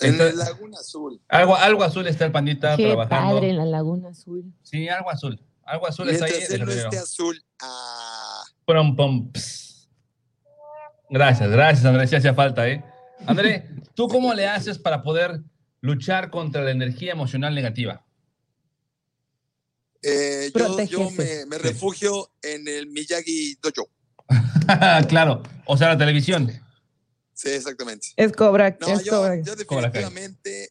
En 0.00 0.18
la 0.18 0.32
Laguna 0.32 0.78
Azul. 0.78 1.20
algo, 1.28 1.56
algo 1.56 1.82
azul 1.84 2.06
está 2.06 2.24
el 2.26 2.32
Pandita 2.32 2.76
Qué 2.76 2.86
trabajando. 2.86 3.34
padre 3.36 3.50
en 3.50 3.56
la 3.56 3.64
Laguna 3.64 4.10
Azul. 4.10 4.44
Sí, 4.62 4.88
algo 4.88 5.10
azul. 5.10 5.40
Algo 5.64 5.86
azul 5.86 6.08
está 6.08 6.24
ahí. 6.26 6.32
Mientras 6.32 6.50
él 6.60 6.60
no 6.66 6.72
de 6.72 6.78
esté 6.82 6.98
azul, 6.98 7.44
ah, 7.62 8.42
Pum, 8.64 8.96
pum, 8.96 9.32
ps. 9.32 9.88
Gracias, 11.10 11.50
gracias, 11.50 11.84
André. 11.84 12.06
Sí 12.06 12.16
hacía 12.16 12.34
falta, 12.34 12.68
¿eh? 12.68 12.84
André, 13.26 13.68
¿tú 13.94 14.08
cómo 14.08 14.34
le 14.34 14.46
haces 14.46 14.78
para 14.78 15.02
poder 15.02 15.40
luchar 15.80 16.30
contra 16.30 16.62
la 16.62 16.70
energía 16.70 17.12
emocional 17.12 17.54
negativa? 17.54 18.04
eh, 20.02 20.52
yo, 20.54 20.80
yo 20.84 21.10
me, 21.10 21.44
me 21.46 21.58
refugio 21.58 22.30
en 22.42 22.68
el 22.68 22.86
Miyagi 22.86 23.56
Dojo. 23.62 23.88
claro, 25.08 25.42
o 25.66 25.76
sea, 25.76 25.88
la 25.88 25.98
televisión. 25.98 26.50
Sí, 27.38 27.50
exactamente. 27.50 28.08
Es 28.16 28.32
Cobra. 28.32 28.76
No, 28.80 28.88
es 28.88 29.04
yo, 29.04 29.12
Cobra. 29.12 29.36
yo 29.40 29.54
definitivamente, 29.54 30.70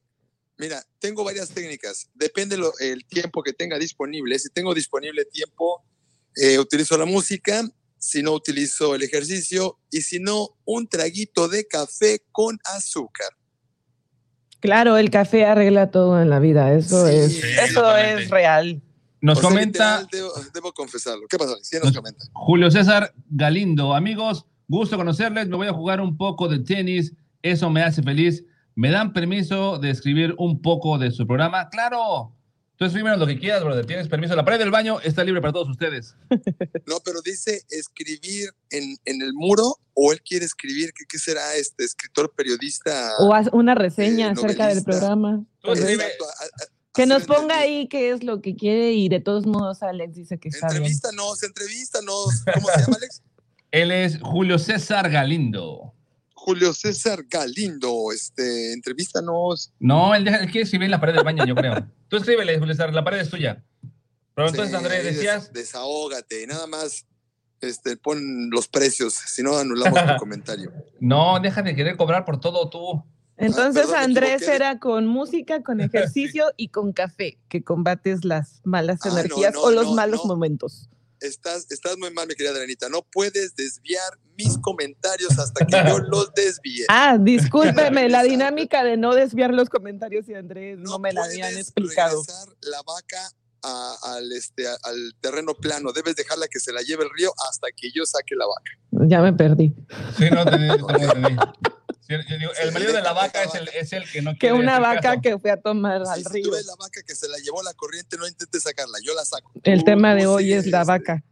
mira, 0.57 0.83
tengo 0.99 1.23
varias 1.23 1.47
técnicas. 1.47 2.09
Depende 2.13 2.57
lo, 2.57 2.73
el 2.79 3.05
tiempo 3.05 3.41
que 3.41 3.53
tenga 3.53 3.79
disponible. 3.79 4.37
Si 4.37 4.49
tengo 4.49 4.73
disponible 4.73 5.23
tiempo, 5.23 5.85
eh, 6.35 6.59
utilizo 6.59 6.97
la 6.97 7.05
música. 7.05 7.63
Si 7.97 8.21
no, 8.21 8.33
utilizo 8.33 8.95
el 8.95 9.03
ejercicio. 9.03 9.79
Y 9.91 10.01
si 10.01 10.19
no, 10.19 10.57
un 10.65 10.89
traguito 10.89 11.47
de 11.47 11.65
café 11.65 12.21
con 12.33 12.59
azúcar. 12.75 13.29
Claro, 14.59 14.97
el 14.97 15.09
café 15.09 15.45
arregla 15.45 15.89
todo 15.89 16.21
en 16.21 16.29
la 16.29 16.39
vida. 16.39 16.73
Eso 16.73 17.07
Sí, 17.07 17.15
es, 17.15 17.43
eso 17.69 17.95
es 17.95 18.29
real. 18.29 18.81
Nos 19.21 19.37
O 19.37 19.41
sea, 19.41 19.49
comenta 19.49 20.01
literal, 20.01 20.07
debo, 20.11 20.33
debo 20.53 20.73
confesarlo. 20.73 21.27
¿Qué 21.29 21.37
pasó? 21.37 21.55
¿Quién 21.69 21.81
nos 21.81 21.93
comenta? 21.95 22.25
Julio 22.33 22.69
César 22.69 23.13
Galindo. 23.29 23.95
Amigos, 23.95 24.45
gusto 24.67 24.97
conocerles. 24.97 25.47
Me 25.47 25.55
voy 25.55 25.67
a 25.67 25.73
jugar 25.73 26.01
un 26.01 26.17
poco 26.17 26.47
de 26.47 26.59
tenis. 26.59 27.13
Eso 27.41 27.69
me 27.69 27.83
hace 27.83 28.01
feliz. 28.03 28.43
¿Me 28.75 28.91
dan 28.91 29.13
permiso 29.13 29.79
de 29.79 29.89
escribir 29.89 30.35
un 30.37 30.61
poco 30.61 30.97
de 30.97 31.11
su 31.11 31.25
programa? 31.25 31.69
Claro. 31.69 32.33
Tú 32.75 32.85
escríbenos 32.85 33.17
lo 33.17 33.25
que 33.25 33.39
quieras, 33.39 33.63
brother. 33.63 33.87
Tienes 33.87 34.07
permiso. 34.07 34.35
La 34.35 34.45
pared 34.45 34.59
del 34.59 34.69
baño 34.69 34.99
está 35.01 35.23
libre 35.23 35.41
para 35.41 35.53
todos 35.53 35.69
ustedes. 35.69 36.15
No, 36.85 36.99
pero 37.03 37.21
dice 37.21 37.63
escribir 37.69 38.49
en, 38.69 38.95
en 39.05 39.21
el 39.21 39.33
muro 39.33 39.77
o 39.93 40.13
él 40.13 40.21
quiere 40.21 40.45
escribir, 40.45 40.93
¿qué, 40.93 41.03
qué 41.09 41.17
será 41.17 41.55
este 41.55 41.83
escritor 41.83 42.31
periodista? 42.35 43.11
O 43.19 43.33
haz 43.33 43.49
una 43.51 43.73
reseña 43.75 44.27
Eh, 44.27 44.31
acerca 44.31 44.67
del 44.67 44.83
programa. 44.83 45.43
Tú 45.59 45.71
escribe- 45.71 46.03
Exacto, 46.03 46.25
a- 46.25 46.45
a- 46.63 46.67
Que 46.93 47.05
nos 47.07 47.25
ponga 47.25 47.59
ahí 47.59 47.87
qué 47.89 48.11
es 48.11 48.23
lo 48.23 48.41
que 48.41 48.55
quiere 48.55 48.93
y 48.93 49.09
de 49.09 49.19
todos 49.19 49.45
modos 49.45 49.81
Alex 49.83 50.13
dice 50.15 50.39
que 50.39 50.49
está 50.49 50.67
bien. 50.67 50.77
Entrevístanos, 50.77 51.43
entrevístanos. 51.43 52.43
¿Cómo 52.53 52.67
se 52.69 52.81
llama, 52.81 52.95
Alex? 52.97 53.21
Él 53.81 53.91
es 53.91 54.19
Julio 54.21 54.57
César 54.59 55.09
Galindo. 55.09 55.93
Julio 56.33 56.73
César 56.73 57.23
Galindo, 57.29 58.11
este, 58.13 58.73
entrevístanos. 58.73 59.73
No, 59.79 60.15
él, 60.15 60.23
quiere 60.51 60.61
escribir 60.61 60.85
en 60.85 60.91
la 60.91 60.99
pared 60.99 61.13
del 61.13 61.23
baño, 61.23 61.45
yo 61.45 61.55
creo. 61.55 61.85
Tú 62.07 62.17
escríbele, 62.17 62.57
Julio 62.57 62.73
César, 62.73 62.93
la 62.93 63.03
pared 63.03 63.19
es 63.19 63.29
tuya. 63.29 63.63
Pero 64.33 64.47
entonces, 64.49 64.69
Sí, 64.71 64.75
Andrés, 64.77 65.03
des- 65.03 65.15
decías, 65.15 65.51
desahógate, 65.51 66.47
nada 66.47 66.65
más 66.67 67.05
este, 67.59 67.97
pon 67.97 68.49
los 68.51 68.67
precios, 68.67 69.13
si 69.13 69.41
no 69.43 69.57
anulamos 69.57 69.99
tu 70.05 70.15
comentario. 70.19 70.71
no, 70.99 71.39
deja 71.39 71.61
de 71.63 71.75
querer 71.75 71.97
cobrar 71.97 72.23
por 72.23 72.39
todo 72.39 72.69
tú. 72.69 73.03
Entonces 73.35 73.83
perdón, 73.83 73.99
me 73.99 74.05
Andrés 74.05 74.47
era 74.47 74.79
con 74.79 75.05
música, 75.07 75.61
con 75.63 75.81
ejercicio 75.81 76.45
y 76.55 76.69
con 76.69 76.93
café, 76.93 77.37
que 77.49 77.63
combates 77.63 78.23
las 78.25 78.61
malas 78.63 78.99
Ah, 79.03 79.09
no, 79.09 79.17
energías 79.19 79.53
no, 79.53 79.61
o 79.61 79.71
los 79.71 79.87
no, 79.87 79.93
malos 79.95 80.21
no. 80.23 80.27
momentos. 80.27 80.89
Estás, 81.21 81.69
estás 81.71 81.97
muy 81.97 82.11
mal, 82.11 82.27
mi 82.27 82.35
querida 82.35 82.51
Adrianita. 82.53 82.89
No 82.89 83.01
puedes 83.11 83.55
desviar 83.55 84.19
mis 84.37 84.57
comentarios 84.59 85.37
hasta 85.39 85.65
que 85.65 85.75
yo 85.89 85.97
los 86.09 86.33
desvíe. 86.33 86.85
Ah, 86.89 87.17
discúlpeme, 87.19 88.07
la 88.09 88.23
dinámica 88.23 88.83
de 88.83 88.97
no 88.97 89.15
desviar 89.15 89.53
los 89.53 89.69
comentarios 89.69 90.27
y 90.29 90.35
Andrés 90.35 90.77
no, 90.79 90.99
me 90.99 91.11
la 91.13 91.23
habían 91.23 91.57
explicado. 91.57 92.21
regresar 92.21 92.55
la 92.61 92.81
vaca 92.83 93.29
a- 93.63 93.95
al, 94.15 94.31
este, 94.31 94.67
al 94.67 95.13
terreno 95.19 95.53
plano. 95.55 95.91
Debes 95.91 96.15
dejarla 96.15 96.47
que 96.47 96.59
se 96.59 96.71
la 96.71 96.81
lleve 96.81 97.03
el 97.03 97.09
río 97.17 97.33
hasta 97.49 97.67
que 97.75 97.89
yo 97.91 98.05
saque 98.05 98.35
la 98.35 98.45
vaca. 98.45 99.07
Ya 99.09 99.21
me 99.21 99.33
perdí. 99.33 99.73
Sí, 100.17 100.25
no, 100.29 100.45
te, 100.45 100.51
te- 100.51 100.67
te- 100.67 100.77
te- 100.77 101.35
te- 101.35 101.76
Sí, 102.07 102.13
yo 102.29 102.37
digo, 102.37 102.51
el 102.63 102.71
marido 102.71 102.93
de 102.93 103.01
la 103.01 103.11
vaca 103.13 103.43
es 103.43 103.53
el, 103.55 103.67
es 103.69 103.91
el 103.93 104.09
que 104.09 104.21
no 104.21 104.31
Que 104.33 104.37
quiere 104.39 104.55
una 104.55 104.73
hacer 104.77 104.81
vaca 104.87 105.01
caso. 105.01 105.21
que 105.21 105.39
fue 105.39 105.51
a 105.51 105.57
tomar 105.61 106.01
Sí, 106.05 106.11
al 106.11 106.17
si 106.19 106.23
tú 106.23 106.29
río. 106.31 106.51
ves 106.51 106.65
la 106.65 106.75
vaca 106.79 107.01
que 107.05 107.15
se 107.15 107.27
la 107.27 107.37
llevó 107.39 107.61
la 107.63 107.73
corriente, 107.73 108.15
no 108.17 108.27
intentes 108.27 108.63
sacarla, 108.63 108.97
yo 109.03 109.13
la 109.13 109.25
saco. 109.25 109.51
El 109.63 109.79
Tú- 109.79 109.85
tema 109.85 110.15
de 110.15 110.23
tú 110.23 110.31
hoy 110.31 110.53
es 110.53 110.65
la 110.67 110.81
este, 110.81 110.87
vaca. 110.91 111.23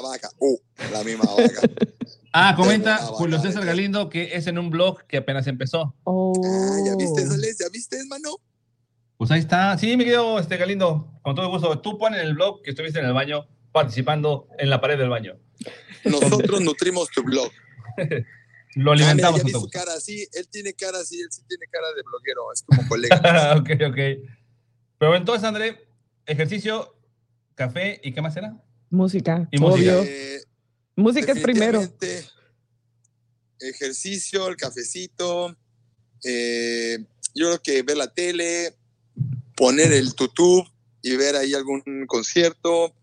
La 0.00 0.08
vaca. 0.08 0.30
Uh, 0.38 0.56
la 0.92 1.04
misma 1.04 1.24
vaca. 1.26 1.60
Ah, 2.32 2.54
comenta 2.56 2.96
una 2.98 3.06
Julio 3.06 3.40
César 3.40 3.64
Galindo 3.64 4.08
que 4.10 4.34
es 4.36 4.46
en 4.46 4.58
un 4.58 4.68
blog 4.70 5.04
que 5.06 5.18
apenas 5.18 5.46
empezó. 5.46 5.94
Oh. 6.04 6.32
Ah, 6.44 6.78
¿ya 6.86 6.96
viste, 6.96 7.22
Alex? 7.22 7.58
¿Ya 7.60 7.68
viste, 7.70 7.98
hermano? 7.98 8.36
Pues 9.16 9.30
ahí 9.30 9.40
está. 9.40 9.76
Sí, 9.78 9.96
mi 9.96 10.04
querido 10.04 10.38
este, 10.38 10.56
Galindo, 10.58 11.10
con 11.22 11.34
todo 11.34 11.48
gusto. 11.48 11.78
Tú 11.80 11.96
pon 11.98 12.14
en 12.14 12.20
el 12.20 12.34
blog 12.34 12.60
que 12.62 12.70
estuviste 12.70 12.98
en 12.98 13.06
el 13.06 13.14
baño 13.14 13.46
participando 13.72 14.48
en 14.58 14.68
la 14.70 14.80
pared 14.80 14.98
del 14.98 15.08
baño. 15.08 15.38
Nosotros 16.04 16.60
nutrimos 16.60 17.08
tu 17.10 17.22
blog. 17.22 17.50
Lo 18.76 18.92
Ah, 18.92 18.94
mira, 18.94 19.06
alimentamos 19.08 19.40
ya 19.40 19.46
vi 19.46 19.52
todo 19.52 19.62
su 19.62 19.70
cara 19.70 19.94
así. 19.94 20.26
Él 20.32 20.48
tiene 20.48 20.72
cara 20.74 20.98
así, 21.00 21.18
él 21.20 21.28
sí 21.30 21.42
tiene 21.48 21.66
cara 21.70 21.88
de 21.96 22.02
bloguero. 22.02 22.52
Es 22.52 22.62
como 22.62 22.82
colega. 22.88 23.56
ok, 23.56 23.70
ok. 23.90 24.28
Pero 24.98 25.16
entonces, 25.16 25.44
André, 25.44 25.88
ejercicio, 26.26 26.94
café 27.54 28.00
y 28.04 28.12
qué 28.12 28.20
más 28.22 28.36
era? 28.36 28.62
Música, 28.90 29.48
Y 29.50 29.58
música. 29.58 29.98
obvio. 29.98 30.02
Eh, 30.08 30.40
música 30.94 31.32
es 31.32 31.40
primero. 31.40 31.82
Ejercicio, 33.58 34.48
el 34.48 34.56
cafecito. 34.56 35.56
eh, 36.24 36.98
yo 37.34 37.46
creo 37.48 37.62
que 37.62 37.82
ver 37.82 37.96
la 37.98 38.12
tele, 38.12 38.74
poner 39.56 39.92
el 39.92 40.14
tutú 40.14 40.64
y 41.02 41.16
ver 41.16 41.36
ahí 41.36 41.52
algún 41.54 41.82
concierto. 42.06 42.94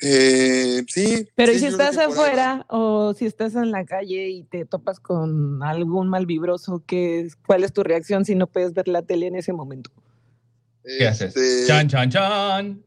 Eh, 0.00 0.84
sí. 0.88 1.28
Pero 1.34 1.52
sí, 1.52 1.56
¿y 1.56 1.60
si 1.60 1.66
estás 1.66 1.96
afuera 1.98 2.64
o 2.68 3.14
si 3.14 3.26
estás 3.26 3.54
en 3.56 3.70
la 3.72 3.84
calle 3.84 4.28
y 4.28 4.44
te 4.44 4.64
topas 4.64 5.00
con 5.00 5.62
algún 5.62 6.08
mal 6.08 6.24
vibroso, 6.26 6.82
¿qué 6.86 7.20
es- 7.20 7.36
¿cuál 7.36 7.64
es 7.64 7.72
tu 7.72 7.82
reacción 7.82 8.24
si 8.24 8.34
no 8.34 8.46
puedes 8.46 8.74
ver 8.74 8.86
la 8.88 9.02
tele 9.02 9.26
en 9.26 9.36
ese 9.36 9.52
momento? 9.52 9.90
¿Qué 10.84 11.06
haces? 11.06 11.36
Este, 11.36 11.66
Chan, 11.66 11.88
chan, 11.88 12.10
chan. 12.10 12.84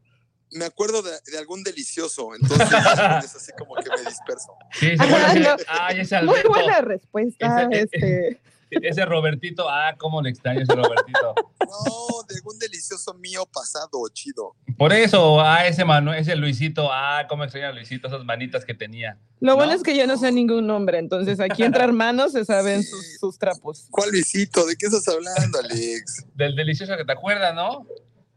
me 0.52 0.64
acuerdo 0.64 1.02
de, 1.02 1.10
de 1.30 1.38
algún 1.38 1.62
delicioso, 1.62 2.34
entonces 2.34 2.58
es 3.24 3.36
así 3.36 3.52
como 3.58 3.74
que 3.76 3.90
me 3.90 4.08
disperso. 4.10 4.52
Sí, 4.72 4.92
Ah, 4.98 5.34
no. 5.38 5.56
Ay, 5.68 6.00
ese 6.00 6.22
Muy 6.22 6.40
buena 6.48 6.80
respuesta. 6.80 7.68
Ese- 7.70 7.82
este. 7.94 8.40
Ese 8.80 9.04
Robertito. 9.04 9.68
Ah, 9.68 9.94
cómo 9.98 10.22
le 10.22 10.30
extraño 10.30 10.60
ese 10.60 10.74
Robertito. 10.74 11.34
No, 11.60 12.22
de 12.28 12.34
algún 12.36 12.58
delicioso 12.58 13.14
mío 13.14 13.46
pasado, 13.52 13.90
chido. 14.12 14.54
Por 14.78 14.92
eso, 14.92 15.40
ah, 15.40 15.66
ese 15.66 15.84
Manuel, 15.84 16.18
ese 16.18 16.34
Luisito. 16.36 16.88
Ah, 16.90 17.26
cómo 17.28 17.44
extraño 17.44 17.68
a 17.68 17.72
Luisito, 17.72 18.08
esas 18.08 18.24
manitas 18.24 18.64
que 18.64 18.74
tenía. 18.74 19.18
Lo 19.40 19.56
bueno 19.56 19.72
¿No? 19.72 19.76
es 19.76 19.82
que 19.82 19.96
yo 19.96 20.06
no 20.06 20.16
sé 20.16 20.32
ningún 20.32 20.66
nombre, 20.66 20.98
entonces 20.98 21.40
aquí 21.40 21.62
entre 21.64 21.82
hermanos 21.84 22.32
se 22.32 22.44
saben 22.44 22.82
Sí. 22.82 22.88
sus, 22.90 23.18
sus 23.20 23.38
trapos. 23.38 23.86
¿Cuál 23.90 24.10
Luisito? 24.10 24.64
¿De 24.66 24.76
qué 24.76 24.86
estás 24.86 25.06
hablando, 25.08 25.58
Alex? 25.58 26.26
Del 26.34 26.54
delicioso 26.54 26.96
que 26.96 27.04
te 27.04 27.12
acuerdas, 27.12 27.54
¿no? 27.54 27.86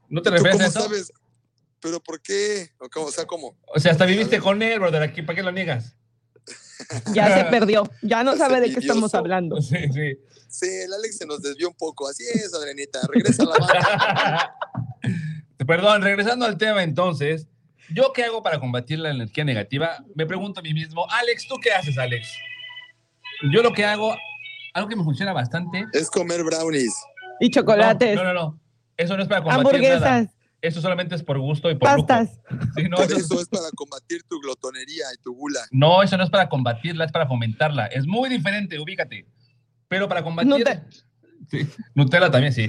¿No 0.09 0.21
te 0.21 0.29
¿Tú 0.29 0.35
refieres 0.35 0.55
a 0.55 0.57
cómo 0.57 0.67
eso? 0.69 0.81
sabes? 0.81 1.13
¿Pero 1.79 1.99
por 1.99 2.19
qué? 2.21 2.71
¿O, 2.79 2.89
cómo? 2.89 3.05
o 3.07 3.11
sea, 3.11 3.25
¿cómo? 3.25 3.55
O 3.67 3.79
sea, 3.79 3.91
hasta 3.91 4.05
viviste 4.05 4.39
con 4.39 4.61
él, 4.63 4.79
brother. 4.79 5.03
Aquí, 5.03 5.21
¿para 5.21 5.35
qué 5.35 5.43
lo 5.43 5.51
niegas? 5.51 5.95
Ya 7.13 7.37
se 7.37 7.45
perdió, 7.45 7.89
ya 8.01 8.23
no 8.23 8.35
sabe 8.35 8.59
de 8.61 8.73
qué 8.73 8.79
estamos 8.79 9.13
hablando. 9.15 9.61
Sí, 9.61 9.77
sí. 9.93 10.17
Sí, 10.47 10.67
el 10.85 10.93
Alex 10.93 11.17
se 11.17 11.25
nos 11.25 11.41
desvió 11.41 11.69
un 11.69 11.75
poco. 11.75 12.07
Así 12.07 12.23
es, 12.33 12.53
Adrenita. 12.53 13.01
Regresa 13.11 13.43
a 13.43 13.45
la 13.45 13.57
banda. 13.57 14.55
Perdón, 15.67 16.01
regresando 16.01 16.45
al 16.45 16.57
tema 16.57 16.83
entonces, 16.83 17.47
¿yo 17.93 18.13
qué 18.13 18.23
hago 18.23 18.41
para 18.41 18.59
combatir 18.59 18.99
la 18.99 19.11
energía 19.11 19.43
negativa? 19.43 20.03
Me 20.15 20.25
pregunto 20.25 20.59
a 20.59 20.63
mí 20.63 20.73
mismo, 20.73 21.05
Alex, 21.09 21.47
¿tú 21.47 21.55
qué 21.61 21.71
haces, 21.71 21.97
Alex? 21.97 22.29
Yo 23.51 23.63
lo 23.63 23.73
que 23.73 23.83
hago, 23.83 24.15
algo 24.73 24.87
que 24.89 24.95
me 24.95 25.03
funciona 25.03 25.33
bastante. 25.33 25.85
Es 25.91 26.09
comer 26.09 26.43
brownies. 26.43 26.93
Y 27.39 27.49
chocolates, 27.49 28.15
No, 28.15 28.23
no, 28.23 28.33
no. 28.33 28.59
Eso 28.95 29.17
no 29.17 29.23
es 29.23 29.29
para 29.29 29.43
combatir 29.43 29.81
nada. 29.81 30.31
Eso 30.65 30.81
solamente 30.81 31.15
es 31.15 31.23
por 31.23 31.39
gusto 31.39 31.69
y 31.69 31.75
por 31.75 31.89
lujo. 31.95 32.07
pastas. 32.07 32.39
Sí, 32.75 32.83
no, 32.89 32.97
Por 32.97 33.05
eso, 33.05 33.17
eso 33.17 33.41
es 33.41 33.47
para 33.47 33.69
combatir 33.75 34.23
tu 34.29 34.39
glotonería 34.41 35.05
y 35.13 35.21
tu 35.21 35.33
gula. 35.35 35.61
no, 35.71 36.01
eso 36.03 36.17
no 36.17 36.23
es 36.23 36.29
para 36.29 36.49
combatirla, 36.49 37.05
es 37.05 37.11
para 37.11 37.27
fomentarla. 37.27 37.85
Es 37.87 38.05
muy 38.07 38.29
diferente, 38.29 38.79
ubícate. 38.79 39.25
Pero 39.87 40.07
para 40.07 40.23
combatir... 40.23 40.51
Nute- 40.51 40.83
Sí, 41.51 41.59
Nutella 41.93 42.31
también, 42.31 42.51
sí. 42.53 42.65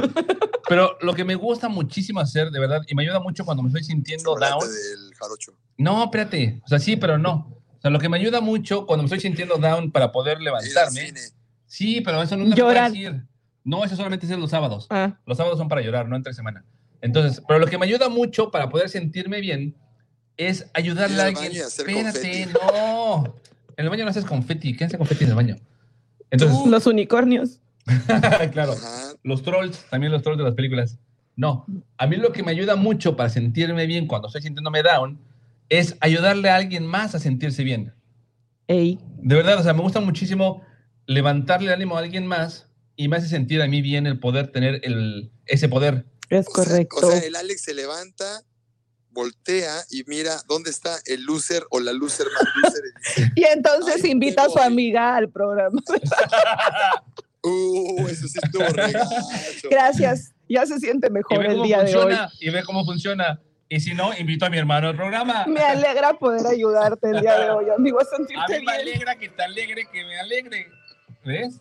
Pero 0.69 0.99
lo 1.01 1.15
que 1.15 1.25
me 1.25 1.35
gusta 1.35 1.69
muchísimo 1.69 2.21
hacer, 2.21 2.51
de 2.51 2.61
verdad, 2.61 2.83
y 2.89 2.95
me 2.95 3.05
ayuda 3.05 3.21
mucho 3.21 3.45
cuando 3.45 3.63
me 3.63 3.69
estoy 3.69 3.85
sintiendo 3.85 4.25
Chocolate 4.35 4.53
down. 4.67 4.75
del 4.75 5.15
jarocho. 5.15 5.53
No, 5.79 6.05
espérate. 6.05 6.61
O 6.65 6.69
sea, 6.69 6.79
sí, 6.79 6.97
pero 6.97 7.17
no. 7.17 7.57
O 7.79 7.81
sea, 7.81 7.91
lo 7.91 7.99
que 7.99 8.09
me 8.11 8.19
ayuda 8.19 8.41
mucho 8.43 8.85
cuando 8.85 9.03
me 9.03 9.07
estoy 9.07 9.21
sintiendo 9.21 9.57
down 9.57 9.91
para 9.93 10.13
poder 10.13 10.41
levantarme. 10.43 11.13
Sí, 11.67 12.01
pero 12.03 12.21
eso 12.23 12.37
no 12.37 12.43
es 12.45 12.51
lo 12.51 12.57
que 12.57 12.81
decir. 12.81 13.23
No, 13.65 13.83
eso 13.85 13.97
solamente 13.97 14.27
es 14.27 14.39
los 14.39 14.51
sábados. 14.51 14.87
Ah, 14.91 15.19
Los 15.25 15.39
sábados 15.39 15.59
son 15.59 15.69
para 15.69 15.81
llorar, 15.81 16.07
no 16.09 16.17
entre 16.17 16.35
semana. 16.35 16.65
Entonces, 17.01 17.43
pero 17.47 17.61
lo 17.61 17.67
que 17.67 17.79
me 17.79 17.87
ayuda 17.87 18.09
mucho 18.09 18.51
para 18.51 18.69
poder 18.69 18.89
sentirme 18.89 19.41
bien 19.41 19.75
es 20.37 20.67
ayudarle 20.75 21.21
a 21.21 21.27
al 21.27 21.37
alguien. 21.37 21.53
Espérate, 21.53 22.47
no. 22.47 23.37
En 23.77 23.85
el 23.85 23.91
baño 23.91 24.05
no 24.05 24.11
haces 24.11 24.25
confeti. 24.25 24.75
¿Quién 24.77 24.89
hace 24.89 24.99
confeti 24.99 25.25
en 25.25 25.31
el 25.31 25.37
baño? 25.37 25.57
Entonces, 26.31 26.67
los 26.67 26.87
unicornios. 26.87 27.61
claro. 28.53 28.73
Ajá. 28.73 29.13
Los 29.23 29.43
trolls, 29.43 29.85
también 29.91 30.13
los 30.13 30.23
trolls 30.23 30.39
de 30.39 30.45
las 30.45 30.55
películas. 30.55 30.99
No, 31.37 31.67
a 31.99 32.07
mí 32.07 32.17
lo 32.17 32.33
que 32.33 32.43
me 32.43 32.51
ayuda 32.51 32.77
mucho 32.77 33.15
para 33.15 33.29
sentirme 33.29 33.87
bien 33.87 34.07
cuando 34.07 34.29
estoy 34.29 34.41
sintiéndome 34.41 34.83
down 34.83 35.19
es 35.69 35.97
ayudarle 36.01 36.49
a 36.49 36.57
alguien 36.57 36.87
más 36.87 37.15
a 37.15 37.19
sentirse 37.19 37.63
bien. 37.63 37.93
Ey, 38.69 38.99
De 39.19 39.35
verdad, 39.35 39.59
o 39.59 39.63
sea, 39.63 39.75
me 39.75 39.83
gusta 39.83 40.01
muchísimo 40.01 40.63
levantarle 41.07 41.69
el 41.69 41.75
ánimo 41.75 41.97
a 41.97 42.01
alguien 42.01 42.27
más 42.27 42.69
y 42.97 43.09
me 43.09 43.17
hace 43.17 43.29
sentir 43.29 43.61
a 43.61 43.67
mí 43.67 43.83
bien 43.83 44.07
el 44.07 44.19
poder 44.19 44.49
tener 44.49 44.81
el, 44.83 45.31
ese 45.45 45.69
poder. 45.69 46.07
Es 46.31 46.47
O 46.49 46.51
sea- 46.55 46.65
correcto. 46.65 46.97
O 47.07 47.11
sea, 47.11 47.19
el 47.21 47.37
Alex 47.37 47.63
se 47.63 47.75
levanta, 47.75 48.43
voltea 49.11 49.83
y 49.91 50.05
mira 50.07 50.43
dónde 50.47 50.71
está 50.71 50.99
el 51.07 51.25
loser 51.25 51.65
o 51.71 51.81
la 51.81 51.93
loser 51.93 52.27
más 52.35 52.45
loser. 52.63 52.83
y 52.85 53.21
dice, 53.23 53.33
y 53.37 53.45
entonces 53.45 54.01
Ay, 54.05 54.11
invita 54.11 54.45
a 54.45 54.49
su 54.51 54.59
amiga 54.59 55.17
al 55.17 55.31
programa. 55.31 55.81
Uh, 57.49 58.09
eso 58.09 58.27
sí 58.27 58.41
estuvo 58.43 58.65
regacho. 58.65 59.69
Gracias, 59.71 60.33
ya 60.49 60.67
se 60.67 60.81
siente 60.81 61.09
mejor 61.11 61.47
el 61.47 61.63
día 61.63 61.85
de 61.85 61.95
hoy. 61.97 62.15
y 62.41 62.51
ve 62.51 62.65
cómo 62.65 62.85
funciona. 62.85 63.41
Y 63.69 63.79
si 63.79 63.95
no, 63.95 64.17
invito 64.19 64.47
a 64.47 64.51
mi 64.51 64.59
hermano 64.59 64.89
al 64.89 64.97
programa. 64.97 65.45
Me 65.47 65.61
alegra 65.61 66.15
poder 66.15 66.45
ayudarte 66.47 67.09
el 67.11 67.21
día 67.21 67.39
de 67.39 67.51
hoy, 67.51 67.67
amigo, 67.71 68.01
a 68.01 68.19
mí 68.19 68.27
me 68.49 68.57
bien. 68.59 68.69
alegra 68.69 69.17
que 69.17 69.29
te 69.29 69.43
alegre, 69.45 69.87
que 69.93 70.05
me 70.05 70.19
alegre. 70.19 70.67
¿Ves? 71.25 71.61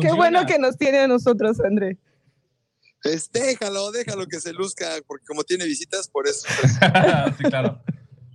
Qué 0.00 0.12
bueno 0.12 0.44
que 0.44 0.58
nos 0.58 0.76
tiene 0.76 0.98
a 0.98 1.06
nosotros, 1.06 1.60
André. 1.60 1.96
Pues 3.06 3.30
déjalo, 3.32 3.92
déjalo 3.92 4.26
que 4.26 4.40
se 4.40 4.52
luzca, 4.52 4.88
porque 5.06 5.24
como 5.26 5.44
tiene 5.44 5.64
visitas, 5.64 6.08
por 6.08 6.26
eso. 6.26 6.46
sí, 7.38 7.44
claro. 7.44 7.80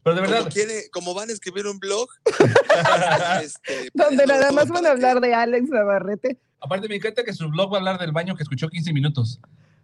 Pero 0.03 0.15
de 0.15 0.21
Como, 0.21 0.33
verdad, 0.33 0.49
quiere, 0.51 0.89
como 0.91 1.13
van 1.13 1.29
a 1.29 1.33
escribir 1.33 1.67
un 1.67 1.77
blog, 1.77 2.07
este, 3.43 3.89
Donde 3.93 4.23
ponerlo 4.23 4.33
nada 4.35 4.51
más 4.51 4.67
van 4.69 4.77
a 4.77 4.81
que- 4.81 4.87
hablar 4.93 5.21
de 5.21 5.33
Alex 5.33 5.69
Navarrete. 5.69 6.39
aparte 6.59 6.87
me 6.87 6.95
encanta 6.95 7.23
que 7.23 7.33
su 7.33 7.49
blog 7.49 7.71
va 7.71 7.77
a 7.77 7.79
hablar 7.79 7.99
del 7.99 8.11
baño 8.11 8.35
que 8.35 8.43
escuchó 8.43 8.67
15 8.69 8.93
minutos. 8.93 9.39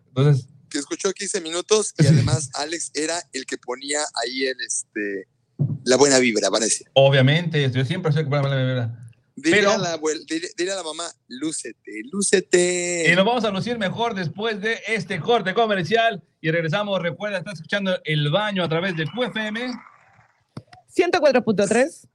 Entonces, 0.07 0.47
que 0.69 0.79
escuchó 0.79 1.11
15 1.13 1.41
minutos 1.41 1.93
y 1.99 2.07
además 2.07 2.49
Alex 2.55 2.91
era 2.95 3.15
el 3.33 3.45
que 3.45 3.57
ponía 3.57 3.99
ahí 4.23 4.45
el 4.45 4.57
este 4.65 5.27
la 5.85 5.95
buena 5.97 6.19
vibra, 6.19 6.49
parece. 6.51 6.85
obviamente, 6.93 7.69
yo 7.71 7.83
siempre 7.85 8.11
soy 8.11 8.21
el 8.21 8.25
que 8.27 8.29
pone 8.31 8.49
la 8.49 8.55
verdad. 8.55 8.99
Dile, 9.39 9.57
Pero- 9.57 9.71
a 9.73 9.77
la, 9.77 9.93
abuel- 9.99 10.25
dile, 10.25 10.49
dile 10.57 10.71
a 10.71 10.75
la 10.77 10.83
mamá, 10.83 11.03
lúcete, 11.27 11.91
lúcete. 12.11 13.05
Y 13.11 13.15
nos 13.15 13.23
vamos 13.23 13.43
a 13.43 13.51
lucir 13.51 13.77
mejor 13.77 14.15
después 14.15 14.59
de 14.59 14.81
este 14.87 15.19
corte 15.19 15.53
comercial. 15.53 16.23
Y 16.41 16.49
regresamos. 16.49 16.99
Recuerda, 17.01 17.37
estás 17.37 17.53
escuchando 17.55 17.99
El 18.03 18.31
Baño 18.31 18.63
a 18.63 18.67
través 18.69 18.95
de 18.97 19.05
QFM. 19.05 19.73
104.3. 20.95 22.07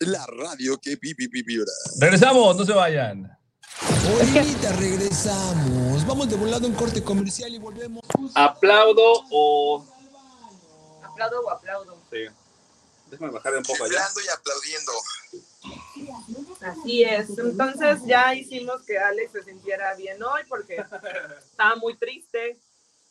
La 0.00 0.26
radio 0.26 0.78
que 0.78 0.96
vi, 0.96 1.14
vi, 1.14 1.28
vi- 1.28 1.42
vibra. 1.42 1.70
Regresamos, 2.00 2.56
no 2.56 2.64
se 2.64 2.72
vayan. 2.72 3.30
Ahorita 3.80 4.72
regresamos. 4.72 6.04
Vamos 6.06 6.28
de 6.28 6.36
volado 6.36 6.66
a 6.66 6.68
un 6.68 6.74
corte 6.74 7.02
comercial 7.02 7.54
y 7.54 7.58
volvemos. 7.58 8.02
¿Aplaudo 8.34 9.24
o.? 9.30 9.86
¿Aplaudo 11.04 11.40
o 11.42 11.50
aplaudo? 11.50 11.96
Sí. 12.10 12.18
Déjame 13.10 13.30
bajar 13.30 13.54
un 13.56 13.62
poco 13.62 13.84
allá. 13.84 13.90
Vibrando 13.92 14.20
y 14.20 14.28
aplaudiendo. 14.28 14.92
Así 16.66 17.04
es. 17.04 17.30
Entonces 17.38 18.00
ya 18.06 18.34
hicimos 18.34 18.82
que 18.82 18.98
Alex 18.98 19.32
se 19.32 19.42
sintiera 19.44 19.94
bien 19.94 20.22
hoy 20.22 20.42
porque 20.48 20.76
estaba 21.50 21.76
muy 21.76 21.96
triste. 21.96 22.58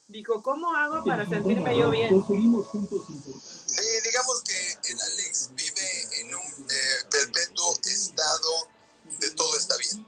Dijo, 0.07 0.43
¿cómo 0.43 0.75
hago 0.75 1.03
para 1.03 1.25
sentirme 1.27 1.77
yo 1.77 1.89
bien? 1.89 2.13
Eh, 2.13 4.01
digamos 4.03 4.43
que 4.43 4.91
el 4.91 5.01
Alex 5.01 5.49
vive 5.55 6.21
en 6.21 6.35
un 6.35 6.65
eh, 6.69 7.05
perpetuo 7.09 7.73
estado 7.83 8.75
de 9.19 9.31
todo 9.31 9.57
está 9.57 9.75
bien. 9.77 10.05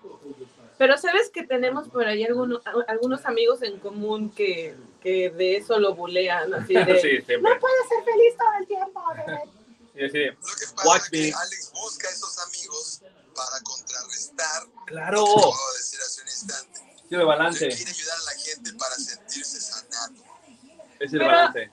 Pero 0.78 0.98
sabes 0.98 1.30
que 1.30 1.44
tenemos 1.44 1.88
por 1.90 2.06
ahí 2.06 2.24
algunos, 2.24 2.62
algunos 2.88 3.26
amigos 3.26 3.64
en 3.64 3.80
común 3.80 4.30
que, 4.30 4.76
que 5.02 5.32
de 5.32 5.58
eso 5.58 5.80
lo 5.80 5.96
bulean, 5.96 6.54
así 6.54 6.74
de, 6.74 7.02
sí, 7.02 7.34
no 7.42 7.50
puedes 7.60 7.88
ser 7.90 8.04
feliz 8.06 8.38
todo 8.38 8.54
el 8.60 8.68
tiempo. 8.68 9.02
Sí, 9.96 10.10
sí. 10.12 10.26
Lo 10.26 10.34
que 10.36 10.76
pasa 10.76 10.88
Watch 10.88 11.04
es 11.04 11.10
que 11.10 11.18
me. 11.18 11.34
Alex 11.34 11.72
busca 11.74 12.10
esos 12.10 12.38
amigos 12.48 12.97
para 13.38 13.62
contrarrestar 13.64 14.64
Claro. 14.88 15.20
lo 15.20 15.26
que 15.26 15.32
acabo 15.40 15.72
de 15.72 15.78
decir 15.78 16.00
hace 16.02 16.22
un 16.22 16.28
instante. 16.28 16.80
Quiero 17.08 17.24
el 17.24 17.30
Él 17.30 17.38
balance. 17.38 17.68
quiere 17.70 17.92
ayudar 17.92 18.18
a 18.18 18.24
la 18.24 18.32
gente 18.42 18.74
para 18.74 18.96
sentirse 18.96 19.62
sanado. 19.62 20.14
Es 21.00 21.14
el 21.14 21.20
Pero- 21.20 21.26
balance. 21.32 21.72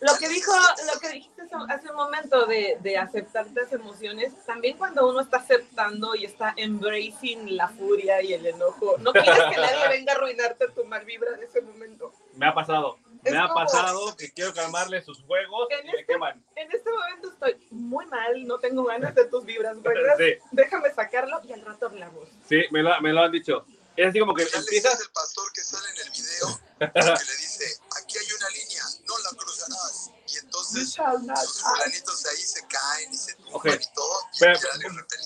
Lo 0.00 0.16
que 0.16 0.28
dijo, 0.28 0.52
lo 0.92 1.00
que 1.00 1.08
dijiste 1.08 1.42
hace 1.70 1.90
un 1.90 1.96
momento 1.96 2.46
de, 2.46 2.78
de 2.82 2.98
aceptar 2.98 3.48
las 3.52 3.72
emociones, 3.72 4.32
también 4.46 4.78
cuando 4.78 5.08
uno 5.08 5.20
está 5.22 5.38
aceptando 5.38 6.14
y 6.14 6.24
está 6.24 6.54
embracing 6.56 7.56
la 7.56 7.66
furia 7.68 8.22
y 8.22 8.32
el 8.32 8.46
enojo, 8.46 8.96
no 8.98 9.12
quieres 9.12 9.34
que 9.50 9.56
nadie 9.56 9.88
venga 9.88 10.12
a 10.12 10.16
arruinarte 10.16 10.68
tu 10.68 10.84
mal 10.84 11.04
vibra 11.04 11.34
en 11.34 11.42
ese 11.42 11.62
momento. 11.62 12.12
Me 12.34 12.46
ha 12.46 12.54
pasado. 12.54 13.00
Me 13.30 13.38
ha 13.38 13.42
como- 13.48 13.54
pasado 13.54 14.16
que 14.18 14.32
quiero 14.32 14.52
calmarle 14.54 15.02
sus 15.02 15.22
juegos 15.22 15.68
En 15.70 15.88
y 15.88 15.92
me 15.92 16.04
queman. 16.04 16.44
En 16.56 16.70
este 16.72 16.90
momento 16.90 17.28
estoy 17.30 17.66
muy 17.70 18.06
mal, 18.06 18.46
no 18.46 18.58
tengo 18.58 18.84
ganas 18.84 19.14
de 19.14 19.24
tus 19.26 19.44
vibras 19.44 19.76
buenas, 19.82 20.16
Sí. 20.18 20.34
déjame 20.52 20.92
sacarlo 20.94 21.40
y 21.44 21.52
al 21.52 21.62
rato 21.64 21.86
hablamos. 21.86 22.28
Sí, 22.48 22.62
me 22.70 22.82
lo, 22.82 23.00
me 23.00 23.12
lo 23.12 23.22
han 23.22 23.32
dicho. 23.32 23.64
Es 23.96 24.06
así 24.06 24.20
como 24.20 24.32
que 24.32 24.42
Alex 24.42 24.54
es 24.56 24.62
empiezas. 24.64 25.00
el 25.00 25.10
pastor 25.10 25.52
que 25.52 25.60
sale 25.60 25.88
en 25.90 26.06
el 26.06 26.10
video 26.12 26.60
que 26.78 27.00
le 27.24 27.36
dice, 27.36 27.64
aquí 28.00 28.16
hay 28.16 28.26
una 28.38 28.48
línea, 28.50 28.82
no 29.08 29.18
la 29.18 29.30
cruzarás. 29.36 30.10
Y 30.32 30.38
entonces 30.38 30.90
sus 30.90 31.62
fulanitos 31.62 32.26
ahí 32.26 32.36
se 32.36 32.60
caen 32.68 33.12
y 33.12 33.16
se 33.16 33.34
tumban 33.34 33.54
Ok. 33.54 33.66
y 33.66 33.94
todo, 33.94 34.20
y 34.34 34.38
Pero-. 34.38 34.58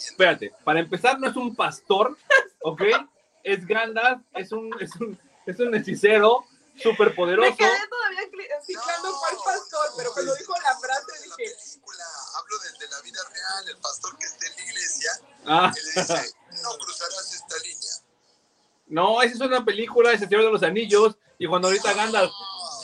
Espérate, 0.08 0.54
para 0.64 0.80
empezar, 0.80 1.20
no 1.20 1.28
es 1.28 1.36
un 1.36 1.54
pastor, 1.54 2.16
¿ok? 2.62 2.82
Es 3.44 3.66
Gandalf, 3.66 4.22
es 4.34 4.52
un, 4.52 4.70
es 4.80 4.96
un, 4.96 5.20
es 5.44 5.60
un 5.60 5.74
hechicero 5.74 6.42
súper 6.80 7.08
Me 7.10 7.14
poderoso. 7.14 7.56
quedé 7.56 7.88
todavía 7.88 8.20
ciclando 8.64 9.12
cuál 9.18 9.36
pastor, 9.44 9.90
pero 9.96 10.12
cuando 10.12 10.34
dijo 10.36 10.54
la 10.62 10.78
frase 10.78 11.12
de 11.20 11.26
la 11.28 11.36
dije, 11.36 11.54
película, 11.64 12.04
hablo 12.38 12.58
de, 12.58 12.72
de 12.78 12.88
la 12.90 13.00
vida 13.02 13.20
real, 13.30 13.68
el 13.68 13.76
pastor 13.78 14.18
que 14.18 14.26
está 14.26 14.46
en 14.46 14.56
la 14.56 14.62
iglesia, 14.62 15.10
Ah, 15.46 15.72
y 15.74 15.84
le 15.84 16.00
dice, 16.02 16.34
no 16.62 16.70
cruzarás 16.78 17.34
esta 17.34 17.58
línea. 17.58 17.92
no, 18.86 19.22
esa 19.22 19.34
es 19.34 19.40
una 19.40 19.64
película, 19.64 20.12
es 20.12 20.22
el 20.22 20.28
Señor 20.28 20.44
de 20.44 20.50
los 20.52 20.62
Anillos. 20.62 21.16
Y 21.38 21.46
cuando 21.48 21.66
ahorita 21.68 21.92
Gandalf, 21.94 22.30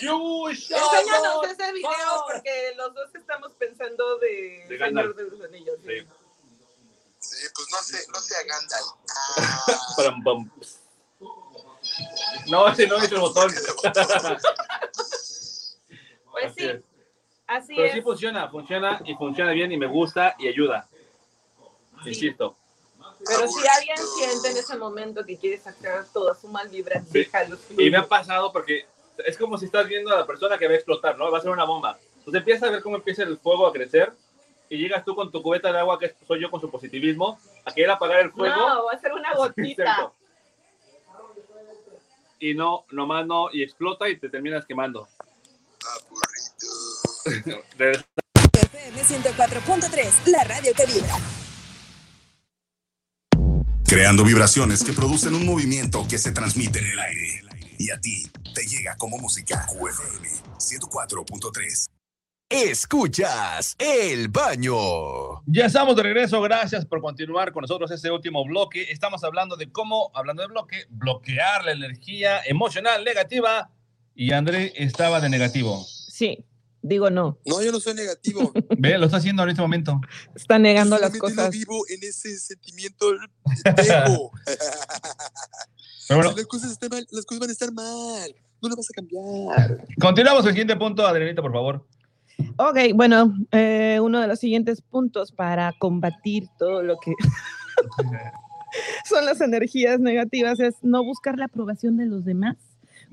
enséñanos 0.01 1.47
ese 1.47 1.73
video 1.73 1.91
pass". 1.91 2.23
porque 2.33 2.73
los 2.77 2.93
dos 2.95 3.15
estamos 3.15 3.53
pensando 3.53 4.19
de, 4.19 4.67
De 4.69 4.79
Señor 4.79 5.15
de 5.15 5.25
los 5.25 5.41
Anillos. 5.45 5.79
sí. 5.87 6.01
Sí. 6.01 6.09
Sí, 7.21 7.47
pues 7.55 7.67
no 7.73 7.79
sé, 7.83 8.07
no 8.13 8.21
sea 8.21 8.39
Gandalf. 8.45 8.87
Ah. 9.17 9.67
No, 12.51 12.69
ese 12.69 12.87
no 12.87 12.97
es 12.97 13.11
el 13.13 13.19
botón. 13.19 13.51
Pues 16.31 16.45
Así 16.47 16.61
sí, 16.61 16.71
así 17.47 17.75
Pero 17.75 17.89
es. 17.89 17.93
sí 17.95 18.03
funciona, 18.03 18.49
funciona 18.49 19.01
y 19.05 19.15
funciona 19.15 19.53
bien 19.53 19.73
y 19.73 19.77
me 19.77 19.87
gusta 19.87 20.35
y 20.39 20.49
ayuda. 20.49 20.89
Insisto. 22.05 22.57
Pero 23.27 23.49
si 23.49 23.67
alguien 23.67 23.97
siente 24.17 24.51
en 24.51 24.57
ese 24.59 24.77
momento 24.77 25.25
que 25.25 25.37
quiere 25.37 25.59
sacar 25.59 26.05
toda 26.13 26.35
su 26.37 26.47
mal 26.49 26.69
vibra, 26.69 27.01
Sí. 27.03 27.19
déjalo 27.25 27.59
Y 27.77 27.91
me 27.91 27.97
ha 27.99 28.07
pasado 28.07 28.53
porque 28.53 28.87
es 29.27 29.37
como 29.37 29.59
si 29.59 29.65
estás 29.65 29.89
viendo 29.89 30.13
a 30.15 30.19
la 30.21 30.27
persona 30.27 30.57
que 30.57 30.67
va 30.69 30.75
a 30.75 30.77
explotar, 30.77 31.19
¿no? 31.19 31.31
Va 31.31 31.39
a 31.39 31.41
ser 31.41 31.51
una 31.51 31.65
bomba. 31.65 31.99
Entonces 32.19 32.39
empiezas 32.41 32.69
a 32.69 32.73
ver 32.73 32.83
cómo 32.83 32.97
empieza 32.97 33.25
el 33.25 33.37
fuego 33.39 33.67
a 33.67 33.73
crecer 33.73 34.13
y 34.69 34.77
llegas 34.79 35.05
tú 35.05 35.17
con 35.17 35.33
tu 35.33 35.43
cubeta 35.43 35.73
de 35.73 35.79
agua, 35.81 35.99
que 35.99 36.15
soy 36.27 36.41
yo 36.41 36.51
con 36.51 36.61
su 36.61 36.71
positivismo, 36.71 37.41
a 37.65 37.73
querer 37.73 37.91
apagar 37.91 38.21
el 38.21 38.31
fuego. 38.31 38.55
No, 38.55 38.85
va 38.85 38.93
a 38.93 38.99
ser 39.01 39.13
una 39.13 39.35
gotita. 39.37 40.13
Y 42.41 42.55
no, 42.55 42.85
nomás 42.91 43.27
no, 43.27 43.49
y 43.53 43.63
explota 43.63 44.09
y 44.09 44.19
te 44.19 44.29
terminas 44.29 44.65
quemando. 44.67 45.09
aburrido. 45.81 47.63
FM 48.53 49.03
104.3, 49.03 50.27
la 50.27 50.45
radio 50.45 50.73
que 50.75 50.87
vibra. 50.87 51.15
Creando 53.85 54.23
vibraciones 54.25 54.85
que 54.85 54.93
producen 54.93 55.35
un 55.35 55.47
movimiento 55.47 56.07
que 56.09 56.19
se 56.19 56.33
transmite 56.33 56.79
en 56.79 56.87
el 56.87 56.99
aire. 56.99 57.43
Y 57.79 57.91
a 57.91 58.01
ti 58.01 58.31
te 58.55 58.67
llega 58.67 58.97
como 58.97 59.19
música. 59.19 59.67
QFM 59.67 60.29
104.3. 60.59 61.98
Escuchas 62.51 63.77
el 63.79 64.29
baño. 64.29 65.43
Ya 65.45 65.67
estamos 65.67 65.95
de 65.97 66.03
regreso, 66.03 66.41
gracias 66.41 66.87
por 66.87 67.03
continuar 67.03 67.53
con 67.53 67.61
nosotros 67.61 67.91
este 67.91 68.11
último 68.11 68.43
bloque. 68.43 68.91
Estamos 68.91 69.23
hablando 69.23 69.55
de 69.55 69.71
cómo, 69.71 70.11
hablando 70.15 70.41
de 70.41 70.49
bloque, 70.49 70.87
bloquear 70.89 71.67
la 71.67 71.73
energía 71.73 72.41
emocional 72.47 73.05
negativa. 73.05 73.71
Y 74.15 74.33
André 74.33 74.73
estaba 74.77 75.21
de 75.21 75.29
negativo. 75.29 75.85
Sí, 75.85 76.43
digo 76.81 77.11
no. 77.11 77.39
No, 77.45 77.63
yo 77.63 77.71
no 77.71 77.81
soy 77.81 77.93
negativo. 77.93 78.51
Ve, 78.79 78.97
lo 78.97 79.05
está 79.05 79.19
haciendo 79.19 79.43
en 79.43 79.51
este 79.51 79.61
momento. 79.61 80.01
Está 80.35 80.59
negando 80.59 80.97
Yo 80.97 81.03
las 81.03 81.19
cosas. 81.19 81.51
vivo 81.51 81.85
en 81.91 81.99
ese 82.03 82.35
sentimiento 82.39 83.11
tengo. 83.77 84.33
Pero 86.09 86.17
bueno, 86.17 86.31
Si 86.31 86.37
las 86.39 86.47
cosas 86.47 86.71
están 86.73 86.89
mal, 86.89 87.07
las 87.11 87.27
cosas 87.27 87.41
van 87.41 87.51
a 87.51 87.53
estar 87.53 87.73
mal. 87.75 88.35
No 88.63 88.69
las 88.71 88.77
vas 88.79 88.89
a 88.91 88.95
cambiar. 88.95 89.85
continuamos 90.01 90.47
el 90.47 90.53
siguiente 90.53 90.77
punto, 90.77 91.07
Adrianita, 91.07 91.43
por 91.43 91.53
favor. 91.53 91.87
Ok, 92.57 92.79
bueno, 92.95 93.35
eh, 93.53 93.99
uno 94.01 94.21
de 94.21 94.27
los 94.29 94.39
siguientes 94.39 94.81
puntos 94.83 95.33
para 95.33 95.73
combatir 95.79 96.49
todo 96.59 96.83
lo 96.83 96.97
que 96.99 97.13
son 99.05 99.25
las 99.25 99.41
energías 99.41 100.01
negativas 100.01 100.61
es 100.61 100.75
no 100.83 101.03
buscar 101.05 101.39
la 101.39 101.47
aprobación 101.47 101.97
de 101.97 102.07
los 102.07 102.25
demás. 102.25 102.57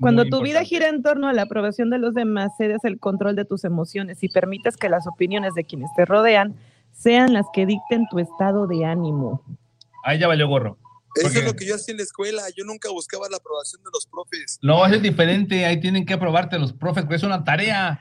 Cuando 0.00 0.22
Muy 0.22 0.30
tu 0.30 0.36
vida 0.42 0.60
importante. 0.62 0.68
gira 0.68 0.88
en 0.88 1.02
torno 1.02 1.28
a 1.28 1.32
la 1.32 1.42
aprobación 1.42 1.88
de 1.90 1.98
los 1.98 2.12
demás, 2.14 2.52
cedes 2.58 2.84
el 2.84 2.98
control 2.98 3.34
de 3.34 3.44
tus 3.46 3.64
emociones 3.64 4.22
y 4.22 4.28
permites 4.28 4.76
que 4.76 4.88
las 4.90 5.06
opiniones 5.06 5.54
de 5.54 5.64
quienes 5.64 5.88
te 5.96 6.04
rodean 6.04 6.54
sean 6.92 7.32
las 7.32 7.46
que 7.54 7.64
dicten 7.66 8.06
tu 8.10 8.18
estado 8.18 8.66
de 8.66 8.84
ánimo. 8.84 9.42
Ahí 10.04 10.18
ya 10.18 10.28
valió 10.28 10.48
gorro. 10.48 10.76
Eso 11.14 11.24
Porque- 11.28 11.38
es 11.38 11.44
lo 11.46 11.54
que 11.54 11.66
yo 11.66 11.74
hacía 11.76 11.92
en 11.92 11.96
la 11.98 12.02
escuela. 12.04 12.42
Yo 12.54 12.64
nunca 12.64 12.90
buscaba 12.90 13.26
la 13.30 13.38
aprobación 13.38 13.82
de 13.82 13.88
los 13.92 14.06
profes. 14.06 14.58
No, 14.62 14.84
eso 14.84 14.96
es 14.96 15.02
diferente. 15.02 15.64
Ahí 15.64 15.80
tienen 15.80 16.04
que 16.04 16.12
aprobarte 16.12 16.58
los 16.58 16.74
profes, 16.74 17.04
porque 17.04 17.16
es 17.16 17.22
una 17.22 17.42
tarea. 17.42 17.98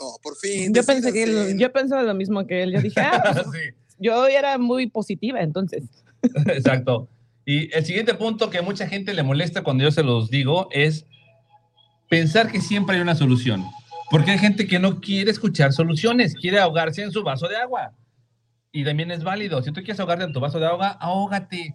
No, 0.00 0.16
por 0.22 0.36
fin. 0.36 0.72
Yo 0.72 0.82
pensé 0.82 1.12
que 1.12 1.22
él- 1.24 1.58
yo 1.58 1.70
pensaba 1.72 2.02
lo 2.02 2.14
mismo 2.14 2.46
que 2.46 2.62
él. 2.62 2.72
Yo 2.72 2.80
dije, 2.80 3.00
ah, 3.00 3.22
pues, 3.22 3.46
Sí. 3.52 3.74
yo 3.98 4.26
era 4.26 4.56
muy 4.58 4.88
positiva, 4.88 5.40
entonces. 5.40 5.84
Exacto. 6.46 7.08
Y 7.44 7.74
el 7.74 7.84
siguiente 7.84 8.14
punto 8.14 8.48
que 8.50 8.58
a 8.58 8.62
mucha 8.62 8.86
gente 8.86 9.12
le 9.12 9.22
molesta 9.22 9.62
cuando 9.62 9.84
yo 9.84 9.90
se 9.90 10.02
los 10.02 10.30
digo 10.30 10.68
es 10.72 11.04
pensar 12.08 12.50
que 12.50 12.60
siempre 12.60 12.96
hay 12.96 13.02
una 13.02 13.14
solución. 13.14 13.64
Porque 14.10 14.32
hay 14.32 14.38
gente 14.38 14.66
que 14.66 14.78
no 14.78 15.00
quiere 15.00 15.30
escuchar 15.30 15.72
soluciones, 15.72 16.34
quiere 16.34 16.58
ahogarse 16.58 17.02
en 17.02 17.12
su 17.12 17.22
vaso 17.22 17.46
de 17.46 17.56
agua. 17.56 17.94
Y 18.72 18.84
también 18.84 19.10
es 19.10 19.22
válido. 19.22 19.62
Si 19.62 19.72
tú 19.72 19.80
quieres 19.82 20.00
ahogarte 20.00 20.24
en 20.24 20.32
tu 20.32 20.40
vaso 20.40 20.58
de 20.58 20.66
agua, 20.66 20.96
ahógate. 21.00 21.74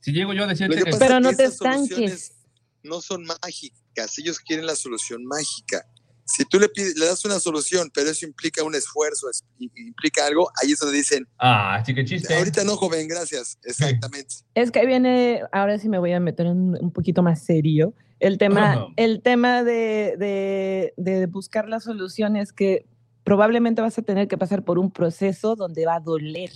Si 0.00 0.12
llego 0.12 0.32
yo 0.32 0.44
a 0.44 0.46
decirte 0.46 0.82
que 0.82 0.90
Pero 0.98 1.20
no 1.20 1.30
que 1.30 1.36
te 1.36 1.44
estanques. 1.44 2.34
No 2.82 3.00
son 3.00 3.24
mágicas. 3.24 4.18
Ellos 4.18 4.38
quieren 4.40 4.66
la 4.66 4.74
solución 4.74 5.24
mágica. 5.24 5.86
Si 6.32 6.44
tú 6.44 6.58
le, 6.60 6.68
pides, 6.68 6.96
le 6.96 7.06
das 7.06 7.24
una 7.24 7.40
solución, 7.40 7.90
pero 7.92 8.08
eso 8.10 8.24
implica 8.26 8.62
un 8.62 8.74
esfuerzo, 8.74 9.28
es- 9.30 9.44
implica 9.58 10.26
algo, 10.26 10.50
ahí 10.62 10.72
es 10.72 10.78
donde 10.78 10.96
dicen, 10.96 11.26
Ah, 11.38 11.82
sí 11.84 11.94
que 11.94 12.04
chiste. 12.04 12.34
ahorita 12.34 12.62
no, 12.64 12.76
joven, 12.76 13.08
gracias. 13.08 13.58
Exactamente. 13.64 14.36
Es 14.54 14.70
que 14.70 14.78
ahí 14.80 14.86
viene, 14.86 15.42
ahora 15.52 15.78
sí 15.78 15.88
me 15.88 15.98
voy 15.98 16.12
a 16.12 16.20
meter 16.20 16.46
en 16.46 16.76
un 16.80 16.92
poquito 16.92 17.22
más 17.22 17.42
serio. 17.42 17.94
El 18.20 18.38
tema, 18.38 18.72
Ajá. 18.72 18.86
el 18.96 19.22
tema 19.22 19.62
de, 19.64 20.14
de- 20.18 20.92
de 20.96 21.26
buscar 21.26 21.68
las 21.68 21.84
soluciones 21.84 22.52
que 22.52 22.86
probablemente 23.24 23.82
vas 23.82 23.98
a 23.98 24.02
tener 24.02 24.28
que 24.28 24.38
pasar 24.38 24.62
por 24.64 24.78
un 24.78 24.90
proceso 24.90 25.56
donde 25.56 25.84
va 25.86 25.96
a 25.96 26.00
doler. 26.00 26.50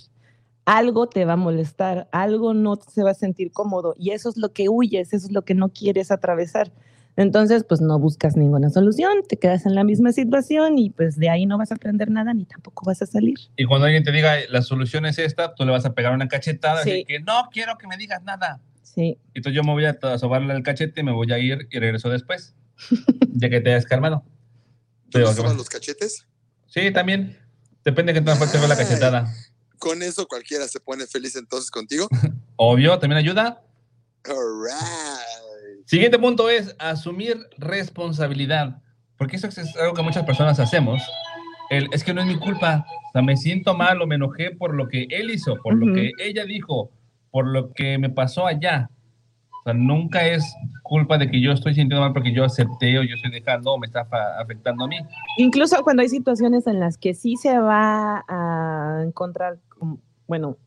Algo 0.65 1.07
te 1.07 1.25
va 1.25 1.33
a 1.33 1.37
molestar, 1.37 2.07
algo 2.11 2.53
no 2.53 2.75
se 2.91 3.03
va 3.03 3.11
a 3.11 3.15
sentir 3.15 3.51
cómodo 3.51 3.93
y 3.99 4.11
eso 4.11 4.29
es 4.29 4.37
lo 4.37 4.51
que 4.51 4.67
huyes, 4.67 5.13
eso 5.13 5.27
es 5.27 5.31
lo 5.31 5.43
que 5.43 5.53
no 5.53 5.69
quieres 5.69 6.09
atravesar. 6.11 6.71
Entonces, 7.17 7.63
pues 7.67 7.79
no 7.81 7.97
buscas 7.97 8.35
ninguna 8.35 8.69
solución, 8.69 9.23
te 9.27 9.37
quedas 9.37 9.65
en 9.65 9.73
la 9.75 9.83
misma 9.85 10.11
situación 10.11 10.77
y 10.77 10.89
pues 10.89 11.15
de 11.17 11.29
ahí 11.29 11.45
no 11.45 11.57
vas 11.57 11.71
a 11.71 11.75
aprender 11.75 12.11
nada 12.11 12.33
ni 12.33 12.43
tampoco 12.45 12.85
vas 12.85 13.01
a 13.01 13.05
salir. 13.05 13.35
Y 13.55 13.65
cuando 13.65 13.85
alguien 13.85 14.03
te 14.03 14.11
diga 14.11 14.35
la 14.49 14.61
solución 14.61 15.05
es 15.05 15.17
esta, 15.17 15.55
tú 15.55 15.63
le 15.65 15.71
vas 15.71 15.85
a 15.85 15.93
pegar 15.93 16.13
una 16.13 16.27
cachetada 16.27 16.83
Sí. 16.83 16.91
así 16.91 17.05
que 17.05 17.19
no 17.21 17.49
quiero 17.53 17.77
que 17.77 17.87
me 17.87 17.95
digas 17.97 18.21
nada. 18.23 18.59
Sí, 18.83 19.17
Y 19.33 19.39
entonces 19.39 19.55
yo 19.55 19.63
me 19.63 19.71
voy 19.73 19.85
a 19.85 19.97
sobarle 20.17 20.53
el 20.53 20.63
cachete, 20.63 21.03
me 21.03 21.11
voy 21.11 21.31
a 21.31 21.39
ir 21.39 21.67
y 21.71 21.79
regreso 21.79 22.09
después, 22.09 22.53
ya 23.33 23.49
que 23.49 23.61
te 23.61 23.71
hayas 23.71 23.85
calmado. 23.85 24.23
¿Tú 25.05 25.11
Pero, 25.13 25.25
le 25.25 25.31
¿qué 25.31 25.35
sobas 25.37 25.51
más? 25.51 25.57
los 25.57 25.69
cachetes? 25.69 26.25
Sí, 26.67 26.91
también. 26.91 27.37
Depende 27.85 28.11
de 28.13 28.19
qué 28.19 28.25
tan 28.25 28.37
fuerte 28.37 28.57
fue 28.57 28.67
la 28.67 28.75
cachetada. 28.75 29.31
Con 29.77 30.01
eso 30.01 30.25
cualquiera 30.27 30.67
se 30.67 30.79
pone 30.79 31.05
feliz 31.07 31.35
entonces 31.35 31.69
contigo. 31.71 32.07
Obvio, 32.57 32.97
también 32.99 33.19
ayuda. 33.19 33.61
All 34.27 34.33
right. 34.65 35.24
Siguiente 35.85 36.19
punto 36.19 36.49
es 36.49 36.75
asumir 36.79 37.37
responsabilidad. 37.57 38.81
Porque 39.17 39.37
eso 39.37 39.47
es 39.47 39.75
algo 39.77 39.93
que 39.93 40.01
muchas 40.01 40.25
personas 40.25 40.59
hacemos. 40.59 41.01
El, 41.69 41.87
es 41.91 42.03
que 42.03 42.13
no 42.13 42.21
es 42.21 42.27
mi 42.27 42.37
culpa. 42.37 42.85
O 43.09 43.11
sea, 43.13 43.21
me 43.21 43.37
siento 43.37 43.75
mal 43.75 44.01
o 44.01 44.07
me 44.07 44.15
enojé 44.15 44.51
por 44.51 44.73
lo 44.73 44.87
que 44.87 45.07
él 45.09 45.31
hizo, 45.31 45.55
por 45.63 45.75
Ujú. 45.75 45.85
lo 45.85 45.93
que 45.93 46.11
ella 46.19 46.45
dijo, 46.45 46.91
por 47.31 47.47
lo 47.47 47.71
que 47.71 47.97
me 47.97 48.09
pasó 48.09 48.45
allá. 48.45 48.89
sea, 49.63 49.73
nunca 49.73 50.25
es 50.25 50.43
culpa 50.83 51.17
de 51.17 51.29
que 51.29 51.41
yo 51.41 51.51
estoy 51.51 51.73
sintiendo 51.73 52.01
mal 52.01 52.13
porque 52.13 52.31
yo 52.33 52.43
acepté 52.43 52.99
o 52.99 53.03
yo 53.03 53.15
estoy 53.15 53.31
dejando 53.31 53.73
o 53.73 53.79
me 53.79 53.87
está 53.87 54.07
afectando 54.39 54.85
a 54.85 54.87
mí. 54.87 54.97
Incluso 55.37 55.83
cuando 55.83 56.01
hay 56.01 56.09
situaciones 56.09 56.67
en 56.67 56.79
las 56.79 56.97
que 56.97 57.13
sí 57.13 57.35
se 57.37 57.57
va 57.57 58.23
a 58.27 59.01
encontrar, 59.03 59.57
bueno, 60.27 60.57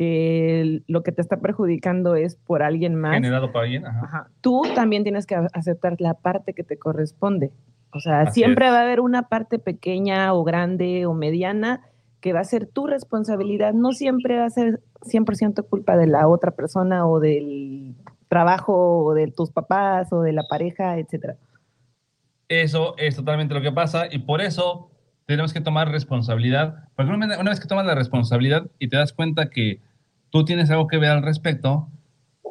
que 0.00 0.80
lo 0.86 1.02
que 1.02 1.12
te 1.12 1.20
está 1.20 1.40
perjudicando 1.42 2.14
es 2.14 2.34
por 2.34 2.62
alguien 2.62 2.94
más, 2.94 3.12
Generado 3.12 3.52
para 3.52 3.64
alguien. 3.66 3.84
Ajá. 3.84 4.00
Ajá. 4.02 4.30
tú 4.40 4.62
también 4.74 5.02
tienes 5.02 5.26
que 5.26 5.34
aceptar 5.34 5.96
la 5.98 6.14
parte 6.14 6.54
que 6.54 6.64
te 6.64 6.78
corresponde. 6.78 7.52
O 7.92 8.00
sea, 8.00 8.22
Así 8.22 8.40
siempre 8.40 8.64
es. 8.64 8.72
va 8.72 8.78
a 8.78 8.82
haber 8.84 9.00
una 9.00 9.28
parte 9.28 9.58
pequeña 9.58 10.32
o 10.32 10.42
grande 10.42 11.04
o 11.04 11.12
mediana 11.12 11.82
que 12.22 12.32
va 12.32 12.40
a 12.40 12.44
ser 12.44 12.64
tu 12.66 12.86
responsabilidad. 12.86 13.74
No 13.74 13.92
siempre 13.92 14.38
va 14.38 14.46
a 14.46 14.50
ser 14.50 14.80
100% 15.02 15.68
culpa 15.68 15.98
de 15.98 16.06
la 16.06 16.28
otra 16.28 16.52
persona 16.52 17.06
o 17.06 17.20
del 17.20 17.94
trabajo 18.28 19.04
o 19.04 19.12
de 19.12 19.26
tus 19.30 19.50
papás 19.50 20.14
o 20.14 20.22
de 20.22 20.32
la 20.32 20.44
pareja, 20.44 20.96
etcétera. 20.96 21.36
Eso 22.48 22.94
es 22.96 23.16
totalmente 23.16 23.52
lo 23.52 23.60
que 23.60 23.70
pasa 23.72 24.06
y 24.10 24.20
por 24.20 24.40
eso 24.40 24.92
tenemos 25.26 25.52
que 25.52 25.60
tomar 25.60 25.90
responsabilidad. 25.90 26.84
Porque 26.96 27.12
una 27.12 27.50
vez 27.50 27.60
que 27.60 27.68
tomas 27.68 27.84
la 27.84 27.94
responsabilidad 27.94 28.66
y 28.78 28.88
te 28.88 28.96
das 28.96 29.12
cuenta 29.12 29.50
que 29.50 29.82
tú 30.30 30.44
tienes 30.44 30.70
algo 30.70 30.86
que 30.86 30.98
ver 30.98 31.10
al 31.10 31.22
respecto, 31.22 31.88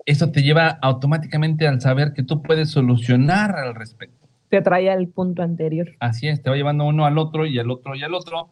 eso 0.05 0.31
te 0.31 0.41
lleva 0.41 0.67
automáticamente 0.81 1.67
al 1.67 1.81
saber 1.81 2.13
que 2.13 2.23
tú 2.23 2.41
puedes 2.41 2.69
solucionar 2.69 3.55
al 3.55 3.75
respecto. 3.75 4.27
Te 4.49 4.61
trae 4.61 4.89
al 4.89 5.07
punto 5.07 5.43
anterior. 5.43 5.89
Así 5.99 6.27
es, 6.27 6.41
te 6.41 6.49
va 6.49 6.55
llevando 6.55 6.85
uno 6.85 7.05
al 7.05 7.17
otro 7.17 7.45
y 7.45 7.59
al 7.59 7.69
otro 7.69 7.95
y 7.95 8.03
al 8.03 8.13
otro. 8.13 8.49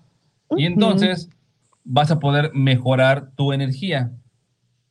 Y 0.55 0.65
entonces 0.65 1.29
vas 1.83 2.11
a 2.11 2.19
poder 2.19 2.51
mejorar 2.53 3.31
tu 3.35 3.53
energía. 3.53 4.11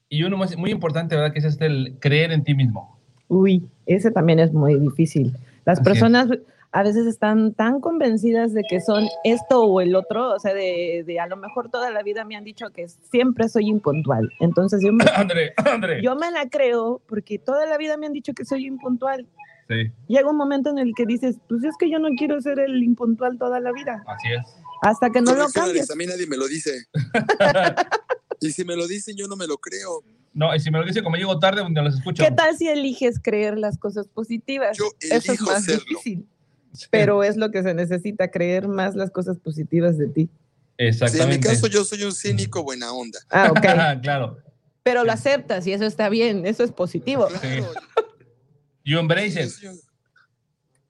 Y 0.08 0.24
uno 0.24 0.36
más- 0.36 0.56
muy 0.56 0.70
importante, 0.70 1.14
¿verdad? 1.14 1.32
Que 1.32 1.38
es 1.38 1.44
este, 1.44 1.66
el 1.66 1.96
creer 2.00 2.32
en 2.32 2.42
ti 2.44 2.54
mismo. 2.54 2.98
Uy, 3.28 3.64
ese 3.86 4.10
también 4.10 4.38
es 4.38 4.52
muy 4.52 4.78
difícil. 4.78 5.36
Las 5.64 5.80
Así 5.80 5.90
es. 5.90 6.38
A 6.76 6.82
veces 6.82 7.06
están 7.06 7.54
tan 7.54 7.80
convencidas 7.80 8.52
de 8.52 8.62
que 8.68 8.82
son 8.82 9.08
esto 9.24 9.62
o 9.62 9.80
el 9.80 9.96
otro, 9.96 10.34
o 10.34 10.38
sea, 10.38 10.52
de, 10.52 11.04
de 11.06 11.18
a 11.18 11.26
lo 11.26 11.38
mejor 11.38 11.70
toda 11.70 11.90
la 11.90 12.02
vida 12.02 12.26
me 12.26 12.36
han 12.36 12.44
dicho 12.44 12.66
que 12.68 12.86
siempre 12.86 13.48
soy 13.48 13.68
impuntual. 13.70 14.30
Entonces 14.40 14.82
yo 14.84 14.92
me, 14.92 15.02
André, 15.16 15.54
André. 15.56 16.02
yo 16.02 16.14
me 16.16 16.30
la 16.30 16.50
creo 16.50 17.00
porque 17.08 17.38
toda 17.38 17.64
la 17.64 17.78
vida 17.78 17.96
me 17.96 18.04
han 18.04 18.12
dicho 18.12 18.34
que 18.34 18.44
soy 18.44 18.66
impuntual. 18.66 19.26
Sí, 19.70 19.90
Llega 20.06 20.28
un 20.28 20.36
momento 20.36 20.68
en 20.68 20.76
el 20.76 20.92
que 20.94 21.06
dices, 21.06 21.36
pues 21.48 21.64
es 21.64 21.74
que 21.78 21.90
yo 21.90 21.98
no 21.98 22.08
quiero 22.14 22.38
ser 22.42 22.60
el 22.60 22.82
impuntual 22.82 23.38
toda 23.38 23.58
la 23.58 23.72
vida, 23.72 24.04
así 24.06 24.28
es. 24.32 24.44
hasta 24.82 25.08
que 25.08 25.22
no 25.22 25.34
lo 25.34 25.48
cambies. 25.48 25.90
A 25.90 25.94
mí 25.96 26.04
nadie 26.04 26.26
me 26.26 26.36
lo 26.36 26.46
dice. 26.46 26.84
y 28.40 28.50
si 28.50 28.66
me 28.66 28.76
lo 28.76 28.86
dicen, 28.86 29.16
yo 29.16 29.26
no 29.28 29.36
me 29.36 29.46
lo 29.46 29.56
creo. 29.56 30.02
No, 30.34 30.54
y 30.54 30.60
si 30.60 30.70
me 30.70 30.78
lo 30.78 30.84
dice 30.84 31.02
como 31.02 31.16
llego 31.16 31.38
tarde, 31.38 31.62
donde 31.62 31.80
los 31.80 31.94
escucho. 31.94 32.22
¿Qué 32.22 32.30
tal 32.30 32.54
si 32.54 32.68
eliges 32.68 33.18
creer 33.18 33.56
las 33.56 33.78
cosas 33.78 34.06
positivas? 34.08 34.76
Yo 34.76 34.84
Eso 35.00 35.14
es 35.14 35.28
elijo 35.30 35.46
más 35.46 35.64
serlo. 35.64 35.84
difícil, 35.88 36.28
pero 36.90 37.22
es 37.22 37.36
lo 37.36 37.50
que 37.50 37.62
se 37.62 37.74
necesita, 37.74 38.30
creer 38.30 38.68
más 38.68 38.94
las 38.94 39.10
cosas 39.10 39.38
positivas 39.38 39.98
de 39.98 40.08
ti. 40.08 40.22
Sí, 40.22 40.28
en 40.78 40.84
mi 40.84 40.88
Exactamente. 40.88 41.48
caso, 41.48 41.66
yo 41.68 41.84
soy 41.84 42.02
un 42.04 42.12
cínico 42.12 42.62
buena 42.62 42.92
onda. 42.92 43.18
Ah, 43.30 43.50
ok. 43.50 43.60
claro. 44.02 44.38
Pero 44.82 45.04
lo 45.04 45.12
aceptas 45.12 45.66
y 45.66 45.72
eso 45.72 45.84
está 45.84 46.08
bien, 46.08 46.46
eso 46.46 46.62
es 46.62 46.70
positivo. 46.72 47.26
Claro, 47.28 47.72
You 48.84 48.98
embrace 49.00 49.42
it. 49.42 49.52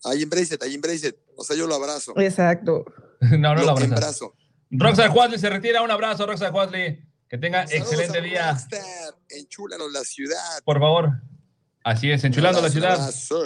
I 0.04 0.22
embrace 0.22 0.54
it, 0.54 0.62
I 0.64 0.74
embrace 0.74 1.06
it. 1.08 1.16
O 1.36 1.44
sea, 1.44 1.56
yo 1.56 1.66
lo 1.66 1.74
abrazo. 1.74 2.12
Exacto. 2.18 2.84
No, 3.18 3.38
no 3.38 3.54
lo 3.54 3.62
lo 3.64 3.70
abrazas. 3.70 3.84
embrazo. 3.90 4.34
Roxanne 4.70 5.08
Huatley 5.14 5.38
se 5.38 5.48
retira. 5.48 5.80
Un 5.80 5.90
abrazo, 5.90 6.26
Roxanne 6.26 6.50
Huatley. 6.54 7.02
Que 7.30 7.38
tenga 7.38 7.66
Saludos 7.66 7.90
excelente 7.92 8.20
día. 8.20 8.50
Rockstar, 8.50 8.82
Enchúlanos 9.30 9.90
la 9.90 10.04
ciudad. 10.04 10.62
Por 10.66 10.78
favor. 10.78 11.12
Así 11.82 12.10
es, 12.10 12.22
enchulando 12.24 12.60
la 12.60 12.68
ciudad. 12.68 12.92
abrazo. 13.00 13.44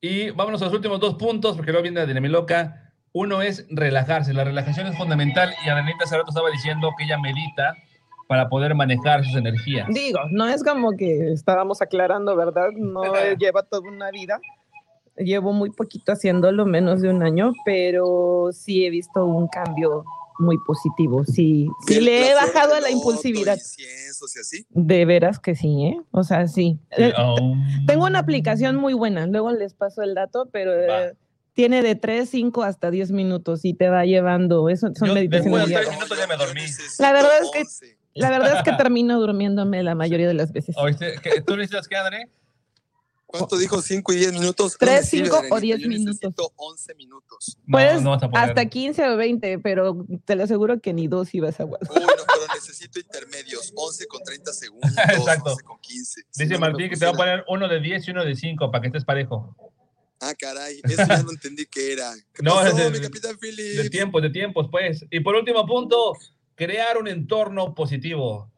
Y 0.00 0.30
vámonos 0.30 0.62
a 0.62 0.66
los 0.66 0.74
últimos 0.74 1.00
dos 1.00 1.14
puntos, 1.14 1.56
porque 1.56 1.72
luego 1.72 1.82
viene 1.82 2.00
la 2.00 2.06
dinamiloca. 2.06 2.92
Uno 3.12 3.42
es 3.42 3.66
relajarse. 3.70 4.32
La 4.32 4.44
relajación 4.44 4.86
es 4.86 4.96
fundamental 4.96 5.52
y 5.64 5.68
Arenita 5.68 6.04
hace 6.04 6.16
rato 6.16 6.30
estaba 6.30 6.50
diciendo 6.50 6.90
que 6.96 7.04
ella 7.04 7.18
medita 7.18 7.74
para 8.28 8.48
poder 8.48 8.74
manejar 8.74 9.24
sus 9.24 9.34
energías. 9.34 9.88
Digo, 9.88 10.20
no 10.30 10.46
es 10.46 10.62
como 10.62 10.92
que 10.96 11.32
estábamos 11.32 11.82
aclarando, 11.82 12.36
¿verdad? 12.36 12.68
No 12.76 13.02
lleva 13.38 13.62
toda 13.62 13.88
una 13.88 14.10
vida. 14.10 14.38
Llevo 15.16 15.52
muy 15.52 15.70
poquito 15.70 16.12
haciéndolo, 16.12 16.64
menos 16.64 17.00
de 17.00 17.08
un 17.08 17.24
año, 17.24 17.52
pero 17.64 18.50
sí 18.52 18.86
he 18.86 18.90
visto 18.90 19.24
un 19.24 19.48
cambio 19.48 20.04
muy 20.38 20.56
positivo. 20.66 21.24
Sí, 21.24 21.68
sí 21.86 22.00
le 22.00 22.30
he 22.30 22.34
bajado 22.34 22.74
a 22.74 22.80
la 22.80 22.90
impulsividad. 22.90 23.56
y 23.56 23.60
así. 24.40 24.66
De 24.70 25.04
veras 25.04 25.38
que 25.38 25.54
sí, 25.54 25.84
¿eh? 25.84 26.00
O 26.10 26.24
sea, 26.24 26.46
sí. 26.48 26.78
Eh, 26.96 27.12
Oh. 27.18 27.54
Tengo 27.86 28.04
una 28.06 28.20
aplicación 28.20 28.76
muy 28.76 28.94
buena, 28.94 29.26
luego 29.26 29.50
les 29.52 29.74
paso 29.74 30.02
el 30.02 30.14
dato, 30.14 30.48
pero 30.52 30.72
eh, 30.74 31.14
tiene 31.54 31.82
de 31.82 31.94
3, 31.96 32.28
5 32.28 32.62
hasta 32.62 32.90
10 32.90 33.10
minutos 33.10 33.64
y 33.64 33.74
te 33.74 33.88
va 33.88 34.04
llevando. 34.04 34.68
Eso 34.68 34.88
son 34.94 35.08
Yo 35.08 35.14
meditaciones 35.14 35.68
después 35.68 35.86
de 35.86 35.90
minutos 35.92 36.18
ya 36.18 36.26
me 36.26 36.36
dormí. 36.36 36.60
La 36.98 37.12
verdad 37.12 37.32
es 37.42 37.50
que- 37.52 37.60
11. 37.60 37.98
La 38.14 38.30
verdad 38.30 38.56
es 38.56 38.62
que 38.64 38.72
termino 38.72 39.20
durmiéndome 39.20 39.82
la 39.84 39.94
mayoría 39.94 40.26
de 40.26 40.34
las 40.34 40.52
veces. 40.52 40.74
¿Oíste? 40.76 41.14
¿Qué- 41.22 41.40
¿Tú 41.40 41.56
necesitas 41.56 41.86
qué, 41.86 41.96
André? 41.96 42.28
¿Cuánto 43.30 43.58
dijo? 43.58 43.76
¿5 43.82 44.14
y 44.14 44.16
10 44.16 44.32
minutos? 44.32 44.76
Tres, 44.78 44.90
No 44.90 44.96
me 45.00 45.02
sirve, 45.06 45.24
cinco 45.26 45.36
o 45.36 45.38
Arenita, 45.40 45.60
diez 45.60 45.80
yo 45.80 45.88
minutos. 45.88 46.14
necesito 46.14 46.52
11 46.56 46.94
minutos. 46.94 47.56
No, 47.66 47.72
Puedes 47.72 48.02
no 48.02 48.18
poder. 48.18 48.30
hasta 48.38 48.64
15 48.66 49.08
o 49.10 49.16
20, 49.18 49.58
pero 49.58 50.06
te 50.24 50.34
lo 50.34 50.44
aseguro 50.44 50.80
que 50.80 50.94
ni 50.94 51.08
dos 51.08 51.34
ibas 51.34 51.60
a 51.60 51.64
aguantar. 51.64 51.90
Uy, 51.94 52.00
no, 52.00 52.06
pero 52.26 52.54
necesito 52.54 52.98
intermedios. 52.98 53.70
11 53.76 54.06
con 54.06 54.22
30 54.22 54.52
segundos. 54.54 54.90
Exacto. 55.12 55.50
11 55.50 55.62
con 55.62 55.78
15. 55.78 56.20
Si 56.30 56.42
Dice 56.42 56.54
no, 56.54 56.60
no 56.60 56.66
Martín 56.72 56.88
que 56.88 56.96
te 56.96 57.04
va 57.04 57.10
a 57.10 57.14
poner 57.14 57.44
uno 57.48 57.68
de 57.68 57.80
10 57.80 58.08
y 58.08 58.10
uno 58.12 58.24
de 58.24 58.34
5 58.34 58.70
para 58.70 58.80
que 58.80 58.86
estés 58.88 59.04
parejo. 59.04 59.54
Ah, 60.20 60.32
caray. 60.36 60.80
Eso 60.84 61.04
ya 61.06 61.22
no 61.22 61.30
entendí 61.30 61.66
qué 61.66 61.92
era. 61.92 62.12
¿Qué 62.32 62.42
No, 62.42 62.54
pasó, 62.54 62.68
es 62.68 62.76
de- 62.76 62.90
mi 62.92 63.00
capitán 63.00 63.36
Phillips? 63.38 63.76
De 63.76 63.90
tiempos, 63.90 64.22
de 64.22 64.30
tiempos, 64.30 64.68
pues. 64.70 65.04
Y 65.10 65.20
por 65.20 65.34
último 65.34 65.66
punto, 65.66 66.14
crear 66.54 66.96
un 66.96 67.06
entorno 67.06 67.74
positivo. 67.74 68.50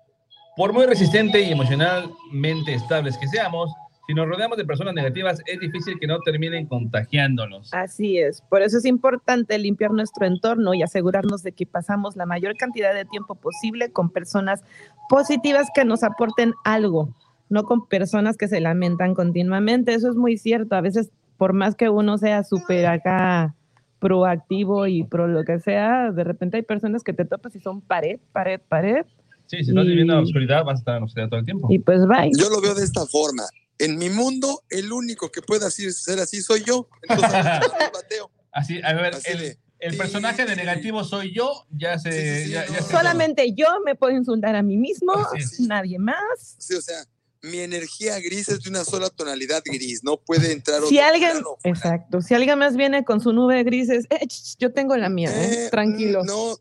Por 0.56 0.72
muy 0.72 0.86
resistente 0.86 1.40
y 1.40 1.50
emocionalmente 1.50 2.72
estables 2.74 3.18
que 3.18 3.26
seamos, 3.28 3.68
si 4.06 4.14
nos 4.14 4.28
rodeamos 4.28 4.58
de 4.58 4.64
personas 4.64 4.94
negativas, 4.94 5.40
es 5.46 5.60
difícil 5.60 5.98
que 6.00 6.06
no 6.06 6.18
terminen 6.20 6.66
contagiándonos. 6.66 7.72
Así 7.72 8.18
es. 8.18 8.42
Por 8.42 8.62
eso 8.62 8.78
es 8.78 8.84
importante 8.84 9.58
limpiar 9.58 9.92
nuestro 9.92 10.26
entorno 10.26 10.74
y 10.74 10.82
asegurarnos 10.82 11.42
de 11.42 11.52
que 11.52 11.66
pasamos 11.66 12.16
la 12.16 12.26
mayor 12.26 12.56
cantidad 12.56 12.94
de 12.94 13.04
tiempo 13.04 13.34
posible 13.36 13.92
con 13.92 14.10
personas 14.10 14.62
positivas 15.08 15.68
que 15.74 15.84
nos 15.84 16.02
aporten 16.02 16.54
algo, 16.64 17.14
no 17.48 17.64
con 17.64 17.86
personas 17.86 18.36
que 18.36 18.48
se 18.48 18.60
lamentan 18.60 19.14
continuamente. 19.14 19.94
Eso 19.94 20.10
es 20.10 20.16
muy 20.16 20.38
cierto. 20.38 20.74
A 20.74 20.80
veces, 20.80 21.10
por 21.36 21.52
más 21.52 21.76
que 21.76 21.88
uno 21.88 22.18
sea 22.18 22.42
súper 22.42 22.86
acá 22.86 23.54
proactivo 24.00 24.86
y 24.86 25.04
pro 25.04 25.28
lo 25.28 25.44
que 25.44 25.60
sea, 25.60 26.10
de 26.10 26.24
repente 26.24 26.56
hay 26.56 26.62
personas 26.62 27.04
que 27.04 27.12
te 27.12 27.26
topas 27.26 27.54
y 27.54 27.60
son 27.60 27.80
pared, 27.80 28.18
pared, 28.32 28.60
pared, 28.68 29.04
Sí, 29.50 29.64
si 29.64 29.70
estás 29.70 29.84
viviendo 29.84 30.12
en 30.12 30.18
la 30.18 30.22
oscuridad, 30.22 30.64
vas 30.64 30.76
a 30.76 30.78
estar 30.78 30.94
en 30.94 31.00
la 31.00 31.06
oscuridad 31.06 31.28
todo 31.28 31.40
el 31.40 31.44
tiempo. 31.44 31.66
y 31.72 31.80
pues 31.80 32.06
bye. 32.06 32.30
Yo 32.38 32.48
lo 32.50 32.60
veo 32.60 32.72
de 32.72 32.84
esta 32.84 33.04
forma. 33.06 33.42
En 33.80 33.98
mi 33.98 34.10
mundo, 34.10 34.62
el 34.70 34.92
único 34.92 35.30
que 35.30 35.42
pueda 35.42 35.66
así- 35.68 35.90
ser 35.92 36.20
así 36.20 36.40
soy 36.42 36.62
yo. 36.64 36.88
Entonces, 37.02 37.32
me 37.32 37.40
bateo. 37.94 38.30
Así, 38.52 38.80
a 38.82 38.92
ver, 38.94 39.14
Así 39.14 39.30
el, 39.32 39.38
de- 39.38 39.58
el 39.80 39.96
personaje 39.96 40.44
de 40.44 40.54
negativo 40.56 41.02
soy 41.04 41.32
yo, 41.34 41.66
ya 41.70 41.98
se... 41.98 42.12
Sí, 42.12 42.18
sí, 42.40 42.44
sí, 42.46 42.50
ya- 42.52 42.66
no, 42.66 42.72
ya 42.74 42.80
no. 42.80 42.86
se- 42.86 42.92
Solamente 42.92 43.52
yo 43.54 43.66
me 43.84 43.94
puedo 43.94 44.14
insultar 44.16 44.54
a 44.56 44.62
mí 44.62 44.76
mismo, 44.76 45.12
Así 45.14 45.38
es. 45.38 45.60
nadie 45.60 45.98
más. 45.98 46.56
Sí, 46.58 46.74
o 46.74 46.82
sea, 46.82 47.04
mi 47.42 47.60
energía 47.60 48.18
gris 48.20 48.50
es 48.50 48.62
de 48.62 48.68
una 48.68 48.84
sola 48.84 49.08
tonalidad 49.08 49.62
gris. 49.64 50.04
No 50.04 50.18
puede 50.18 50.52
entrar 50.52 50.82
Si 50.82 50.98
otro 50.98 51.08
alguien, 51.08 51.42
exacto, 51.64 52.20
si 52.20 52.34
alguien 52.34 52.58
más 52.58 52.76
viene 52.76 53.02
con 53.04 53.22
su 53.22 53.32
nube 53.32 53.62
grises, 53.64 54.04
eh, 54.10 54.26
ch, 54.26 54.42
ch, 54.42 54.56
yo 54.58 54.72
tengo 54.74 54.94
la 54.98 55.08
mía, 55.08 55.30
¿eh? 55.34 55.66
Eh, 55.66 55.68
tranquilo. 55.70 56.22
mm, 56.22 56.26
No, 56.26 56.58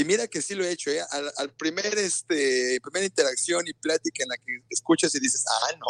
y 0.00 0.04
mira 0.04 0.26
que 0.28 0.40
sí 0.40 0.54
lo 0.54 0.64
he 0.64 0.70
hecho, 0.70 0.90
¿eh? 0.90 1.00
Al, 1.10 1.30
al 1.36 1.50
primer, 1.50 1.86
este, 1.98 2.78
primera 2.82 3.04
interacción 3.04 3.66
y 3.66 3.72
plática 3.72 4.22
en 4.22 4.28
la 4.28 4.36
que 4.36 4.60
escuchas 4.70 5.14
y 5.14 5.20
dices, 5.20 5.44
ah, 5.50 5.72
no, 5.78 5.86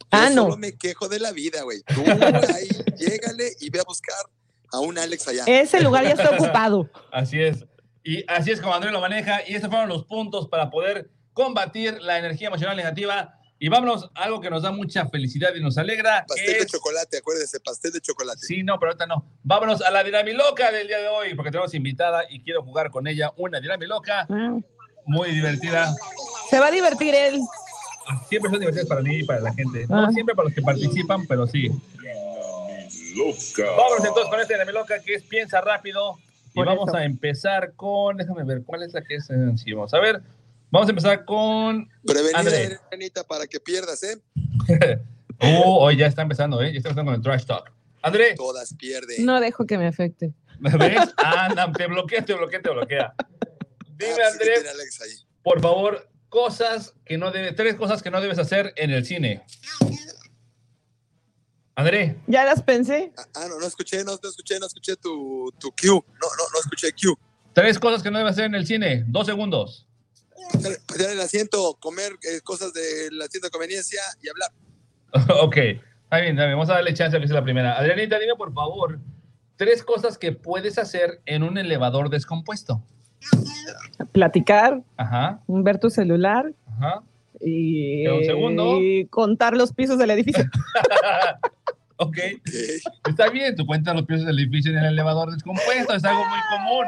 yo 0.00 0.06
Ah, 0.10 0.30
no. 0.30 0.42
solo 0.44 0.56
me 0.56 0.76
quejo 0.76 1.08
de 1.08 1.20
la 1.20 1.32
vida, 1.32 1.62
güey. 1.62 1.82
Tú 1.82 2.02
ahí, 2.06 2.68
llégale 2.98 3.52
y 3.60 3.70
ve 3.70 3.80
a 3.80 3.84
buscar 3.84 4.16
a 4.72 4.80
un 4.80 4.98
Alex 4.98 5.28
allá. 5.28 5.44
Ese 5.46 5.80
lugar 5.80 6.04
ya 6.04 6.10
está 6.10 6.30
ocupado. 6.30 6.90
Así 7.12 7.40
es. 7.40 7.64
Y 8.02 8.24
así 8.28 8.50
es 8.50 8.60
como 8.60 8.74
Andrés 8.74 8.92
lo 8.92 9.00
maneja. 9.00 9.40
Y 9.48 9.54
estos 9.54 9.70
fueron 9.70 9.88
los 9.88 10.04
puntos 10.04 10.48
para 10.48 10.70
poder 10.70 11.10
combatir 11.32 12.00
la 12.02 12.18
energía 12.18 12.48
emocional 12.48 12.76
negativa. 12.76 13.38
Y 13.58 13.68
vámonos 13.68 14.10
a 14.14 14.24
algo 14.24 14.40
que 14.40 14.50
nos 14.50 14.62
da 14.62 14.72
mucha 14.72 15.06
felicidad 15.08 15.54
y 15.54 15.60
nos 15.60 15.78
alegra. 15.78 16.24
pastel 16.26 16.46
de 16.54 16.58
es- 16.58 16.66
chocolate, 16.66 17.18
acuérdese, 17.18 17.60
pastel 17.60 17.92
de 17.92 18.00
chocolate. 18.00 18.40
Sí, 18.40 18.62
no, 18.62 18.78
pero 18.78 18.90
ahorita 18.92 19.06
no. 19.06 19.24
Vámonos 19.42 19.80
a 19.80 19.90
la 19.90 20.02
dinamiloca 20.04 20.70
del 20.72 20.86
día 20.88 20.98
de 20.98 21.08
hoy, 21.08 21.34
porque 21.34 21.50
tenemos 21.50 21.72
invitada 21.74 22.24
y 22.28 22.42
quiero 22.42 22.62
jugar 22.62 22.90
con 22.90 23.06
ella 23.06 23.32
una 23.36 23.60
dinamiloca 23.60 24.26
Ah, 24.28 24.58
muy 25.06 25.30
divertida. 25.30 25.94
Se 26.50 26.58
va 26.58 26.66
a 26.66 26.70
divertir 26.70 27.14
él. 27.14 27.40
Siempre 28.28 28.50
son 28.50 28.60
divertidas 28.60 28.86
para 28.88 29.00
mí 29.00 29.16
y 29.20 29.24
para 29.24 29.40
la 29.40 29.54
gente. 29.54 29.86
No 29.88 30.06
Ah. 30.06 30.10
siempre 30.12 30.34
para 30.34 30.48
los 30.48 30.54
que 30.54 30.60
participan, 30.62 31.26
pero 31.26 31.46
sí. 31.46 31.70
Vámonos 33.56 34.04
entonces 34.04 34.30
con 34.30 34.40
esta 34.40 34.54
dinamiloca 34.54 35.00
que 35.00 35.14
es 35.14 35.22
piensa 35.22 35.60
rápido. 35.60 36.16
Y 36.52 36.54
Por 36.56 36.66
vamos 36.66 36.88
eso. 36.88 36.96
a 36.98 37.04
empezar 37.04 37.72
con, 37.74 38.16
déjame 38.16 38.44
ver, 38.44 38.62
¿cuál 38.64 38.82
es 38.82 38.92
la 38.92 39.02
que 39.02 39.16
es 39.16 39.26
sencilla? 39.26 39.76
Vamos 39.76 39.94
a 39.94 39.98
ver. 40.00 40.20
Vamos 40.74 40.88
a 40.88 40.90
empezar 40.90 41.24
con 41.24 41.88
Prevenida, 42.04 42.36
André. 42.40 42.80
Anita, 42.90 43.22
para 43.22 43.46
que 43.46 43.60
pierdas, 43.60 44.02
¿eh? 44.02 44.20
Oh, 45.40 45.84
hoy 45.84 45.96
ya 45.96 46.06
está 46.06 46.22
empezando, 46.22 46.60
¿eh? 46.62 46.72
Ya 46.72 46.78
está 46.78 46.88
empezando 46.88 47.10
con 47.12 47.14
el 47.14 47.22
trash 47.22 47.44
talk. 47.44 47.70
André, 48.02 48.34
Todas 48.34 48.74
pierden. 48.74 49.24
No 49.24 49.38
dejo 49.40 49.66
que 49.66 49.78
me 49.78 49.86
afecte. 49.86 50.32
¿me 50.58 50.70
ves? 50.76 51.14
Anda, 51.16 51.70
te 51.70 51.86
bloquea, 51.86 52.24
te 52.24 52.34
bloquea, 52.34 52.60
te 52.62 52.70
bloquea. 52.70 53.14
Dime, 53.96 54.12
Ah, 54.12 54.14
pues, 54.16 54.38
¿qué 54.38 54.52
André, 54.56 54.68
ahí? 55.04 55.10
por 55.44 55.60
favor, 55.60 56.08
cosas 56.28 56.92
que 57.04 57.18
no 57.18 57.30
debes, 57.30 57.54
tres 57.54 57.76
cosas 57.76 58.02
que 58.02 58.10
no 58.10 58.20
debes 58.20 58.38
hacer 58.40 58.72
en 58.76 58.90
el 58.90 59.04
cine. 59.06 59.44
André, 61.76 62.16
Ya 62.26 62.44
las 62.44 62.62
pensé. 62.62 63.12
Ah, 63.16 63.26
Ah, 63.34 63.46
no, 63.48 63.60
no 63.60 63.66
escuché, 63.66 63.98
no, 64.02 64.18
no 64.20 64.28
escuché, 64.28 64.58
no 64.58 64.66
escuché 64.66 64.96
tu, 64.96 65.52
tu 65.60 65.70
Q. 65.70 65.86
No, 65.86 66.26
no, 66.36 66.44
no 66.52 66.60
escuché 66.60 66.90
Q. 66.92 67.16
tres 67.52 67.78
cosas 67.78 68.02
que 68.02 68.10
no 68.10 68.18
debes 68.18 68.32
hacer 68.32 68.46
en 68.46 68.56
el 68.56 68.66
cine. 68.66 69.04
Dos 69.06 69.26
segundos. 69.26 69.86
Patear 70.86 71.10
el 71.10 71.20
asiento, 71.20 71.76
comer 71.80 72.12
eh, 72.22 72.40
cosas 72.42 72.72
del 72.72 73.20
asiento 73.20 73.46
de 73.48 73.50
conveniencia 73.50 74.00
y 74.22 74.28
hablar. 74.28 74.50
ok, 75.42 75.56
está 75.56 76.20
bien, 76.20 76.32
está 76.32 76.46
bien, 76.46 76.52
vamos 76.56 76.70
a 76.70 76.74
darle 76.74 76.94
chance 76.94 77.16
a 77.16 77.20
que 77.20 77.26
sea 77.26 77.36
la 77.36 77.44
primera. 77.44 77.78
Adrianita, 77.78 78.18
dime 78.18 78.34
por 78.36 78.52
favor, 78.52 78.98
tres 79.56 79.82
cosas 79.82 80.18
que 80.18 80.32
puedes 80.32 80.78
hacer 80.78 81.20
en 81.26 81.42
un 81.42 81.58
elevador 81.58 82.10
descompuesto. 82.10 82.82
Platicar, 84.12 84.82
Ajá, 84.96 85.40
ver 85.46 85.78
tu 85.78 85.88
celular 85.88 86.52
ajá. 86.76 87.02
y, 87.40 88.06
un 88.06 88.24
segundo. 88.24 88.80
y 88.80 89.06
contar 89.06 89.56
los 89.56 89.72
pisos 89.72 89.98
del 89.98 90.10
edificio. 90.10 90.44
Ok. 91.96 92.18
está 93.08 93.30
bien, 93.30 93.54
tú 93.54 93.64
cuentas 93.66 93.94
los 93.94 94.04
pisos 94.04 94.26
del 94.26 94.38
edificio 94.38 94.72
en 94.72 94.78
el 94.78 94.86
elevador 94.86 95.30
descompuesto, 95.32 95.94
es 95.94 96.04
algo 96.04 96.24
muy 96.24 96.38
común. 96.50 96.86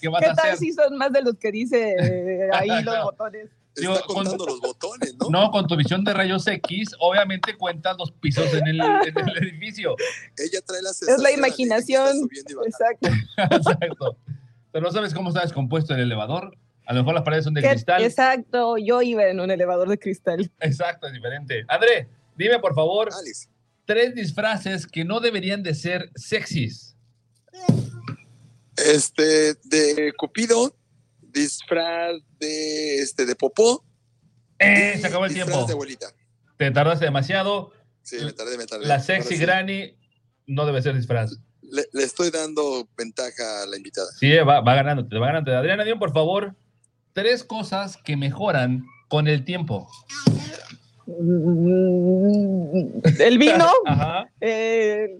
¿Qué 0.00 0.08
vas 0.08 0.20
¿Qué 0.22 0.26
a 0.30 0.34
tal 0.34 0.46
hacer? 0.46 0.58
si 0.58 0.72
son 0.72 0.96
más 0.96 1.12
de 1.12 1.22
los 1.22 1.36
que 1.36 1.50
dice 1.52 1.94
eh, 1.98 2.48
ahí 2.52 2.68
los 2.84 3.02
botones? 3.04 3.48
Digo, 3.76 3.94
Está 3.94 4.06
con- 4.06 4.16
contando 4.16 4.46
los 4.46 4.60
botones, 4.60 5.16
¿no? 5.18 5.30
No, 5.30 5.50
con 5.50 5.66
tu 5.66 5.76
visión 5.76 6.04
de 6.04 6.14
rayos 6.14 6.46
X, 6.46 6.94
obviamente 7.00 7.56
cuentas 7.56 7.96
los 7.98 8.12
pisos 8.12 8.52
en 8.54 8.68
el, 8.68 8.80
en 8.80 9.18
el 9.28 9.36
edificio. 9.38 9.96
Ella 10.38 10.60
trae 10.64 10.80
la 10.80 10.90
Es 10.90 11.18
la 11.20 11.32
imaginación. 11.32 12.28
Exacto. 12.64 13.08
Exacto. 13.56 14.16
Pero 14.70 14.84
no 14.86 14.92
sabes 14.92 15.12
cómo 15.12 15.30
está 15.30 15.40
descompuesto 15.42 15.92
el 15.94 16.00
elevador. 16.00 16.56
A 16.86 16.92
lo 16.92 17.00
mejor 17.00 17.14
las 17.14 17.24
paredes 17.24 17.44
son 17.44 17.54
de 17.54 17.62
¿Qué- 17.62 17.70
cristal. 17.70 18.02
Exacto, 18.04 18.76
yo 18.78 19.02
iba 19.02 19.24
en 19.24 19.40
un 19.40 19.50
elevador 19.50 19.88
de 19.88 19.98
cristal. 19.98 20.48
Exacto, 20.60 21.08
es 21.08 21.12
diferente. 21.12 21.64
André, 21.66 22.06
dime 22.36 22.60
por 22.60 22.74
favor 22.76 23.08
Alex, 23.12 23.48
tres 23.86 24.14
disfraces 24.14 24.86
que 24.86 25.04
no 25.04 25.18
deberían 25.18 25.62
de 25.64 25.74
ser 25.74 26.10
sexys. 26.14 26.94
Este, 28.76 29.54
de 29.64 30.12
Cupido, 30.16 30.76
disfraz 31.20 32.16
de, 32.38 32.98
este, 32.98 33.26
de 33.26 33.34
Popó. 33.36 33.84
Eh, 34.58 34.98
se 35.00 35.06
acabó 35.06 35.26
el 35.26 35.34
tiempo. 35.34 35.64
de 35.64 35.72
abuelita. 35.72 36.06
Te 36.56 36.70
tardaste 36.70 37.04
demasiado. 37.04 37.72
Sí, 38.02 38.16
me 38.24 38.32
tardé, 38.32 38.56
me 38.58 38.66
tardé. 38.66 38.86
La 38.86 39.00
sexy 39.00 39.36
sí. 39.36 39.40
granny 39.40 39.96
no 40.46 40.66
debe 40.66 40.82
ser 40.82 40.94
disfraz. 40.94 41.32
Le, 41.62 41.84
le 41.92 42.04
estoy 42.04 42.30
dando 42.30 42.88
ventaja 42.96 43.62
a 43.62 43.66
la 43.66 43.76
invitada. 43.76 44.06
Sí, 44.18 44.30
eh, 44.32 44.42
va, 44.42 44.60
va 44.60 44.74
ganando, 44.74 45.06
te 45.08 45.18
va 45.18 45.26
ganando. 45.28 45.56
Adriana, 45.56 45.84
dime 45.84 45.98
por 45.98 46.12
favor 46.12 46.54
tres 47.14 47.44
cosas 47.44 47.96
que 47.96 48.16
mejoran 48.16 48.84
con 49.08 49.26
el 49.28 49.44
tiempo. 49.44 49.88
El 53.18 53.38
vino, 53.38 53.68
Ajá. 53.86 54.28
eh, 54.40 55.18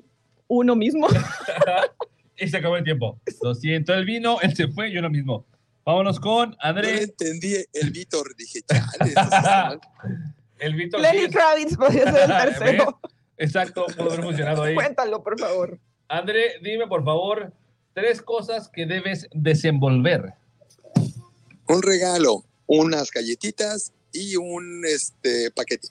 uno 0.48 0.76
mismo. 0.76 1.08
y 2.38 2.48
se 2.48 2.56
acabó 2.56 2.76
el 2.76 2.84
tiempo. 2.84 3.20
Lo 3.42 3.54
siento, 3.54 3.94
el 3.94 4.04
vino, 4.04 4.40
él 4.40 4.54
se 4.54 4.68
fue, 4.68 4.90
yo 4.92 5.00
lo 5.00 5.10
mismo. 5.10 5.46
Vámonos 5.84 6.18
con 6.18 6.50
No 6.50 6.56
le 6.56 6.68
André. 6.68 7.02
entendí 7.02 7.56
el 7.72 7.90
Víctor, 7.90 8.34
dije, 8.36 8.60
chale. 8.62 9.14
El 10.58 10.74
Víctor. 10.76 11.00
Lenny 11.00 11.28
Kravitz 11.28 11.76
podría 11.76 12.10
ser 12.10 12.30
el 12.30 12.36
tercero. 12.54 13.00
Exacto, 13.36 13.84
pudo 13.86 14.12
haber 14.12 14.22
funcionado 14.24 14.62
ahí. 14.62 14.74
Cuéntalo, 14.74 15.22
por 15.22 15.38
favor. 15.38 15.78
André, 16.08 16.54
dime 16.62 16.86
por 16.86 17.04
favor 17.04 17.52
tres 17.92 18.22
cosas 18.22 18.68
que 18.68 18.86
debes 18.86 19.28
desenvolver. 19.32 20.34
un 21.68 21.82
regalo, 21.82 22.44
unas 22.66 23.10
galletitas 23.10 23.92
y 24.12 24.36
un 24.36 24.84
este 24.86 25.50
paquete. 25.50 25.88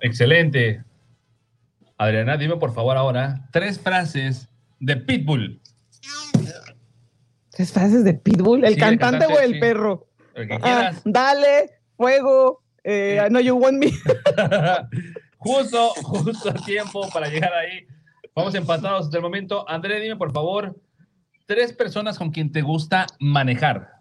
Excelente. 0.00 0.82
Adriana, 1.98 2.36
dime 2.36 2.56
por 2.56 2.72
favor 2.74 2.96
ahora 2.96 3.48
tres 3.52 3.78
frases 3.80 4.48
de 4.78 4.96
Pitbull. 4.96 5.60
Tres 7.50 7.72
frases 7.72 8.04
de 8.04 8.14
Pitbull, 8.14 8.64
el 8.64 8.74
Sí, 8.74 8.80
cantante, 8.80 9.18
cantante, 9.20 9.34
o 9.34 9.40
el 9.40 9.52
sí. 9.54 9.60
perro. 9.60 10.06
El 10.34 10.48
que 10.48 10.58
Ah, 10.62 10.92
dale, 11.04 11.70
fuego, 11.96 12.62
eh, 12.84 13.18
I 13.24 13.28
know 13.30 13.40
you 13.40 13.56
want 13.56 13.78
me. 13.78 13.90
justo, 15.38 15.88
justo 16.02 16.50
a 16.50 16.54
tiempo 16.54 17.08
para 17.10 17.28
llegar 17.28 17.52
ahí. 17.54 17.86
Vamos 18.34 18.54
empatados 18.54 19.06
hasta 19.06 19.16
el 19.16 19.22
momento. 19.22 19.66
André, 19.68 19.98
dime 20.00 20.16
por 20.16 20.32
favor 20.32 20.78
tres 21.46 21.72
personas 21.72 22.18
con 22.18 22.30
quien 22.30 22.50
te 22.52 22.60
gusta 22.60 23.06
manejar. 23.20 23.92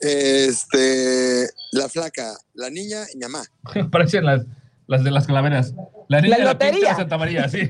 Este, 0.00 1.48
la 1.72 1.88
flaca, 1.88 2.36
la 2.54 2.70
niña 2.70 3.04
y 3.12 3.16
mi 3.16 3.22
mamá. 3.22 3.44
Parecen 3.90 4.24
las, 4.24 4.44
las 4.86 5.02
de 5.02 5.10
las 5.10 5.26
calaveras. 5.26 5.74
La 6.08 6.20
niña 6.20 6.36
La 6.38 6.38
de 6.38 6.44
la 6.44 6.50
pinta 6.58 6.66
lotería. 6.66 6.90
de 6.90 6.96
Santa 6.96 7.18
María, 7.18 7.48
sí. 7.48 7.60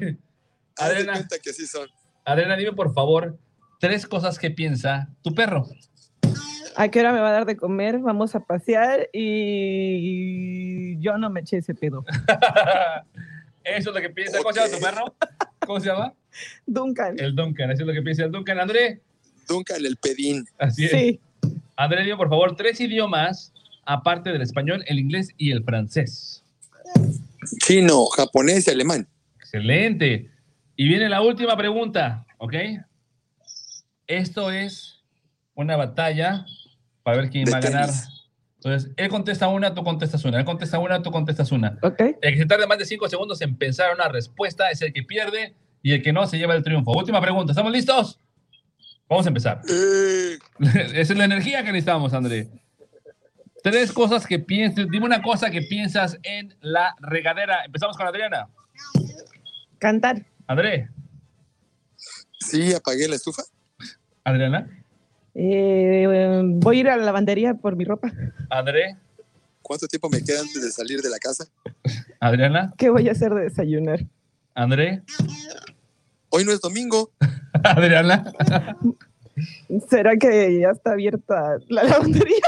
Adriana, 0.77 1.13
cuenta 1.15 1.39
que 1.39 1.53
sí 1.53 1.67
son. 1.67 1.89
Adriana, 2.25 2.57
dime 2.57 2.73
por 2.73 2.93
favor 2.95 3.39
tres 3.81 4.07
cosas 4.07 4.39
que 4.39 4.51
piensa 4.51 5.09
tu 5.23 5.35
perro. 5.35 5.67
¿A 6.77 6.89
qué 6.89 7.01
hora 7.01 7.13
me 7.13 7.21
va 7.21 7.29
a 7.29 7.33
dar 7.33 7.47
de 7.47 7.57
comer? 7.57 7.99
Vamos 7.99 8.35
a 8.35 8.41
pasear 8.41 9.09
y 9.13 10.99
yo 11.01 11.19
no 11.19 11.31
me 11.31 11.41
eché 11.41 11.59
ese 11.59 11.75
pedo. 11.75 12.05
Eso 13.65 13.91
es 13.91 13.95
lo 13.95 14.01
que 14.01 14.11
piensa. 14.11 14.39
¿Cómo 14.39 14.53
se 14.53 14.61
llama 14.61 14.75
tu 14.75 14.81
perro? 14.83 15.15
¿Cómo 15.67 15.81
se 15.81 15.87
llama? 15.89 16.15
Duncan. 16.67 17.19
El 17.19 17.35
Duncan. 17.35 17.71
Eso 17.71 17.83
es 17.83 17.87
lo 17.87 17.93
que 17.93 18.03
piensa 18.03 18.25
el 18.25 18.33
Duncan. 18.33 18.59
André, 18.59 19.01
Duncan 19.49 19.85
el 19.85 19.97
pedín. 19.97 20.45
así 20.59 20.87
es. 20.87 20.91
Sí. 20.91 21.21
André, 21.77 22.03
dime 22.05 22.17
por 22.17 22.29
favor 22.29 22.57
tres 22.57 22.81
idiomas 22.81 23.53
aparte 23.87 24.33
del 24.33 24.43
español, 24.43 24.83
el 24.87 24.99
inglés 24.99 25.31
y 25.37 25.51
el 25.53 25.63
francés. 25.63 26.43
Chino, 27.65 28.07
japonés 28.07 28.67
y 28.67 28.71
alemán. 28.71 29.07
Excelente. 29.39 30.31
Y 30.77 30.89
viene 30.89 31.09
la 31.09 31.23
última 31.23 31.57
pregunta, 31.57 32.27
¿ok? 32.39 32.55
Esto 34.07 34.51
es 34.51 35.03
una 35.55 35.77
batalla 35.77 36.45
para 37.03 37.19
ver 37.19 37.31
quién 37.31 37.47
va 37.53 37.59
a 37.59 37.61
ganar. 37.61 37.91
Entonces, 38.57 38.93
él 38.97 39.09
contesta 39.09 39.49
una, 39.49 39.75
tú 39.75 39.85
contestas 39.85 40.25
una. 40.25 40.39
Él 40.39 40.45
contesta 40.45 40.79
una, 40.79 41.03
tú 41.03 41.11
contestas 41.11 41.53
una. 41.53 41.79
Ok. 41.83 42.01
El 42.21 42.33
que 42.33 42.39
se 42.39 42.47
tarde 42.47 42.67
más 42.67 42.79
de 42.79 42.87
cinco 42.87 43.09
segundos 43.09 43.41
en 43.43 43.57
pensar 43.57 43.95
una 43.95 44.09
respuesta 44.09 44.71
es 44.71 44.81
el 44.83 44.93
que 44.93 45.03
pierde 45.03 45.55
y 45.83 45.93
el 45.93 46.03
que 46.03 46.13
no 46.13 46.27
se 46.27 46.39
lleva 46.39 46.55
el 46.55 46.63
triunfo. 46.63 46.93
Última 46.93 47.21
pregunta. 47.21 47.53
¿Estamos 47.53 47.73
listos? 47.73 48.19
Vamos 49.07 49.27
a 49.27 49.29
empezar. 49.29 49.61
Eh, 49.69 50.39
Esa 50.95 51.13
es 51.13 51.19
la 51.19 51.27
energía 51.27 51.59
que 51.63 51.73
necesitamos, 51.73 52.15
André. 52.15 52.49
Tres 53.63 53.93
cosas 53.93 54.27
que 54.27 54.39
piensas. 54.39 54.89
Dime 54.91 55.05
una 55.05 55.23
cosa 55.23 55.51
que 55.51 55.63
piensas 55.63 56.19
en 56.23 56.57
la 56.61 56.95
regadera. 57.01 57.65
Empezamos 57.65 57.97
con 57.97 58.07
Adriana. 58.07 58.49
Cantar. 59.79 60.25
André. 60.47 60.89
sí, 62.39 62.75
apagué 62.75 63.09
la 63.09 63.17
estufa. 63.17 63.43
Adriana. 64.25 64.69
Eh, 65.35 66.43
voy 66.45 66.77
a 66.77 66.81
ir 66.81 66.89
a 66.89 66.97
la 66.97 67.05
lavandería 67.05 67.55
por 67.55 67.77
mi 67.77 67.85
ropa. 67.85 68.13
André. 68.51 68.97
¿Cuánto 69.63 69.87
tiempo 69.87 70.11
me 70.11 70.23
queda 70.23 70.41
antes 70.41 70.63
de 70.63 70.71
salir 70.71 71.01
de 71.01 71.09
la 71.09 71.19
casa? 71.19 71.47
Adriana. 72.21 72.73
¿Qué 72.77 72.91
voy 72.91 73.09
a 73.09 73.13
hacer 73.13 73.33
de 73.35 73.45
desayunar? 73.45 74.01
André. 74.55 75.03
Hoy 76.29 76.45
no 76.45 76.53
es 76.53 76.61
domingo. 76.61 77.11
Adriana. 77.65 78.25
¿Será 79.89 80.17
que 80.17 80.61
ya 80.61 80.71
está 80.71 80.93
abierta 80.93 81.57
la 81.69 81.85
lavandería? 81.85 82.47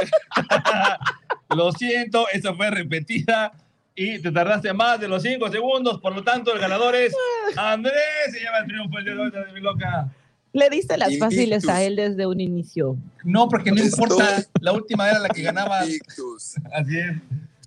Lo 1.56 1.72
siento, 1.72 2.26
esa 2.32 2.54
fue 2.54 2.70
repetida 2.70 3.52
y 3.96 4.20
te 4.20 4.30
tardaste 4.30 4.72
más 4.74 5.00
de 5.00 5.08
los 5.08 5.22
cinco 5.22 5.50
segundos. 5.50 6.00
Por 6.00 6.14
lo 6.14 6.22
tanto, 6.22 6.52
el 6.52 6.60
ganador 6.60 6.94
es 6.94 7.14
Andrés. 7.56 7.94
Se 8.30 8.38
lleva 8.40 8.58
el 8.58 8.66
triunfo 8.66 8.98
el 8.98 9.04
día 9.04 9.14
de 9.14 9.20
hoy 9.20 9.30
de 9.30 9.52
mi 9.52 9.60
loca. 9.60 10.08
Le 10.52 10.70
diste 10.70 10.96
las 10.96 11.08
Invictus. 11.08 11.28
fáciles 11.34 11.68
a 11.68 11.82
él 11.82 11.96
desde 11.96 12.26
un 12.26 12.40
inicio. 12.40 12.96
No, 13.24 13.48
porque 13.48 13.70
no 13.72 13.82
Estoy- 13.82 14.04
importa. 14.04 14.44
La 14.60 14.72
última 14.72 15.08
era 15.08 15.18
la 15.18 15.28
que 15.28 15.42
ganaba. 15.50 15.84
Invictus. 15.84 16.54
Así 16.72 16.98
es. 16.98 17.16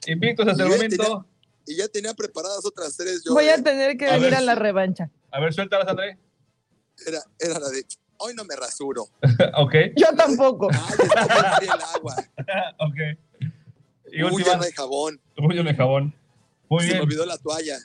Invictos 0.08 0.48
hasta 0.48 0.64
el 0.64 0.70
Y 0.70 0.72
momento. 0.72 1.26
Y 1.68 1.76
ya 1.78 1.88
tenía 1.88 2.14
preparadas 2.14 2.66
otras 2.66 2.96
tres. 2.98 3.22
Yo, 3.26 3.34
Voy 3.34 3.46
a 3.46 3.56
eh. 3.56 3.62
tener 3.62 3.98
que 3.98 4.08
A 4.08 4.14
venir 4.14 4.30
ver 4.32 4.36
a 4.36 4.42
la 4.42 4.56
revancha. 4.56 5.10
A 5.32 5.40
ver, 5.40 5.54
suéltalas, 5.54 5.88
André. 5.88 6.18
era, 7.06 7.20
era 7.40 7.60
la 7.60 7.70
de, 7.70 7.86
hoy 8.18 8.34
no 8.36 8.44
me 8.46 8.56
rasuro. 8.56 9.04
ok. 9.58 9.76
Yo 9.96 10.08
tampoco. 10.18 10.70
Ay, 10.72 10.96
está 11.06 11.58
el 11.62 11.82
agua. 11.96 12.16
ok. 12.80 12.96
Y 14.12 14.22
última. 14.24 14.56
no 14.58 14.64
hay 14.64 14.72
jabón. 14.72 15.20
Uy, 15.38 15.56
no 15.64 15.70
hay 15.70 15.76
jabón. 15.76 16.14
Muy 16.70 16.82
Se 16.82 16.88
me 16.88 16.94
bien. 16.94 17.04
olvidó 17.04 17.26
la 17.26 17.38
toalla. 17.38 17.78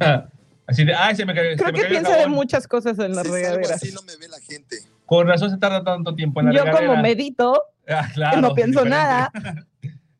Así 0.66 0.84
de, 0.84 0.94
ay, 0.94 1.14
se 1.14 1.26
me 1.26 1.34
cayó. 1.34 1.50
se 1.50 1.56
Creo 1.56 1.72
me 1.72 1.78
que 1.82 1.88
piensa 1.88 2.16
de 2.16 2.26
muchas 2.26 2.66
cosas 2.66 2.98
en 2.98 3.14
la 3.14 3.22
Si 3.22 3.30
regadera. 3.30 3.74
así 3.74 3.92
no 3.92 4.00
me 4.02 4.16
ve 4.16 4.28
la 4.28 4.40
gente. 4.40 4.78
Con 5.04 5.26
razón 5.28 5.50
se 5.50 5.58
tarda 5.58 5.84
tanto 5.84 6.14
tiempo 6.14 6.40
en 6.40 6.46
la 6.46 6.52
Yo 6.52 6.64
regadera. 6.64 6.86
como 6.88 7.02
medito, 7.02 7.62
Ah, 7.86 8.08
claro, 8.14 8.40
no 8.40 8.54
pienso 8.54 8.82
diferente. 8.82 8.90
nada. 8.96 9.30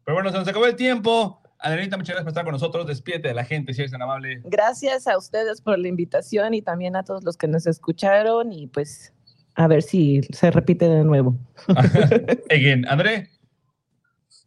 Pero 0.04 0.14
bueno, 0.14 0.30
se 0.30 0.36
nos 0.38 0.46
acabó 0.46 0.66
el 0.66 0.76
tiempo. 0.76 1.40
Adrianita, 1.58 1.96
muchas 1.96 2.08
gracias 2.14 2.24
por 2.24 2.28
estar 2.32 2.44
con 2.44 2.52
nosotros. 2.52 2.86
Despídete 2.86 3.28
de 3.28 3.34
la 3.34 3.44
gente, 3.46 3.72
si 3.72 3.80
eres 3.80 3.90
tan 3.90 4.02
amable. 4.02 4.42
Gracias 4.44 5.06
a 5.06 5.16
ustedes 5.16 5.62
por 5.62 5.78
la 5.78 5.88
invitación 5.88 6.52
y 6.52 6.60
también 6.60 6.94
a 6.94 7.04
todos 7.04 7.24
los 7.24 7.38
que 7.38 7.48
nos 7.48 7.66
escucharon 7.66 8.52
y 8.52 8.66
pues 8.66 9.14
a 9.54 9.66
ver 9.66 9.82
si 9.82 10.20
se 10.30 10.50
repite 10.50 10.86
de 10.90 11.04
nuevo. 11.04 11.38
Again, 12.50 12.86
André. 12.86 13.30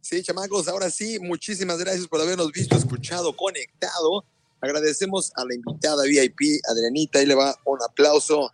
Sí, 0.00 0.22
chamacos, 0.22 0.68
ahora 0.68 0.90
sí, 0.90 1.18
muchísimas 1.18 1.78
gracias 1.78 2.06
por 2.06 2.20
habernos 2.20 2.50
visto, 2.52 2.76
escuchado, 2.76 3.34
conectado. 3.36 4.24
Agradecemos 4.60 5.32
a 5.36 5.44
la 5.44 5.54
invitada 5.54 6.04
VIP, 6.04 6.60
Adrianita, 6.68 7.18
ahí 7.18 7.26
le 7.26 7.34
va 7.34 7.54
un 7.64 7.78
aplauso, 7.82 8.50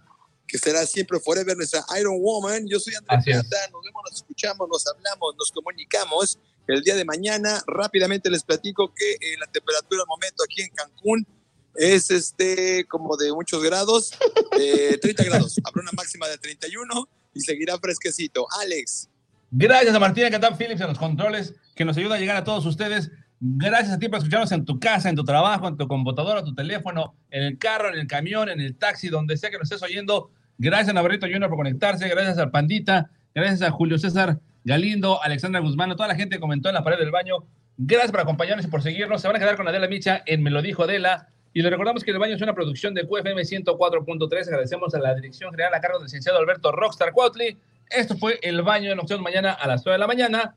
que 0.46 0.58
será 0.58 0.86
siempre 0.86 1.18
forever 1.20 1.56
nuestra 1.56 1.84
Iron 1.98 2.20
Woman. 2.20 2.66
Yo 2.66 2.78
soy 2.78 2.94
Andrés 2.94 3.36
nos 3.36 3.82
vemos, 3.82 4.02
nos 4.10 4.14
escuchamos, 4.16 4.68
nos 4.68 4.86
hablamos, 4.86 5.34
nos 5.38 5.50
comunicamos. 5.50 6.38
El 6.66 6.82
día 6.82 6.94
de 6.94 7.04
mañana, 7.04 7.62
rápidamente 7.66 8.30
les 8.30 8.42
platico 8.42 8.92
que 8.94 9.12
eh, 9.12 9.36
la 9.38 9.46
temperatura 9.46 10.02
al 10.02 10.08
momento 10.08 10.42
aquí 10.44 10.62
en 10.62 10.70
Cancún 10.70 11.26
es 11.74 12.10
este 12.10 12.86
como 12.86 13.16
de 13.16 13.32
muchos 13.32 13.62
grados, 13.62 14.12
eh, 14.58 14.98
30 15.00 15.24
grados. 15.24 15.60
Habrá 15.64 15.82
una 15.82 15.92
máxima 15.92 16.28
de 16.28 16.38
31 16.38 17.08
y 17.34 17.40
seguirá 17.40 17.78
fresquecito. 17.78 18.46
Alex. 18.60 19.08
Gracias 19.56 19.94
a 19.94 20.00
Martina 20.00 20.30
Catán 20.30 20.56
Phillips 20.58 20.80
en 20.80 20.88
los 20.88 20.98
controles, 20.98 21.54
que 21.76 21.84
nos 21.84 21.96
ayuda 21.96 22.16
a 22.16 22.18
llegar 22.18 22.36
a 22.36 22.42
todos 22.42 22.66
ustedes. 22.66 23.12
Gracias 23.38 23.92
a 23.92 23.98
ti 24.00 24.08
por 24.08 24.18
escucharnos 24.18 24.50
en 24.50 24.64
tu 24.64 24.80
casa, 24.80 25.08
en 25.08 25.14
tu 25.14 25.22
trabajo, 25.22 25.68
en 25.68 25.76
tu 25.76 25.86
computadora, 25.86 26.42
tu 26.42 26.56
teléfono, 26.56 27.14
en 27.30 27.44
el 27.44 27.56
carro, 27.56 27.88
en 27.88 27.94
el 27.94 28.08
camión, 28.08 28.48
en 28.48 28.60
el 28.60 28.74
taxi, 28.74 29.10
donde 29.10 29.36
sea 29.36 29.50
que 29.50 29.58
nos 29.58 29.70
estés 29.70 29.88
oyendo. 29.88 30.32
Gracias 30.58 30.88
a 30.88 30.92
Navarrito 30.92 31.26
Junior 31.26 31.48
por 31.48 31.58
conectarse. 31.58 32.08
Gracias 32.08 32.36
al 32.38 32.50
Pandita. 32.50 33.08
Gracias 33.32 33.62
a 33.62 33.70
Julio 33.70 33.96
César 33.96 34.40
Galindo, 34.64 35.22
Alexandra 35.22 35.60
Guzmán, 35.60 35.92
a 35.92 35.94
toda 35.94 36.08
la 36.08 36.16
gente 36.16 36.34
que 36.34 36.40
comentó 36.40 36.68
en 36.68 36.74
la 36.74 36.82
pared 36.82 36.98
del 36.98 37.12
baño. 37.12 37.46
Gracias 37.76 38.10
por 38.10 38.22
acompañarnos 38.22 38.66
y 38.66 38.68
por 38.68 38.82
seguirnos. 38.82 39.22
Se 39.22 39.28
van 39.28 39.36
a 39.36 39.38
quedar 39.38 39.56
con 39.56 39.68
Adela 39.68 39.86
Micha 39.86 40.24
en 40.26 40.42
Me 40.42 40.50
lo 40.50 40.62
dijo 40.62 40.82
Adela. 40.82 41.28
Y 41.52 41.62
le 41.62 41.70
recordamos 41.70 42.02
que 42.02 42.10
el 42.10 42.18
baño 42.18 42.34
es 42.34 42.42
una 42.42 42.54
producción 42.54 42.92
de 42.92 43.06
QFM 43.06 43.40
104.3. 43.42 44.48
Agradecemos 44.48 44.92
a 44.96 44.98
la 44.98 45.14
dirección 45.14 45.52
general 45.52 45.74
a 45.74 45.80
cargo 45.80 45.98
del 45.98 46.06
licenciado 46.06 46.40
Alberto 46.40 46.72
Rockstar 46.72 47.12
Cuautli. 47.12 47.56
Esto 47.90 48.16
fue 48.16 48.38
el 48.42 48.62
baño 48.62 48.90
de 48.90 48.96
Nocturno 48.96 49.22
mañana 49.22 49.52
a 49.52 49.66
las 49.68 49.84
9 49.84 49.94
de 49.94 49.98
la 49.98 50.06
mañana. 50.06 50.56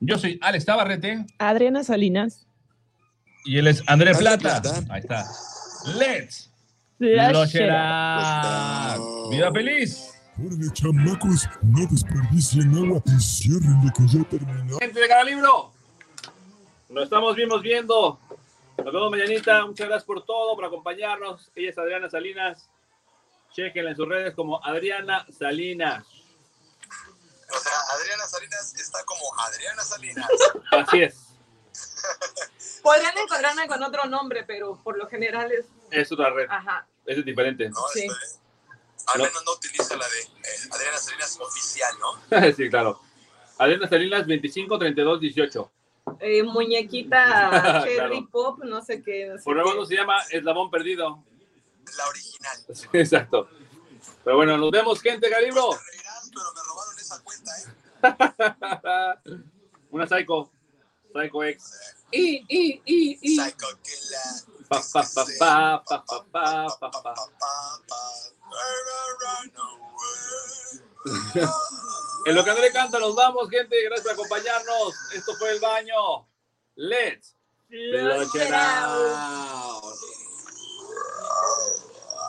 Yo 0.00 0.18
soy 0.18 0.38
Alex 0.40 0.64
Tabarrete 0.64 1.26
Adriana 1.38 1.82
Salinas. 1.82 2.46
y 3.44 3.58
él 3.58 3.66
es 3.66 3.82
André 3.86 4.10
André 4.10 4.22
Plata. 4.22 4.62
Plata. 4.62 4.92
Ahí 4.92 5.00
está. 5.00 5.24
Let's. 5.98 6.50
Lochera. 6.98 8.96
Vida 9.30 9.52
feliz. 9.52 10.14
Chamacos, 10.72 11.48
no 11.62 11.84
desperdicien 11.90 12.72
agua 12.76 13.02
y 13.06 13.20
ciérrenle 13.20 13.90
que 13.96 14.06
ya 14.06 14.24
terminó. 14.24 14.78
Gente 14.78 15.00
de 15.00 15.08
cada 15.08 15.24
libro. 15.24 15.72
Nos 16.88 17.04
estamos 17.04 17.34
vimos 17.34 17.60
viendo. 17.60 18.20
Nos 18.76 18.92
vemos 18.92 19.10
mañanita. 19.10 19.66
Muchas 19.66 19.88
gracias 19.88 20.04
por 20.04 20.24
todo, 20.24 20.54
por 20.54 20.64
acompañarnos. 20.64 21.50
Ella 21.56 21.70
es 21.70 21.78
Adriana 21.78 22.08
Salinas. 22.08 22.70
Chequenla 23.52 23.90
en 23.90 23.96
sus 23.96 24.08
redes 24.08 24.34
como 24.34 24.64
Adriana 24.64 25.26
Salinas. 25.30 26.04
O 27.50 27.58
sea, 27.58 27.72
Adriana 27.94 28.26
Salinas 28.26 28.74
está 28.74 29.02
como 29.04 29.22
Adriana 29.40 29.82
Salinas. 29.82 30.28
Así 30.70 31.02
es. 31.02 31.16
Podrían 32.82 33.16
encontrarme 33.18 33.66
con 33.66 33.82
otro 33.82 34.04
nombre, 34.06 34.44
pero 34.44 34.80
por 34.82 34.96
lo 34.98 35.08
general 35.08 35.50
es. 35.52 35.66
Es 35.90 36.12
otra 36.12 36.30
red. 36.30 36.46
Ajá. 36.50 36.86
Eso 37.06 37.20
es 37.20 37.26
diferente. 37.26 37.68
¿no? 37.70 37.80
Sí. 37.92 38.06
Al 39.06 39.18
No. 39.18 39.24
menos 39.24 39.42
no 39.46 39.52
utiliza 39.52 39.96
la 39.96 40.06
de 40.06 40.20
eh, 40.20 40.68
Adriana 40.70 40.98
Salinas 40.98 41.38
oficial, 41.40 41.94
¿no? 41.98 42.52
sí, 42.56 42.68
claro. 42.68 43.00
Adriana 43.58 43.88
Salinas 43.88 44.26
25 44.26 44.78
32 44.78 45.20
18. 45.20 45.72
Eh, 46.20 46.42
muñequita 46.42 47.82
Cherry 47.84 47.94
Claro. 47.96 48.28
Pop, 48.30 48.58
no 48.64 48.82
sé 48.82 49.02
qué. 49.02 49.26
no 49.26 49.38
sé 49.38 49.44
Por 49.44 49.56
lo 49.56 49.64
menos 49.66 49.88
se 49.88 49.96
llama 49.96 50.22
Eslabón 50.30 50.70
Perdido. 50.70 51.22
La 51.96 52.08
original. 52.08 52.58
Exacto. 52.92 53.48
Pero 54.24 54.36
bueno, 54.36 54.58
nos 54.58 54.70
vemos, 54.70 55.00
gente, 55.00 55.30
Calibro. 55.30 55.70
Te 55.70 56.36
cuenta, 57.28 57.52
¿eh? 59.24 59.42
Una 59.90 60.06
Psycho. 60.06 60.50
Psycho 61.12 61.44
X. 61.44 61.96
Y, 62.10 62.44
y, 62.48 62.82
y, 62.84 63.18
y. 63.20 63.36
Psycho 63.36 63.66
Killer. 63.82 64.66
Pa, 64.68 64.80
pa, 64.92 65.02
pa, 65.14 65.24
pa, 65.38 65.84
pa, 65.84 66.04
pa, 66.04 66.24
pa, 66.30 66.66
pa, 66.78 66.90
pa, 66.90 67.14
pa. 67.14 67.14
En 72.26 72.34
lo 72.34 72.44
que 72.44 72.50
André 72.50 72.72
canta, 72.72 72.98
nos 72.98 73.14
vamos, 73.14 73.48
gente. 73.48 73.82
Gracias 73.84 74.02
por 74.02 74.12
acompañarnos. 74.12 74.94
Esto 75.14 75.34
fue 75.36 75.52
el 75.52 75.60
baño. 75.60 76.28
Let's. 76.76 77.36
Lochera. 77.68 78.88